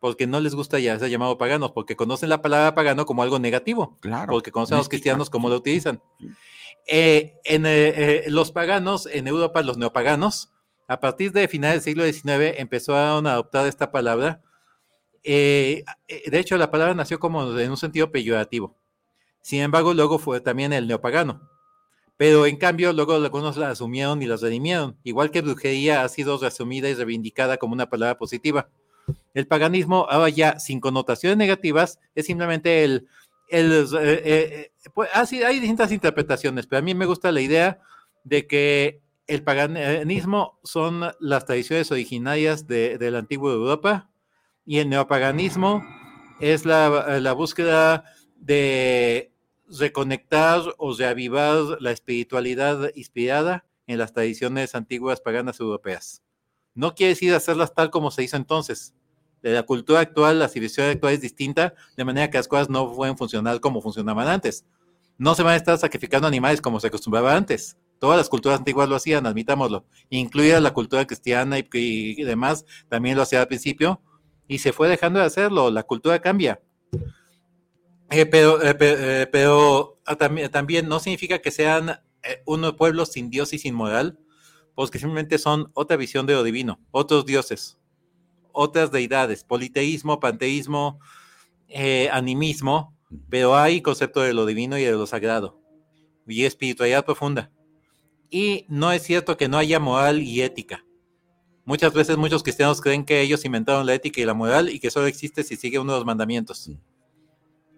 [0.03, 3.39] porque no les gusta ya ser llamado paganos, porque conocen la palabra pagano como algo
[3.39, 6.01] negativo, claro, porque conocen a los cristianos como lo utilizan.
[6.85, 10.51] Eh, en eh, eh, los paganos, en Europa, los neopaganos,
[10.89, 14.41] a partir de finales del siglo XIX empezaron a adoptar esta palabra.
[15.23, 15.85] de
[16.33, 18.75] hecho, la palabra nació como en un sentido peyorativo.
[19.41, 21.49] Sin embargo, luego fue también el neopagano.
[22.17, 24.97] Pero en cambio, luego algunos la asumieron y la redimieron.
[25.05, 28.67] Igual que brujería ha sido resumida y reivindicada como una palabra positiva.
[29.33, 33.07] El paganismo, ahora ya sin connotaciones negativas, es simplemente el...
[33.49, 37.79] eh, eh, pues, hay distintas interpretaciones, pero a mí me gusta la idea
[38.23, 44.09] de que el paganismo son las tradiciones originarias de, la antigua Europa
[44.65, 45.83] y el neopaganismo
[46.39, 48.05] es la, la búsqueda
[48.35, 49.31] de
[49.79, 56.21] reconectar o reavivar la espiritualidad inspirada en las tradiciones antiguas paganas europeas.
[56.75, 58.93] No quiere decir hacerlas tal como se hizo entonces.
[59.41, 62.93] De la cultura actual, la civilización actual es distinta, de manera que las cosas no
[62.93, 64.65] pueden funcionar como funcionaban antes.
[65.17, 67.77] No se van a estar sacrificando animales como se acostumbraba antes.
[67.99, 69.85] Todas las culturas antiguas lo hacían, admitámoslo.
[70.09, 74.01] Incluida la cultura cristiana y, demás, también lo hacía al principio.
[74.47, 75.69] Y se fue dejando de hacerlo.
[75.71, 76.61] La cultura cambia.
[78.09, 81.99] Eh, pero, eh, eh, ah, también, también, no significa que sean
[82.45, 84.19] unos pueblos sin Dios y sin moral,
[84.75, 87.77] pues que simplemente son otra visión de lo divino, otros dioses,
[88.51, 90.99] otras deidades, politeísmo, panteísmo,
[91.67, 92.95] eh, animismo,
[93.29, 95.59] pero hay concepto de lo divino y de lo sagrado,
[96.27, 97.51] y espiritualidad profunda.
[98.29, 100.83] Y no es cierto que no haya moral y ética.
[101.65, 104.91] Muchas veces muchos cristianos creen que ellos inventaron la ética y la moral y que
[104.91, 106.69] solo existe si sigue uno de los mandamientos.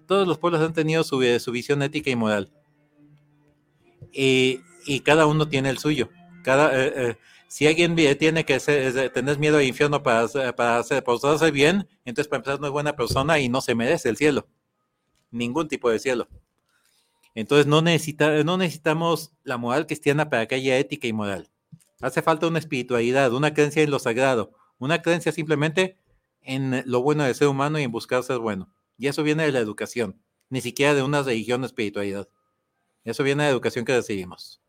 [0.07, 2.51] Todos los pueblos han tenido su, su visión ética y moral.
[4.11, 6.09] Y, y cada uno tiene el suyo.
[6.47, 7.17] Eh, eh,
[7.47, 8.59] si alguien tiene que
[9.13, 11.03] tener miedo al infierno para, para, hacer,
[11.51, 14.47] bien, entonces para empezar no es buena persona y no se merece el cielo.
[15.31, 16.27] Ningún tipo de cielo.
[17.33, 21.49] Entonces no, necesita, no necesitamos la moral cristiana para que haya ética y moral.
[22.01, 25.97] Hace falta una espiritualidad, una creencia en lo sagrado, una creencia simplemente
[26.41, 28.69] en lo bueno del ser humano y en buscar ser bueno.
[28.97, 32.29] Y eso viene de la educación, ni siquiera de una religión o espiritualidad.
[33.03, 34.61] Eso viene de la educación que recibimos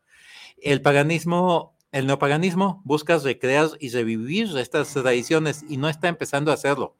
[0.59, 6.55] el paganismo, el neopaganismo busca recrear y revivir estas tradiciones y no está empezando a
[6.55, 6.97] hacerlo.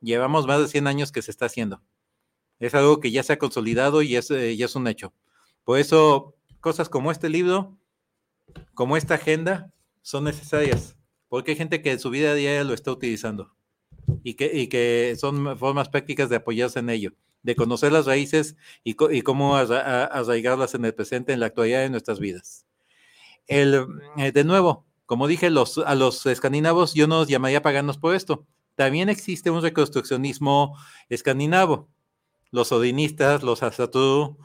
[0.00, 1.82] Llevamos más de 100 años que se está haciendo.
[2.60, 5.12] Es algo que ya se ha consolidado y es, eh, ya es un hecho.
[5.64, 7.76] Por eso, cosas como este libro,
[8.74, 9.72] como esta agenda,
[10.02, 10.96] son necesarias,
[11.28, 13.54] porque hay gente que en su vida diaria lo está utilizando
[14.22, 17.12] y que, y que son formas prácticas de apoyarse en ello,
[17.42, 21.90] de conocer las raíces y, y cómo arraigarlas en el presente, en la actualidad de
[21.90, 22.67] nuestras vidas.
[23.48, 27.96] El, eh, de nuevo, como dije, los, a los escandinavos yo no los llamaría paganos
[27.96, 28.46] por esto.
[28.74, 31.88] También existe un reconstruccionismo escandinavo.
[32.50, 34.36] Los odinistas, los asatú,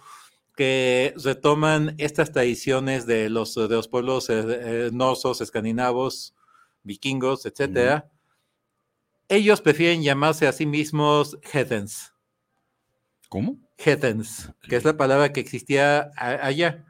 [0.56, 6.34] que retoman estas tradiciones de los, de los pueblos eh, eh, norsos, escandinavos,
[6.84, 8.10] vikingos, etcétera,
[9.28, 12.14] ellos prefieren llamarse a sí mismos Hetens.
[13.28, 13.58] ¿Cómo?
[13.78, 16.86] Hetens, que es la palabra que existía allá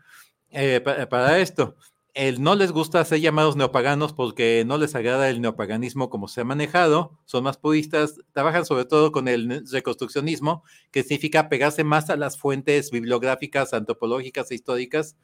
[0.51, 1.75] eh, para esto
[2.13, 6.41] el, no les gusta ser llamados neopaganos porque no les agrada el neopaganismo como se
[6.41, 12.09] ha manejado, son más puristas, trabajan sobre todo con el reconstruccionismo, que significa pegarse más
[12.09, 15.15] a las fuentes bibliográficas, antropológicas e históricas.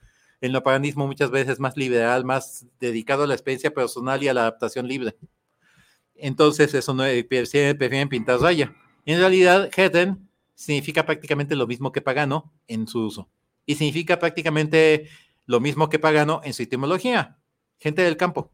[0.41, 4.34] El neopaganismo muchas veces es más liberal, más dedicado a la experiencia personal y a
[4.34, 5.16] la adaptación libre.
[6.16, 8.74] Entonces, eso no eh, prefieren pintar raya.
[9.06, 13.30] En realidad, Heden significa prácticamente lo mismo que pagano en su uso.
[13.66, 15.07] Y significa prácticamente
[15.49, 17.39] lo mismo que pagano en su etimología,
[17.80, 18.51] gente del campo.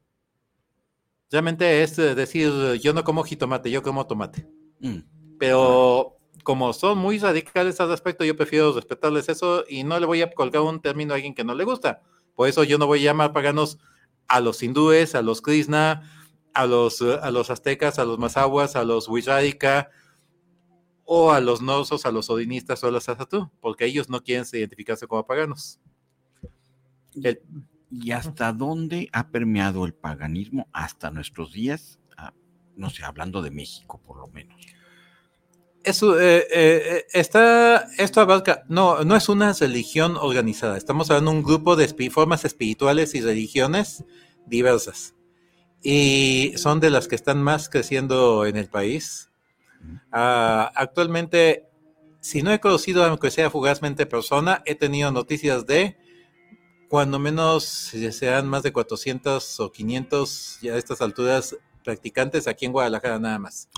[1.30, 2.50] Realmente es eh, decir,
[2.82, 4.48] yo no como jitomate, yo como tomate.
[4.80, 5.00] Mm.
[5.38, 10.22] Pero como son muy radicales al respecto, yo prefiero respetarles eso y no le voy
[10.22, 12.02] a colgar un término a alguien que no le gusta.
[12.34, 13.78] Por eso yo no voy a llamar paganos
[14.30, 16.10] a los hindúes, a los krishna,
[16.54, 19.90] a los, a los aztecas, a los mazahuas, a los wixárika
[21.04, 24.46] o a los nosos, a los odinistas o a los azatú, porque ellos no quieren
[24.50, 25.82] identificarse como paganos.
[27.92, 32.00] ¿Y hasta dónde ha permeado el paganismo hasta nuestros días?
[32.18, 32.34] Ah,
[32.76, 34.56] no sé, hablando de México por lo menos.
[35.84, 41.38] Eso, eh, eh, está, esto abarca, no, no es una religión organizada, estamos hablando de
[41.38, 44.04] un grupo de formas espirituales y religiones
[44.48, 45.14] diversas.
[45.84, 49.30] Y son de las que están más creciendo en el país.
[50.12, 51.70] Ah, actualmente,
[52.20, 55.98] si no he conocido, aunque sea fugazmente persona, he tenido noticias de
[56.90, 57.66] cuando menos
[58.12, 63.40] sean más de 400 o 500 ya a estas alturas practicantes aquí en Guadalajara nada
[63.40, 63.70] más.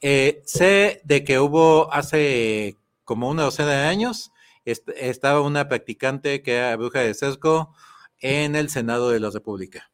[0.00, 4.32] Eh, sé de que hubo hace como una docena de años,
[4.64, 7.74] estaba una practicante que era bruja de sesgo
[8.20, 9.90] en el Senado de la República.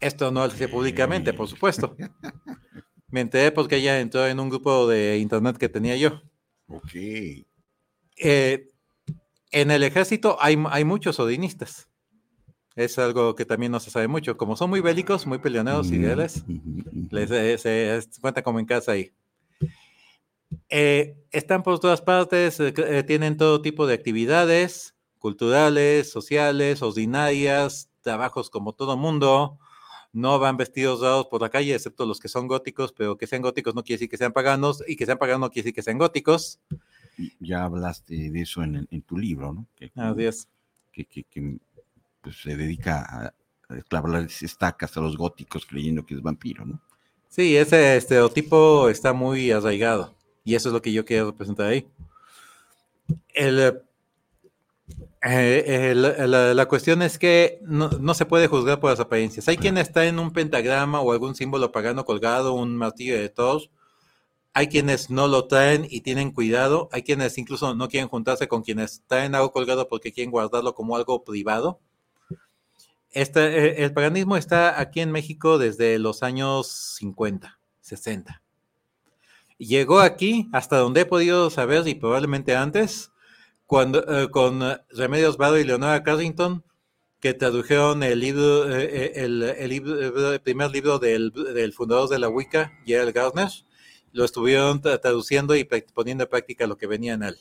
[0.00, 1.96] Esto no lo sé públicamente, por supuesto.
[3.08, 6.22] Me enteré porque ella entró en un grupo de internet que tenía yo.
[6.66, 6.94] Ok.
[8.16, 8.71] Eh,
[9.52, 11.88] en el ejército hay, muchos odinistas.
[12.74, 14.38] Es algo que también no se sabe mucho.
[14.38, 16.42] Como son muy bélicos, muy peleoneros y ideales,
[17.10, 19.12] les, eh, se, cuenta como en casa ahí.
[20.70, 28.48] Eh, están por todas partes, eh, tienen todo tipo de actividades culturales, sociales, ordinarias, trabajos
[28.48, 29.58] como todo mundo.
[30.14, 33.42] No van vestidos dados por la calle, excepto los que son góticos, pero que sean
[33.42, 35.82] góticos no quiere decir que sean paganos, y que sean paganos no quiere decir que
[35.82, 36.58] sean góticos
[37.40, 39.66] ya hablaste de eso en, tu libro, ¿no?
[39.76, 40.46] Que, Así
[40.92, 41.58] Que,
[42.20, 43.34] pues, se dedica a,
[43.88, 46.80] clavar estacas a los góticos creyendo que es vampiro, ¿no?
[47.28, 51.86] Sí, ese estereotipo está muy arraigado y eso es lo que yo quiero representar ahí.
[53.34, 53.82] El,
[55.24, 59.48] eh, la, cuestión es que no, no, se puede juzgar por las apariencias.
[59.48, 63.70] Hay quien está en un pentagrama o algún símbolo pagano colgado, un martillo de todos,
[64.54, 66.88] hay quienes no lo traen y tienen cuidado.
[66.92, 70.96] Hay quienes incluso no quieren juntarse con quienes traen algo colgado porque quieren guardarlo como
[70.96, 71.80] algo privado.
[73.10, 76.68] Este, eh, el paganismo está aquí en México desde los años
[76.98, 78.42] 50, 60.
[79.58, 83.12] Llegó aquí, hasta donde he podido saber, y probablemente antes,
[83.66, 84.60] cuando, eh, con
[84.90, 86.64] Remedios Vado y Leonora Carrington,
[87.20, 93.48] que tradujeron eh, el, primer libro del, del, fundador de la Wicca, Gerald Gardner,
[94.12, 97.38] lo estuvieron traduciendo y poniendo en práctica lo que venía en él.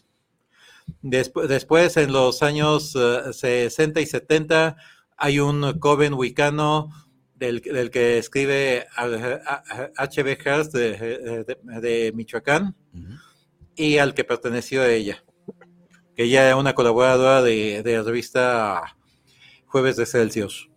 [1.01, 2.97] Después, después en los años
[3.31, 4.77] 60 eh, y 70,
[5.17, 6.89] hay un coven wicano
[7.35, 10.37] del, que escribe H.B.
[10.43, 12.75] Hearst de, Michoacán
[13.75, 15.23] y al que perteneció ella,
[16.15, 18.95] que ella era una colaboradora de, la revista
[19.65, 20.69] Jueves de Celsius.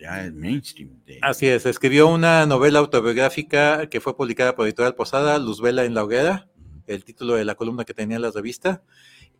[0.00, 0.90] Ya el mainstream.
[1.20, 6.04] Así es, escribió una novela autobiográfica que fue publicada por Editorial Posada, Luzbela en la
[6.04, 6.48] Hoguera,
[6.86, 8.82] el título de la columna que tenía la revista,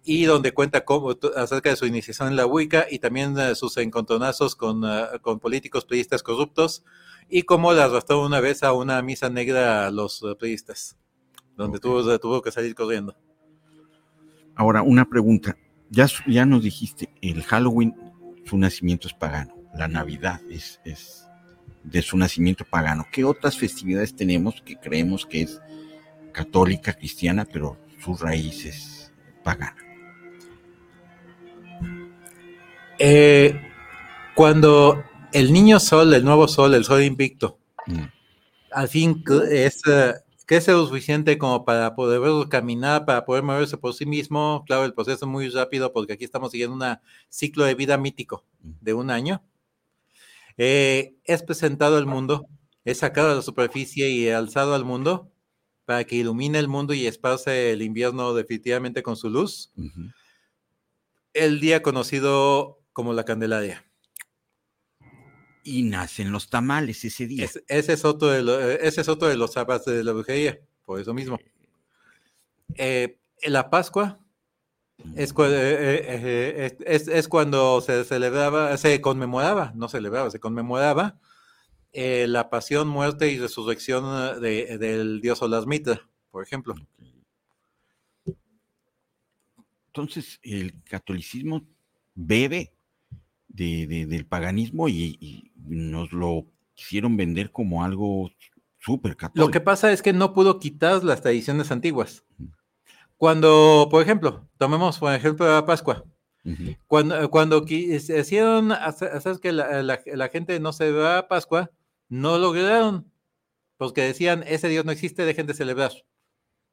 [0.05, 3.77] y donde cuenta cómo, acerca de su iniciación en la Wicca y también eh, sus
[3.79, 6.85] encontronazos con, eh, con políticos periodistas corruptos
[7.29, 10.97] y cómo la arrastró una vez a una misa negra a los uh, periodistas,
[11.57, 13.17] donde tuvo, tuvo que salir corriendo.
[14.55, 15.57] Ahora, una pregunta.
[15.91, 17.95] Ya, ya nos dijiste, el Halloween,
[18.45, 20.81] su nacimiento es pagano la Navidad es,
[21.83, 23.07] de su nacimiento pagano.
[23.11, 25.61] ¿Qué otras festividades tenemos que creemos que es
[26.33, 29.77] católica, cristiana, pero su raíz es pagana?
[32.99, 33.61] Eh,
[34.35, 35.03] cuando
[35.33, 38.05] el niño sol, el nuevo sol, el sol invicto, mm.
[38.73, 40.15] al fin es eh,
[40.51, 44.65] ¿Qué es lo suficiente como para poder caminar, para poder moverse por sí mismo?
[44.67, 46.99] Claro, el proceso es muy rápido porque aquí estamos siguiendo un
[47.29, 49.45] ciclo de vida mítico de un año.
[50.63, 52.47] Eh, es presentado al mundo,
[52.85, 55.33] es sacado a la superficie y alzado al mundo
[55.87, 59.73] para que ilumine el mundo y esparce el invierno definitivamente con su luz.
[61.33, 63.91] El día conocido como la Candelaria.
[65.65, 67.49] Y nacen los tamales ese día.
[67.67, 71.15] ese, es otro de ese es otro de los sábados de la brujería, por eso
[71.15, 71.39] mismo.
[72.75, 74.21] Eh, la Pascua
[75.17, 81.19] es, eh, eh, es, es, cuando se celebraba, se conmemoraba, no celebraba, se conmemoraba
[81.93, 86.75] la pasión, muerte y resurrección de, del dios Olasmitra, por ejemplo.
[89.89, 91.63] Entonces, el catolicismo
[92.15, 92.73] bebe
[93.49, 98.31] del paganismo y, nos lo quisieron vender como algo
[98.79, 99.47] súper católico.
[99.47, 102.25] Lo que pasa es que no pudo quitar las tradiciones antiguas.
[103.21, 106.07] Cuando, por ejemplo, tomemos por ejemplo la Pascua.
[106.87, 111.71] Cuando, cuando hicieron hacer que la, gente no se va a Pascua,
[112.09, 113.13] no lo lograron.
[113.77, 115.93] Porque decían, ese Dios no existe, dejen de celebrar.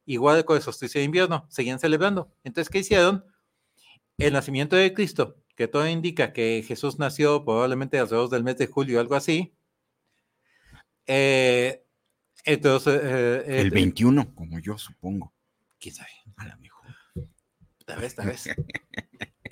[0.06, 2.32] Igual con el solsticio de invierno, seguían celebrando.
[2.44, 3.26] Entonces, ¿qué hicieron?
[4.16, 8.68] El nacimiento de Cristo que todo indica que Jesús nació probablemente alrededor del mes de
[8.68, 9.52] julio, algo así.
[11.04, 11.84] Eh,
[12.44, 12.98] entonces.
[13.04, 15.34] Eh, eh, el 21, como yo supongo.
[15.78, 16.17] ¿Quién sabe?
[16.38, 16.86] A lo mejor.
[17.84, 18.48] Tal vez, tal vez.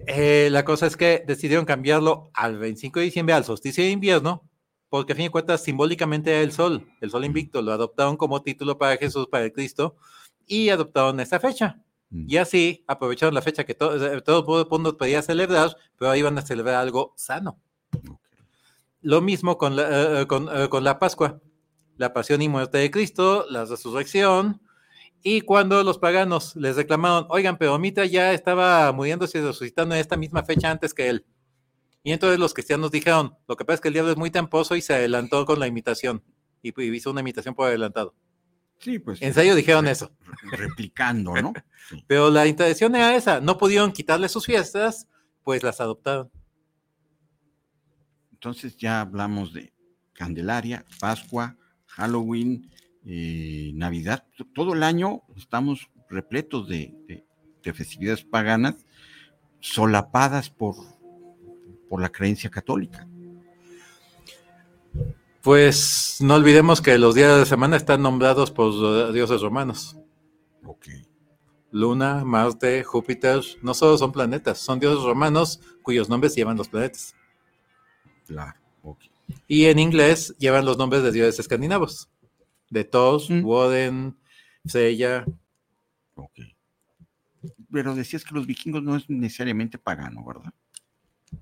[0.51, 4.49] la cosa es que decidieron cambiarlo al 25 de diciembre, al solsticio de invierno,
[4.89, 8.43] porque a fin de cuentas simbólicamente era el sol, el sol invicto, lo adoptaron como
[8.43, 9.97] título para Jesús, para el Cristo,
[10.47, 11.83] y adoptaron esta fecha.
[12.11, 16.77] Y así aprovecharon la fecha que todo, el mundo podía celebrar, pero iban a celebrar
[16.77, 17.61] algo sano.
[19.03, 21.41] Lo mismo con la, eh, eh, eh, con, la Pascua,
[21.97, 24.63] la pasión y muerte de Cristo, la resurrección,
[25.29, 30.01] y cuando los paganos les reclamaron, oigan, pero Mitra ya estaba muriéndose y resucitando en
[30.01, 31.27] esta misma fecha antes que él.
[32.05, 34.77] Y entonces los cristianos dijeron, lo que pasa es que el diablo es muy temposo
[34.77, 36.23] y se adelantó con la imitación,
[36.63, 38.15] y hizo una imitación por adelantado.
[38.79, 39.21] Sí, pues.
[39.21, 40.13] En serio dijeron eso.
[40.53, 41.53] Replicando, ¿no?
[42.07, 43.41] Pero la intención era esa.
[43.41, 45.09] No pudieron quitarle sus fiestas,
[45.43, 46.31] pues las adoptaron.
[48.31, 49.73] Entonces ya hablamos de
[50.13, 52.71] Candelaria, Pascua, Halloween,
[53.07, 54.25] eh, Navidad.
[54.55, 56.95] Todo el año estamos repletos de,
[57.63, 58.77] de festividades paganas
[59.61, 60.77] solapadas por,
[61.89, 63.07] por la creencia católica.
[65.43, 69.97] Pues no olvidemos que los días de semana están nombrados por dioses romanos.
[70.65, 70.89] Ok.
[71.71, 77.15] Luna, Marte, Júpiter, no solo son planetas, son dioses romanos cuyos nombres llevan los planetas.
[78.27, 78.99] Claro, ok.
[79.47, 82.09] Y en inglés llevan los nombres de dioses escandinavos.
[82.71, 83.45] De Thor, mm.
[83.45, 84.17] Woden,
[84.65, 85.25] Sella.
[86.15, 86.41] Ok.
[87.71, 90.53] Pero decías que los vikingos no es necesariamente pagano, ¿verdad?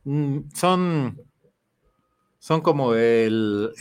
[0.04, 1.18] Mm, son
[2.44, 3.72] son como el,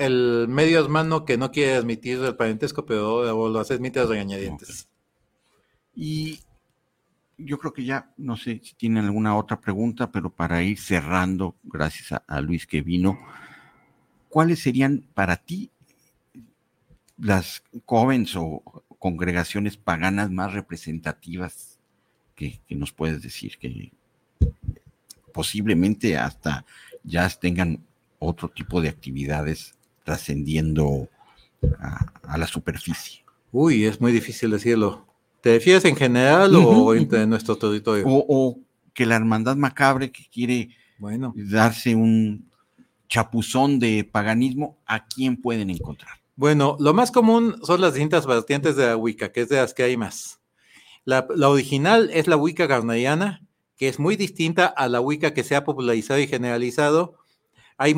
[0.47, 4.87] medio hermano que no quiere admitir el parentesco, pero lo hace a regañadientes.
[5.93, 6.39] Y
[7.37, 11.57] yo creo que ya, no sé si tienen alguna otra pregunta, pero para ir cerrando,
[11.61, 13.19] gracias a, Luis que vino,
[14.29, 15.69] ¿cuáles serían para ti
[17.23, 18.61] las jóvenes o
[18.99, 21.79] congregaciones paganas más representativas
[22.35, 23.57] que, que nos puedes decir?
[23.57, 23.91] Que
[25.33, 26.65] posiblemente hasta
[27.03, 27.79] ya tengan
[28.19, 29.73] otro tipo de actividades
[30.03, 31.09] trascendiendo
[31.79, 33.23] a, la superficie.
[33.51, 35.05] Uy, es muy difícil decirlo.
[35.41, 38.05] ¿Te refieres en general o en nuestro territorio?
[38.07, 38.59] O,
[38.93, 40.69] que la hermandad macabre que quiere
[40.99, 41.33] bueno.
[41.35, 42.49] darse un
[43.09, 46.22] chapuzón de paganismo, ¿a quién pueden encontrar?
[46.35, 49.73] Bueno, lo más común son las distintas variantes de la Wicca, que es de las
[49.73, 50.39] que hay más.
[51.05, 53.45] La, la original es la Wicca garneriana,
[53.77, 57.18] que es muy distinta a la Wicca que se ha popularizado y generalizado
[57.77, 57.95] hay,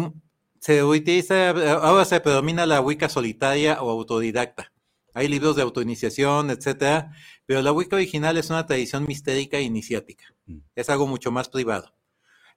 [0.60, 4.72] se utiliza, ahora se predomina la Wicca solitaria o autodidacta.
[5.14, 7.12] Hay libros de autoiniciación, etcétera,
[7.45, 10.26] pero la Wicca original es una tradición mistérica e iniciática.
[10.45, 10.57] Mm.
[10.76, 11.94] Es algo mucho más privado.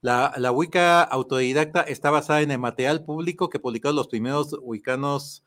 [0.01, 5.45] La, la, Wicca autodidacta está basada en el material público que publicaron los primeros wiccanos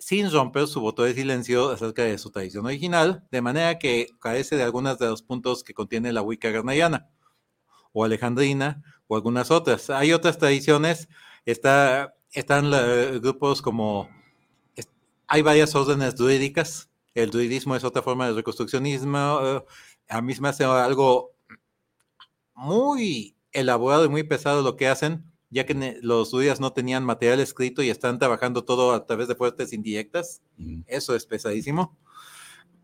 [0.00, 4.56] sin romper su voto de silencio acerca de su tradición original, de manera que carece
[4.56, 7.10] de algunos de los puntos que contiene la Wicca garneriana
[7.92, 9.90] o alejandrina o algunas otras.
[9.90, 11.08] Hay otras tradiciones,
[11.44, 12.70] está, están
[13.20, 14.08] grupos como,
[15.26, 19.64] hay varias órdenes druídicas, el druidismo es otra forma de reconstruccionismo, eh,
[20.08, 21.34] a mí me hace algo
[22.54, 27.40] muy elaborado y muy pesado lo que hacen, ya que los druidas no tenían material
[27.40, 30.42] escrito y están trabajando todo a través de fuertes indirectas.
[30.86, 31.98] Eso es pesadísimo.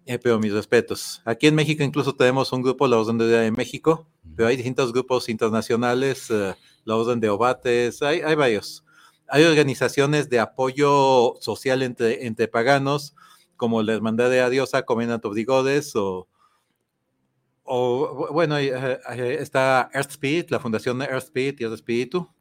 [0.09, 1.21] Eh, pero mis respetos.
[1.25, 5.29] Aquí en México incluso tenemos un grupo, la Orden de México, pero hay distintos grupos
[5.29, 8.85] internacionales, eh, la Orden de Obates, hay, hay varios.
[9.27, 13.17] Hay organizaciones de apoyo social entre, entre paganos,
[13.57, 16.29] como la Hermandad de Adiosa, Covenant of the Godes, o,
[17.65, 19.01] o bueno, eh,
[19.41, 22.33] está Earth Spirit, la Fundación Earth Spirit y el Espíritu,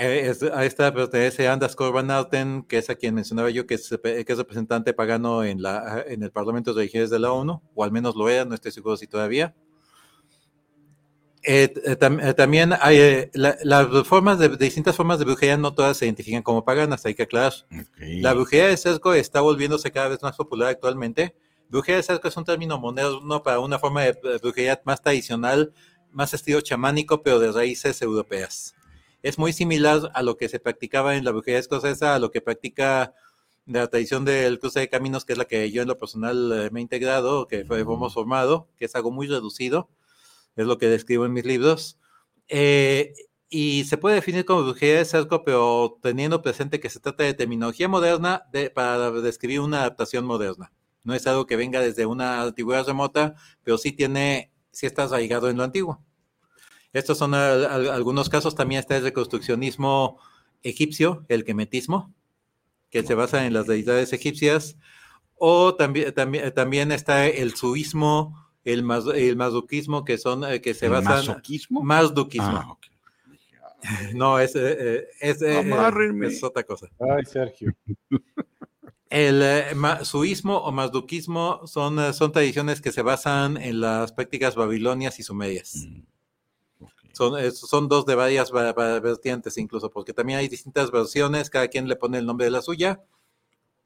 [0.00, 4.24] eh, a esta pertenece Anders Corbanalten, que es a quien mencionaba yo, que es, que
[4.26, 7.92] es representante pagano en, la, en el Parlamento de Religiones de la ONU, o al
[7.92, 9.54] menos lo era, no estoy seguro si todavía.
[11.42, 16.42] Eh, eh, también hay las formas de, distintas formas de brujería, no todas se identifican
[16.42, 17.52] como paganas, hay que aclarar.
[17.98, 21.34] La brujería de sesgo está volviéndose cada vez más popular actualmente.
[21.68, 25.72] Brujería de sesgo es un término moderno para una forma de brujería más tradicional,
[26.10, 28.74] más estilo chamánico, pero de raíces europeas
[29.22, 32.40] es muy similar a lo que se practicaba en la brujería escocesa, a lo que
[32.40, 33.14] practica
[33.66, 36.70] la tradición del cruce de caminos, que es la que yo en lo personal eh,
[36.72, 39.88] me he integrado, que hemos formado, que es algo muy reducido,
[40.56, 41.98] es lo que describo en mis libros.
[42.48, 43.14] Eh,
[43.48, 47.34] y se puede definir como brujería de cerco, pero teniendo presente que se trata de
[47.34, 48.44] terminología moderna
[48.74, 50.72] para describir una adaptación moderna.
[51.02, 55.50] No es algo que venga desde una antigüedad remota, pero sí tiene, sí está arraigado
[55.50, 56.00] en lo antiguo.
[56.92, 58.54] Estos son algunos casos.
[58.54, 60.18] También está el reconstruccionismo
[60.62, 62.12] egipcio, el quemetismo,
[62.90, 64.76] que se basa en las deidades egipcias.
[65.36, 68.84] O también, también, también está el suismo, el,
[69.14, 71.26] el mazuquismo, que son eh, que se ¿El basan.
[71.26, 71.82] masoquismo?
[71.82, 72.48] Mazduquismo.
[72.58, 72.76] Ah.
[74.14, 75.64] No, es, eh, eh, es, eh,
[76.24, 76.88] es otra cosa.
[77.00, 77.74] Ay, Sergio.
[79.08, 84.54] El eh, ma- suismo o mazduquismo son, son tradiciones que se basan en las prácticas
[84.54, 85.86] babilonias y sumerias.
[85.88, 86.00] Mm.
[87.20, 91.50] Son, es- son dos de varias va- va- vertientes incluso, porque también hay distintas versiones,
[91.50, 93.02] cada quien le pone el nombre de la suya.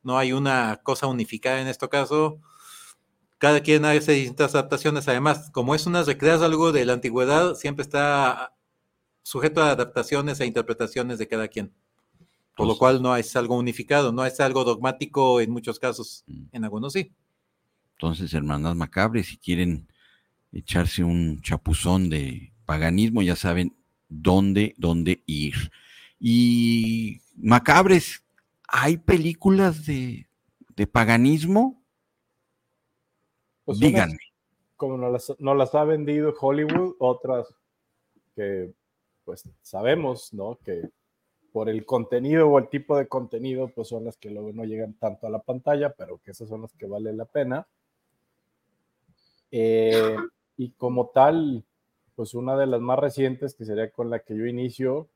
[0.05, 2.39] No hay una cosa unificada en este caso.
[3.39, 5.09] Cada quien hace distintas adaptaciones.
[5.09, 8.55] Además, como es una recreas algo de la antigüedad, siempre está
[9.25, 11.75] sujeto a adaptaciones e interpretaciones de cada quien.
[12.57, 16.23] Por lo Pues- cual no es algo unificado, no es algo dogmático en muchos casos,
[16.29, 16.45] Mm.
[16.53, 17.11] en algunos sí.
[17.97, 19.89] Entonces, hermanas macabres, si quieren
[20.53, 23.75] echarse un chapuzón de paganismo, ya saben
[24.09, 25.55] dónde, dónde ir.
[26.19, 28.25] Y macabres,
[28.69, 30.27] ¿hay películas de,
[30.77, 31.83] de paganismo?
[33.65, 34.19] Pues unas Díganme.
[34.77, 37.47] como nos las, nos las ha vendido Hollywood, otras
[38.35, 38.73] que
[39.25, 40.59] pues sabemos, ¿no?
[40.63, 40.91] Que
[41.53, 44.95] por el contenido o el tipo de contenido, pues son las que luego no llegan
[44.95, 47.67] tanto a la pantalla, pero que esas son las que vale la pena.
[49.51, 50.17] Eh,
[50.57, 51.65] y como tal,
[52.15, 55.09] pues una de las más recientes, que sería con la que yo inicio,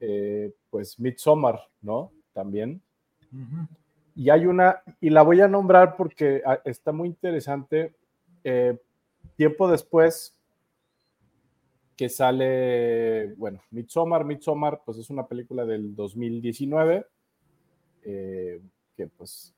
[0.00, 2.12] eh, pues Midsommar, ¿no?
[2.32, 2.82] También.
[4.14, 7.94] Y hay una, y la voy a nombrar porque ah, está muy interesante.
[8.44, 8.78] eh,
[9.36, 10.36] tiempo después
[11.96, 17.06] que sale, bueno, Midsommar, Midsommar, pues es una película del 2019,
[18.04, 18.60] eh,
[18.96, 19.54] que pues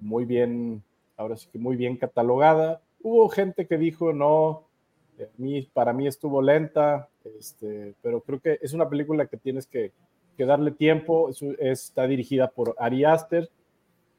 [0.00, 0.82] muy bien,
[1.16, 2.80] ahora sí que muy bien catalogada.
[3.02, 4.68] Hubo gente que dijo, no,
[5.18, 7.08] eh, para mí estuvo lenta,
[7.38, 9.92] este, pero creo que es una película que tienes que,
[10.36, 13.48] que darle tiempo, es- está dirigida por Ari Aster,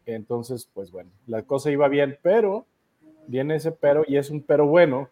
[0.06, 2.66] entonces, pues bueno, la cosa iba bien, pero
[3.28, 5.10] viene ese pero y es un pero bueno.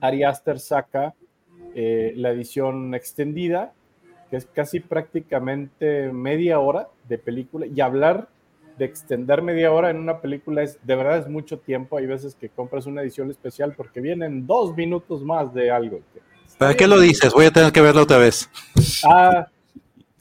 [0.00, 1.14] Ari Aster saca
[1.74, 3.72] eh, la edición extendida,
[4.30, 8.28] que es casi prácticamente media hora de película, y hablar
[8.78, 11.96] de extender media hora en una película es de verdad es mucho tiempo.
[11.96, 16.00] Hay veces que compras una edición especial porque vienen dos minutos más de algo.
[16.58, 17.32] ¿Para qué lo dices?
[17.32, 18.48] Voy a tener que verlo otra vez.
[19.04, 19.46] Ah,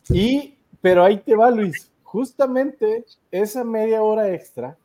[0.10, 1.91] y, pero ahí te va, Luis.
[2.03, 4.77] Justamente esa media hora extra,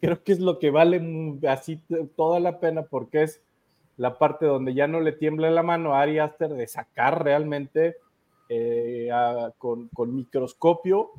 [0.00, 1.00] creo que es lo que vale
[1.48, 1.80] así
[2.16, 3.40] toda la pena porque es
[3.96, 7.96] la parte donde ya no le tiembla la mano a Ari Aster de sacar realmente
[8.48, 11.10] eh, a- con, con microscopio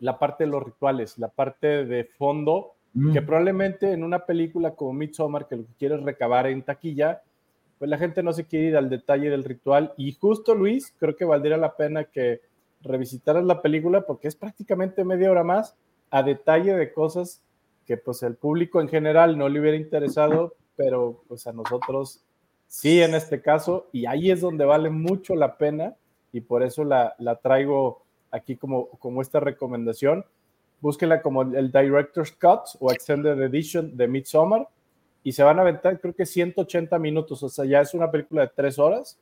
[0.00, 2.74] la parte de los rituales, la parte de fondo,
[3.12, 7.22] que probablemente en una película como Midsommar, que lo que quiere es recabar en taquilla,
[7.78, 9.94] pues la gente no se quiere ir al detalle del ritual.
[9.96, 12.40] Y justo, Luis, creo que valdría la pena que
[12.82, 15.76] revisitaras la película porque es prácticamente media hora más
[16.10, 17.42] a detalle de cosas
[17.86, 22.22] que pues el público en general no le hubiera interesado, pero pues a nosotros
[22.66, 23.88] sí en este caso.
[23.92, 25.94] Y ahí es donde vale mucho la pena
[26.32, 30.24] y por eso la, la traigo aquí como, como esta recomendación.
[30.80, 34.68] Búsquela como el Director's Cut o Extended Edition de Midsommar
[35.22, 38.42] y se van a aventar creo que 180 minutos, o sea, ya es una película
[38.42, 39.18] de tres horas,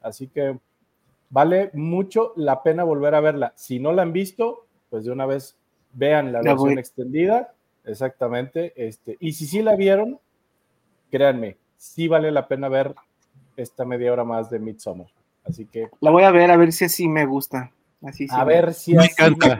[0.00, 0.58] así que
[1.30, 3.52] vale mucho la pena volver a verla.
[3.54, 5.56] Si no la han visto, pues de una vez
[5.92, 7.54] vean la, versión extendida,
[7.84, 8.72] exactamente.
[8.76, 10.18] Este, y si sí la vieron,
[11.10, 12.94] créanme, sí vale la pena ver
[13.56, 15.08] esta media hora más de Midsommar.
[15.44, 15.88] Así que.
[16.00, 17.72] La voy a ver, a ver si así me gusta.
[18.02, 19.58] Así a ver si me encanta.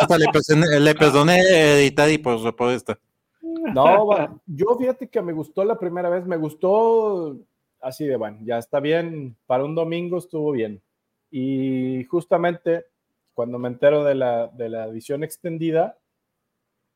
[0.00, 1.38] hasta, le, perdoné,
[1.80, 2.98] editar y por, por esta.
[3.40, 7.36] No, yo fíjate que me gustó la primera vez, me gustó
[7.80, 10.82] así de bueno, ya está bien, para un domingo estuvo bien.
[11.30, 12.86] Y justamente
[13.34, 15.98] cuando me entero de la, de la edición extendida,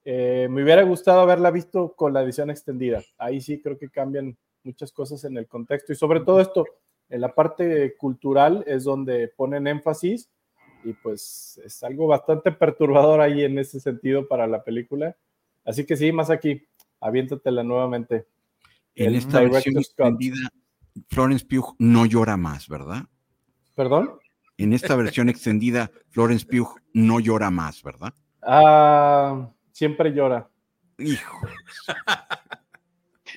[0.04, 3.02] eh, me hubiera gustado haberla visto con la edición extendida.
[3.18, 6.64] Ahí sí creo que cambian muchas cosas en el contexto y sobre todo esto,
[7.08, 10.30] en la parte cultural es donde ponen énfasis
[10.84, 15.16] y pues es algo bastante perturbador ahí en ese sentido para la película.
[15.64, 16.66] Así que sí, más aquí,
[17.00, 18.26] aviéntatela nuevamente.
[18.94, 20.50] En esta versión extendida,
[21.08, 23.04] Florence Pugh no llora más, ¿verdad?
[23.74, 24.18] ¿Perdón?
[24.56, 28.12] En esta versión extendida, Florence Pugh no llora más, ¿verdad?
[28.42, 30.48] Ah, siempre llora.
[30.98, 31.38] Hijo.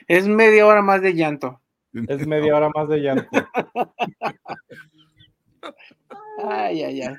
[0.08, 1.62] Es media hora más de llanto.
[2.08, 3.30] Es media hora más de llanto.
[6.44, 7.16] ay, ay, ay.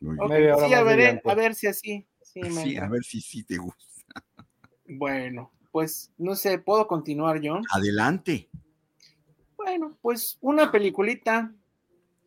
[0.00, 2.06] Sí, a ver, a ver si así.
[2.22, 4.24] Sí, a ver si sí te gusta.
[4.88, 7.62] Bueno, pues no sé, ¿puedo continuar, John?
[7.72, 8.48] Adelante.
[9.56, 11.52] Bueno, pues una peliculita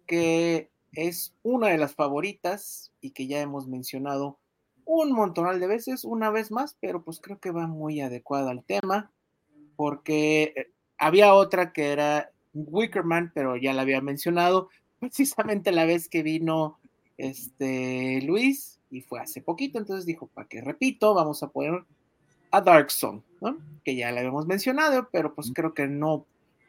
[0.08, 4.40] que es una de las favoritas y que ya hemos mencionado
[4.86, 8.64] un montonal de veces, una vez más, pero pues creo que va muy adecuada al
[8.64, 9.12] tema,
[9.76, 14.70] porque eh, había otra que era Wickerman, pero ya la había mencionado,
[15.00, 16.80] precisamente la vez que vino
[17.18, 21.14] este Luis, y fue hace poquito, entonces dijo, ¿para qué repito?
[21.14, 21.84] Vamos a poner
[22.52, 23.58] a Dark Zone, ¿no?
[23.84, 26.26] Que ya la habíamos mencionado, pero pues creo que no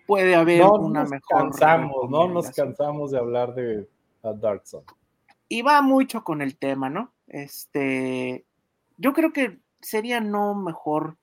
[0.06, 1.50] puede haber una nos mejor.
[1.50, 3.88] Cansamos, no nos cansamos de hablar de
[4.22, 4.84] Dark Zone.
[5.48, 7.12] Y va mucho con el tema, ¿no?
[7.26, 8.44] Este,
[8.98, 11.16] yo creo que sería no mejor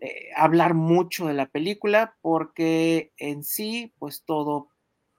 [0.00, 4.68] eh, hablar mucho de la película porque en sí, pues todo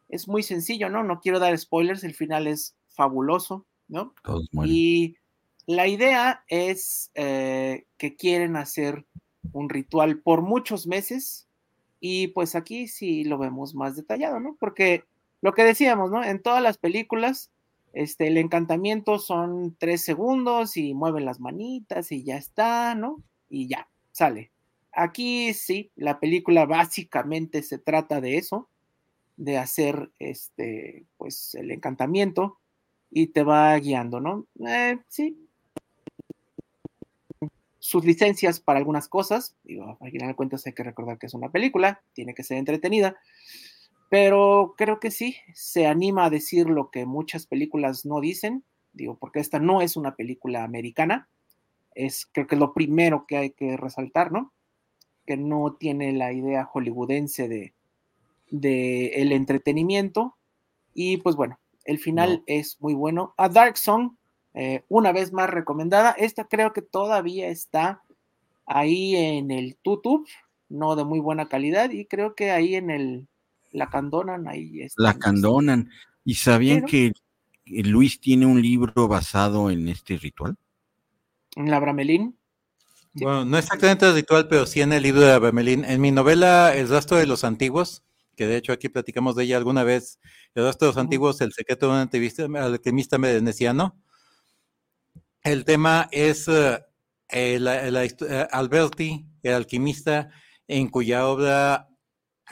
[0.09, 1.03] es muy sencillo, ¿no?
[1.03, 4.13] No quiero dar spoilers, el final es fabuloso, ¿no?
[4.63, 5.15] y
[5.67, 9.05] la idea es eh, que quieren hacer
[9.51, 11.47] un ritual por muchos meses
[11.99, 14.55] y pues aquí sí lo vemos más detallado, ¿no?
[14.59, 15.05] Porque
[15.41, 16.23] lo que decíamos, ¿no?
[16.23, 17.51] En todas las películas,
[17.93, 23.23] este, el encantamiento son tres segundos y mueven las manitas y ya está, ¿no?
[23.49, 24.51] Y ya, sale.
[24.91, 28.69] Aquí sí, la película básicamente se trata de eso,
[29.37, 32.59] de hacer este, pues el encantamiento
[33.11, 34.47] y te va guiando, ¿no?
[34.67, 35.37] Eh, sí.
[37.79, 41.33] Sus licencias para algunas cosas, digo, al final de cuentas hay que recordar que es
[41.33, 43.15] una película, tiene que ser entretenida,
[44.09, 48.63] pero creo que sí, se anima a decir lo que muchas películas no dicen,
[48.93, 51.29] digo, porque esta no es una película americana,
[51.93, 54.51] es creo que es lo primero que hay que resaltar, ¿no?
[55.27, 57.74] Que no tiene la idea hollywoodense de,
[58.61, 60.35] de el entretenimiento
[60.93, 63.33] y pues bueno, el final es muy bueno.
[63.37, 64.15] A Dark Song,
[64.53, 66.11] eh, una vez más recomendada.
[66.11, 68.01] Esta creo que todavía está
[68.65, 70.27] ahí en el YouTube,
[70.69, 73.27] no de muy buena calidad, y creo que ahí en el
[73.71, 75.03] la candonan, ahí está.
[75.03, 75.89] La candonan.
[76.23, 77.11] ¿Y sabían que
[77.65, 80.55] Luis tiene un libro basado en este ritual?
[81.55, 82.37] En la Bramelín.
[83.13, 85.85] Bueno, no exactamente el ritual, pero sí en el libro de la Bramelín.
[85.85, 88.03] En mi novela El rastro de los antiguos,
[88.35, 90.19] que de hecho aquí platicamos de ella alguna vez,
[90.53, 93.99] El los antiguos, el secreto de un alquimista veneciano.
[95.43, 96.79] El tema es eh,
[97.31, 100.29] eh, Alberti, el alquimista,
[100.67, 101.89] en cuya obra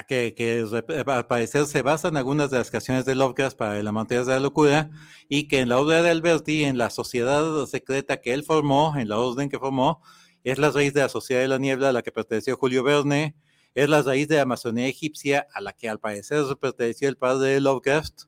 [0.07, 0.65] que, que,
[1.05, 4.27] al parecer se basa en algunas de las canciones de Lovecraft para la montaña de
[4.27, 4.89] la locura
[5.29, 9.09] y que en la obra de Alberti, en la sociedad secreta que él formó, en
[9.09, 10.01] la orden que formó,
[10.43, 13.35] es la raíz de la sociedad de la niebla a la que perteneció Julio Verne,
[13.75, 17.49] es la raíz de la Amazonía egipcia a la que al parecer perteneció el padre
[17.49, 18.23] de Lovecraft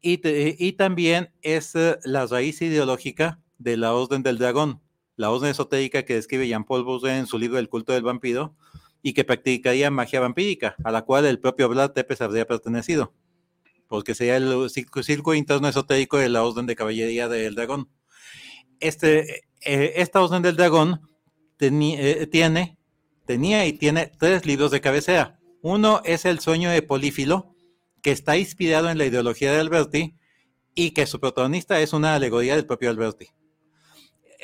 [0.00, 4.80] y, y también es eh, la raíz ideológica de la orden del dragón,
[5.16, 8.54] la orden esotérica que describe Jean-Paul Bourget en su libro El culto del vampiro,
[9.06, 13.14] y que practicaría magia vampírica, a la cual el propio Vlad Tepes habría pertenecido,
[13.86, 17.88] porque sería el círculo interno esotérico de la Orden de Caballería del Dragón.
[18.80, 21.02] Este, eh, esta Orden del Dragón
[21.60, 22.75] eh, tiene,
[23.26, 25.38] tenía y tiene tres libros de cabecera.
[25.60, 27.54] Uno es El sueño de Polífilo,
[28.02, 30.16] que está inspirado en la ideología de Alberti
[30.74, 33.28] y que su protagonista es una alegoría del propio Alberti.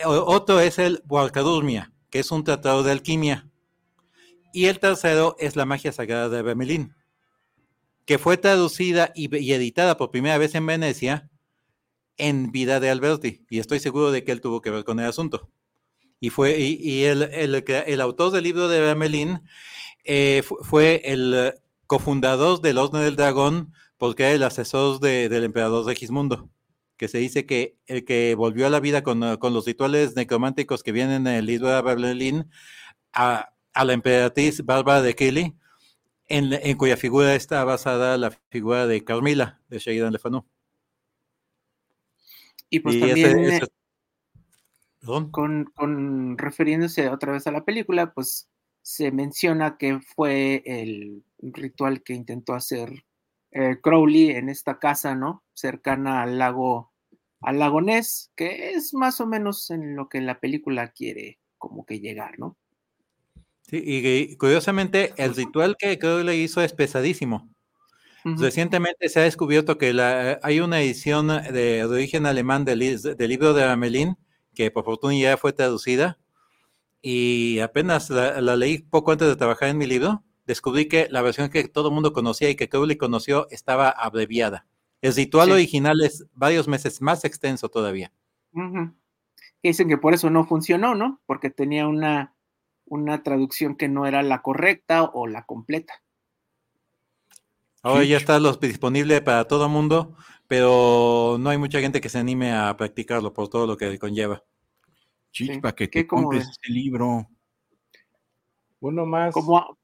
[0.04, 3.48] Otro es el Walcadurmia, que es un tratado de alquimia,
[4.52, 6.94] y el tercero es la magia sagrada de Bemelín.
[8.04, 11.30] que fue traducida y, editada por primera vez en Venecia
[12.16, 15.06] en vida de Alberti, y estoy seguro de que él tuvo que ver con el
[15.06, 15.50] asunto.
[16.22, 19.40] Y fue y, el, el, autor del libro de Ramelín
[20.04, 21.52] eh, fue el
[21.88, 26.48] cofundador del Osne del Dragón, porque era el asesor del emperador Regismundo,
[26.96, 30.92] que se dice que el que volvió a la vida con, los rituales necrománticos que
[30.92, 32.48] vienen en el libro de Ramelín
[33.12, 35.56] a, a la emperatriz Bárbara de Kelly,
[36.28, 40.46] en, cuya figura está basada la figura de Carmila, de Sheridan Le Fanu.
[42.70, 43.58] Y pues también,
[45.30, 48.48] con, con, refiriéndose otra vez a la película, pues
[48.82, 53.04] se menciona que fue el ritual que intentó hacer
[53.52, 55.44] eh, Crowley en esta casa, ¿no?
[55.54, 56.92] Cercana al lago,
[57.40, 61.84] al lago Ness, que es más o menos en lo que la película quiere como
[61.84, 62.56] que llegar, ¿no?
[63.62, 67.52] Sí, y curiosamente el ritual que Crowley hizo es pesadísimo.
[68.24, 73.64] Recientemente se ha descubierto que la, hay una edición de, origen alemán del, libro de
[73.64, 74.16] Amelín,
[74.54, 76.18] que por fortuna ya fue traducida,
[77.00, 81.50] y apenas la, leí poco antes de trabajar en mi libro, descubrí que la versión
[81.50, 84.66] que todo el mundo conocía y que Crowley conoció estaba abreviada.
[85.00, 88.12] El ritual original es varios meses más extenso todavía.
[89.62, 91.20] Dicen que por eso no funcionó, ¿no?
[91.26, 92.34] Porque tenía una
[92.92, 95.94] una traducción que no era la correcta o la completa.
[97.82, 100.14] Ahora ya está los, disponible para todo mundo,
[100.52, 104.44] pero no hay mucha gente que se anime a practicarlo por todo lo que conlleva.
[105.30, 107.26] Chispa, que te compres este libro.
[108.80, 109.32] Uno más.
[109.32, 109.78] Como,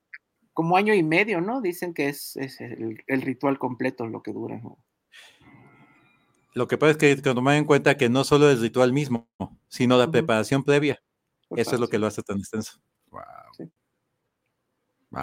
[0.52, 1.62] como año y medio, ¿no?
[1.62, 4.60] Dicen que es, el, ritual completo lo que dura.
[6.52, 9.26] Lo que pasa es que tomar en cuenta que no solo el ritual mismo,
[9.68, 11.02] sino la preparación previa.
[11.48, 12.78] Eso es lo que lo hace tan extenso.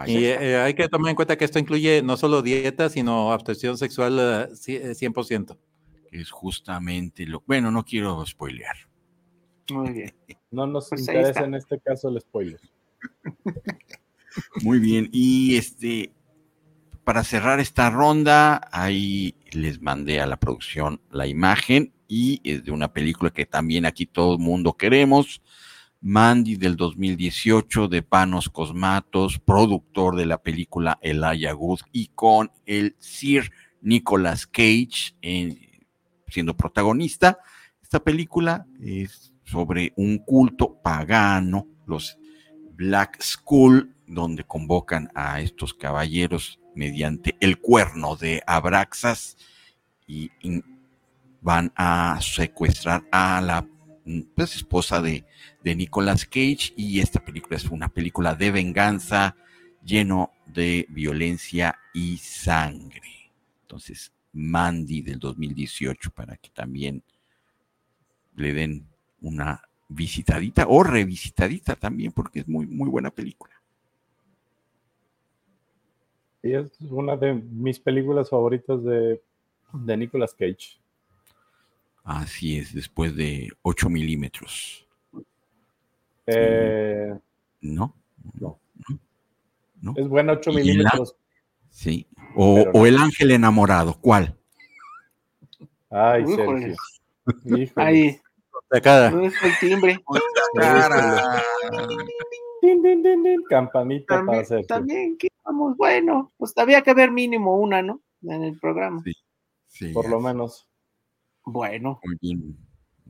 [0.08, 3.78] Y eh, hay que tomar en cuenta que esto incluye no solo dieta, sino abstención
[3.78, 5.52] sexual 100%.
[5.52, 5.58] Eh,
[6.12, 7.44] es justamente lo...
[7.46, 8.76] Bueno, no quiero spoilear.
[9.72, 10.16] Muy bien.
[10.52, 12.60] No nos pues interesa en este caso el spoiler.
[14.64, 15.10] Muy bien.
[15.12, 16.12] Y este,
[17.04, 22.72] para cerrar esta ronda, ahí les mandé a la producción la imagen y es de
[22.72, 25.42] una película que también aquí todo el mundo queremos.
[26.08, 32.96] Mandy del 2018 de Panos Cosmatos, productor de la película Elijah Wood y con el
[33.00, 33.52] Sir
[33.82, 35.16] Nicolas Cage
[36.28, 37.40] siendo protagonista.
[37.82, 42.20] Esta película es sobre un culto pagano, los
[42.74, 49.38] Black School, donde convocan a estos caballeros mediante el cuerno de Abraxas
[50.06, 50.30] y
[51.42, 53.68] van a secuestrar a la
[54.36, 55.26] pues, esposa de,
[55.64, 59.36] de Nicolas Cage y esta película es una película de venganza
[59.84, 63.32] lleno de violencia y sangre.
[63.62, 67.04] Entonces, Mandy del 2018 para que también
[68.36, 68.88] le den
[69.22, 73.54] una visitadita o revisitadita también porque es muy muy buena película.
[76.44, 79.22] Es una de mis películas favoritas de,
[79.74, 80.78] de Nicolas Cage.
[82.06, 84.88] Así es, después de 8 milímetros.
[86.28, 87.18] Eh,
[87.62, 87.96] ¿No?
[88.40, 88.60] No.
[89.96, 91.16] Es bueno 8 milímetros.
[91.72, 92.08] Sí.
[92.36, 94.38] O, El Ángel Enamorado, ¿cuál?
[95.90, 96.76] Ay, Sergio.
[97.76, 98.22] Ahí.
[98.72, 100.00] No es el timbre.
[103.50, 104.68] Campanita también, para Sergio.
[104.68, 108.00] También, que vamos, bueno, pues había que ver mínimo una, ¿no?
[108.22, 109.02] En el programa.
[109.04, 109.14] Sí.
[109.68, 110.68] sí Por lo menos.
[111.46, 112.02] Bueno.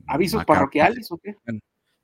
[0.06, 1.34] ¿Avisos parroquiales o qué?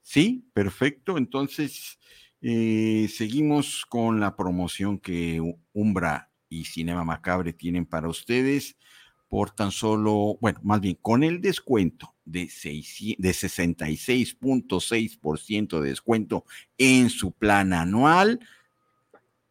[0.01, 1.17] Sí, perfecto.
[1.19, 2.01] Entonces,
[2.41, 5.41] eh, seguimos con la promoción que
[5.73, 8.77] Umbra y Cinema Macabre tienen para ustedes
[9.29, 16.45] por tan solo, bueno, más bien con el descuento de, de 66.6% de descuento
[16.77, 18.41] en su plan anual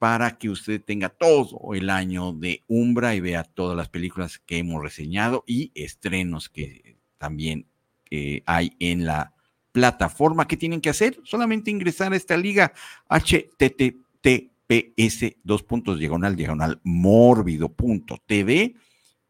[0.02, 4.58] para que usted tenga todo el año de Umbra y vea todas las películas que
[4.58, 7.68] hemos reseñado y estrenos que también
[8.10, 9.36] eh, hay en la
[9.72, 10.48] plataforma.
[10.48, 11.20] ¿Qué tienen que hacer?
[11.24, 12.74] Solamente ingresar a esta liga
[13.12, 14.40] https
[15.44, 16.82] dos puntos diagonal diagonal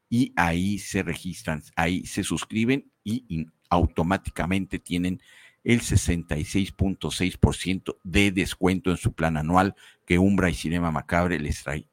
[0.09, 5.21] y ahí se registran, ahí se suscriben y automáticamente tienen
[5.63, 9.75] el 66.6% de descuento en su plan anual
[10.05, 11.87] que Umbra y Cinema Macabre les trae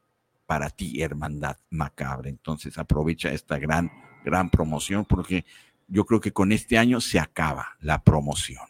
[0.46, 2.30] para ti, Hermandad Macabre.
[2.30, 3.92] Entonces aprovecha esta gran,
[4.24, 5.44] gran promoción porque
[5.86, 8.64] yo creo que con este año se acaba la promoción.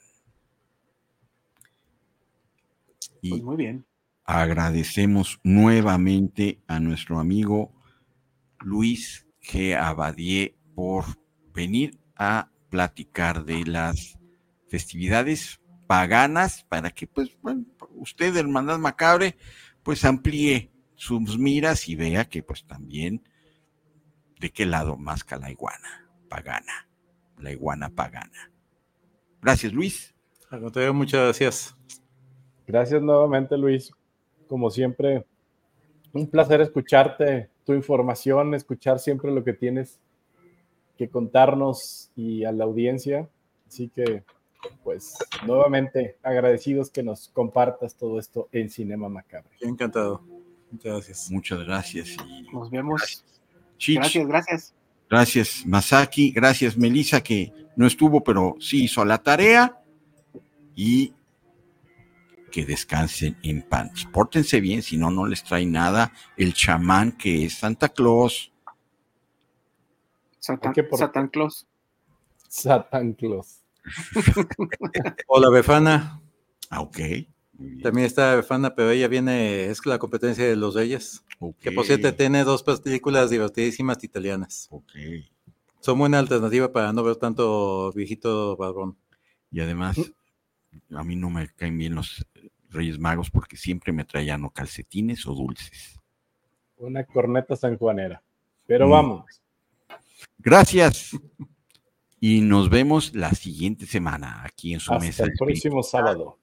[3.20, 3.84] Y pues muy bien.
[4.24, 7.72] Agradecemos nuevamente a nuestro amigo
[8.60, 9.76] Luis G.
[9.76, 11.04] Abadie por
[11.54, 14.17] venir a platicar de las
[14.68, 17.64] festividades paganas para que pues bueno,
[17.96, 19.36] usted, hermandad macabre,
[19.82, 23.22] pues amplíe sus miras y vea que pues también
[24.38, 26.88] de qué lado masca la iguana pagana,
[27.38, 28.52] la iguana pagana.
[29.40, 30.14] Gracias, Luis.
[30.92, 31.76] muchas gracias.
[32.66, 33.92] Gracias nuevamente, Luis.
[34.46, 35.24] Como siempre,
[36.12, 40.00] un placer escucharte, tu información, escuchar siempre lo que tienes
[40.96, 43.28] que contarnos y a la audiencia.
[43.66, 44.24] Así que,
[44.82, 45.16] pues,
[45.46, 49.50] nuevamente agradecidos que nos compartas todo esto en Cinema Macabre.
[49.60, 50.22] Encantado.
[50.70, 51.30] Muchas gracias.
[51.30, 52.16] Muchas gracias.
[52.52, 53.24] Nos vemos.
[53.86, 54.74] Gracias, gracias.
[55.08, 56.32] Gracias, Masaki.
[56.32, 59.80] Gracias, Melissa, que no estuvo, pero sí hizo la tarea.
[60.74, 61.14] Y
[62.50, 64.06] que descansen en paz.
[64.12, 68.52] Pórtense bien, si no, no les trae nada el chamán que es Santa Claus.
[70.38, 71.66] Satan, Satan Claus.
[72.48, 73.62] Satan Claus.
[75.26, 76.20] Hola, Befana.
[76.70, 76.98] Ah, ok.
[77.82, 81.24] También está Befana, pero ella viene, es la competencia de los Reyes.
[81.60, 84.68] Que por cierto tiene dos películas divertidísimas italianas.
[84.70, 84.92] Ok.
[85.80, 88.96] Son buena alternativa para no ver tanto viejito varón.
[89.50, 89.96] Y además,
[90.90, 92.24] a mí no me caen bien los
[92.70, 95.98] Reyes Magos porque siempre me traían o calcetines o dulces.
[96.76, 98.22] Una corneta sanjuanera.
[98.66, 98.90] Pero mm.
[98.90, 99.42] vamos.
[100.38, 101.16] Gracias.
[102.20, 105.24] Y nos vemos la siguiente semana aquí en su Hasta mesa.
[105.24, 106.38] El próximo sábado.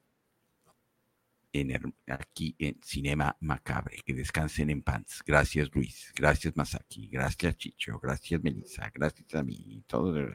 [1.52, 3.98] En aquí en Cinema Macabre.
[4.04, 5.22] Que descansen en paz.
[5.24, 6.12] Gracias, Luis.
[6.14, 7.08] Gracias, Masaki.
[7.08, 7.98] Gracias, Chicho.
[7.98, 8.90] Gracias, Melissa.
[8.94, 9.82] Gracias a mí.
[9.86, 10.28] Todo.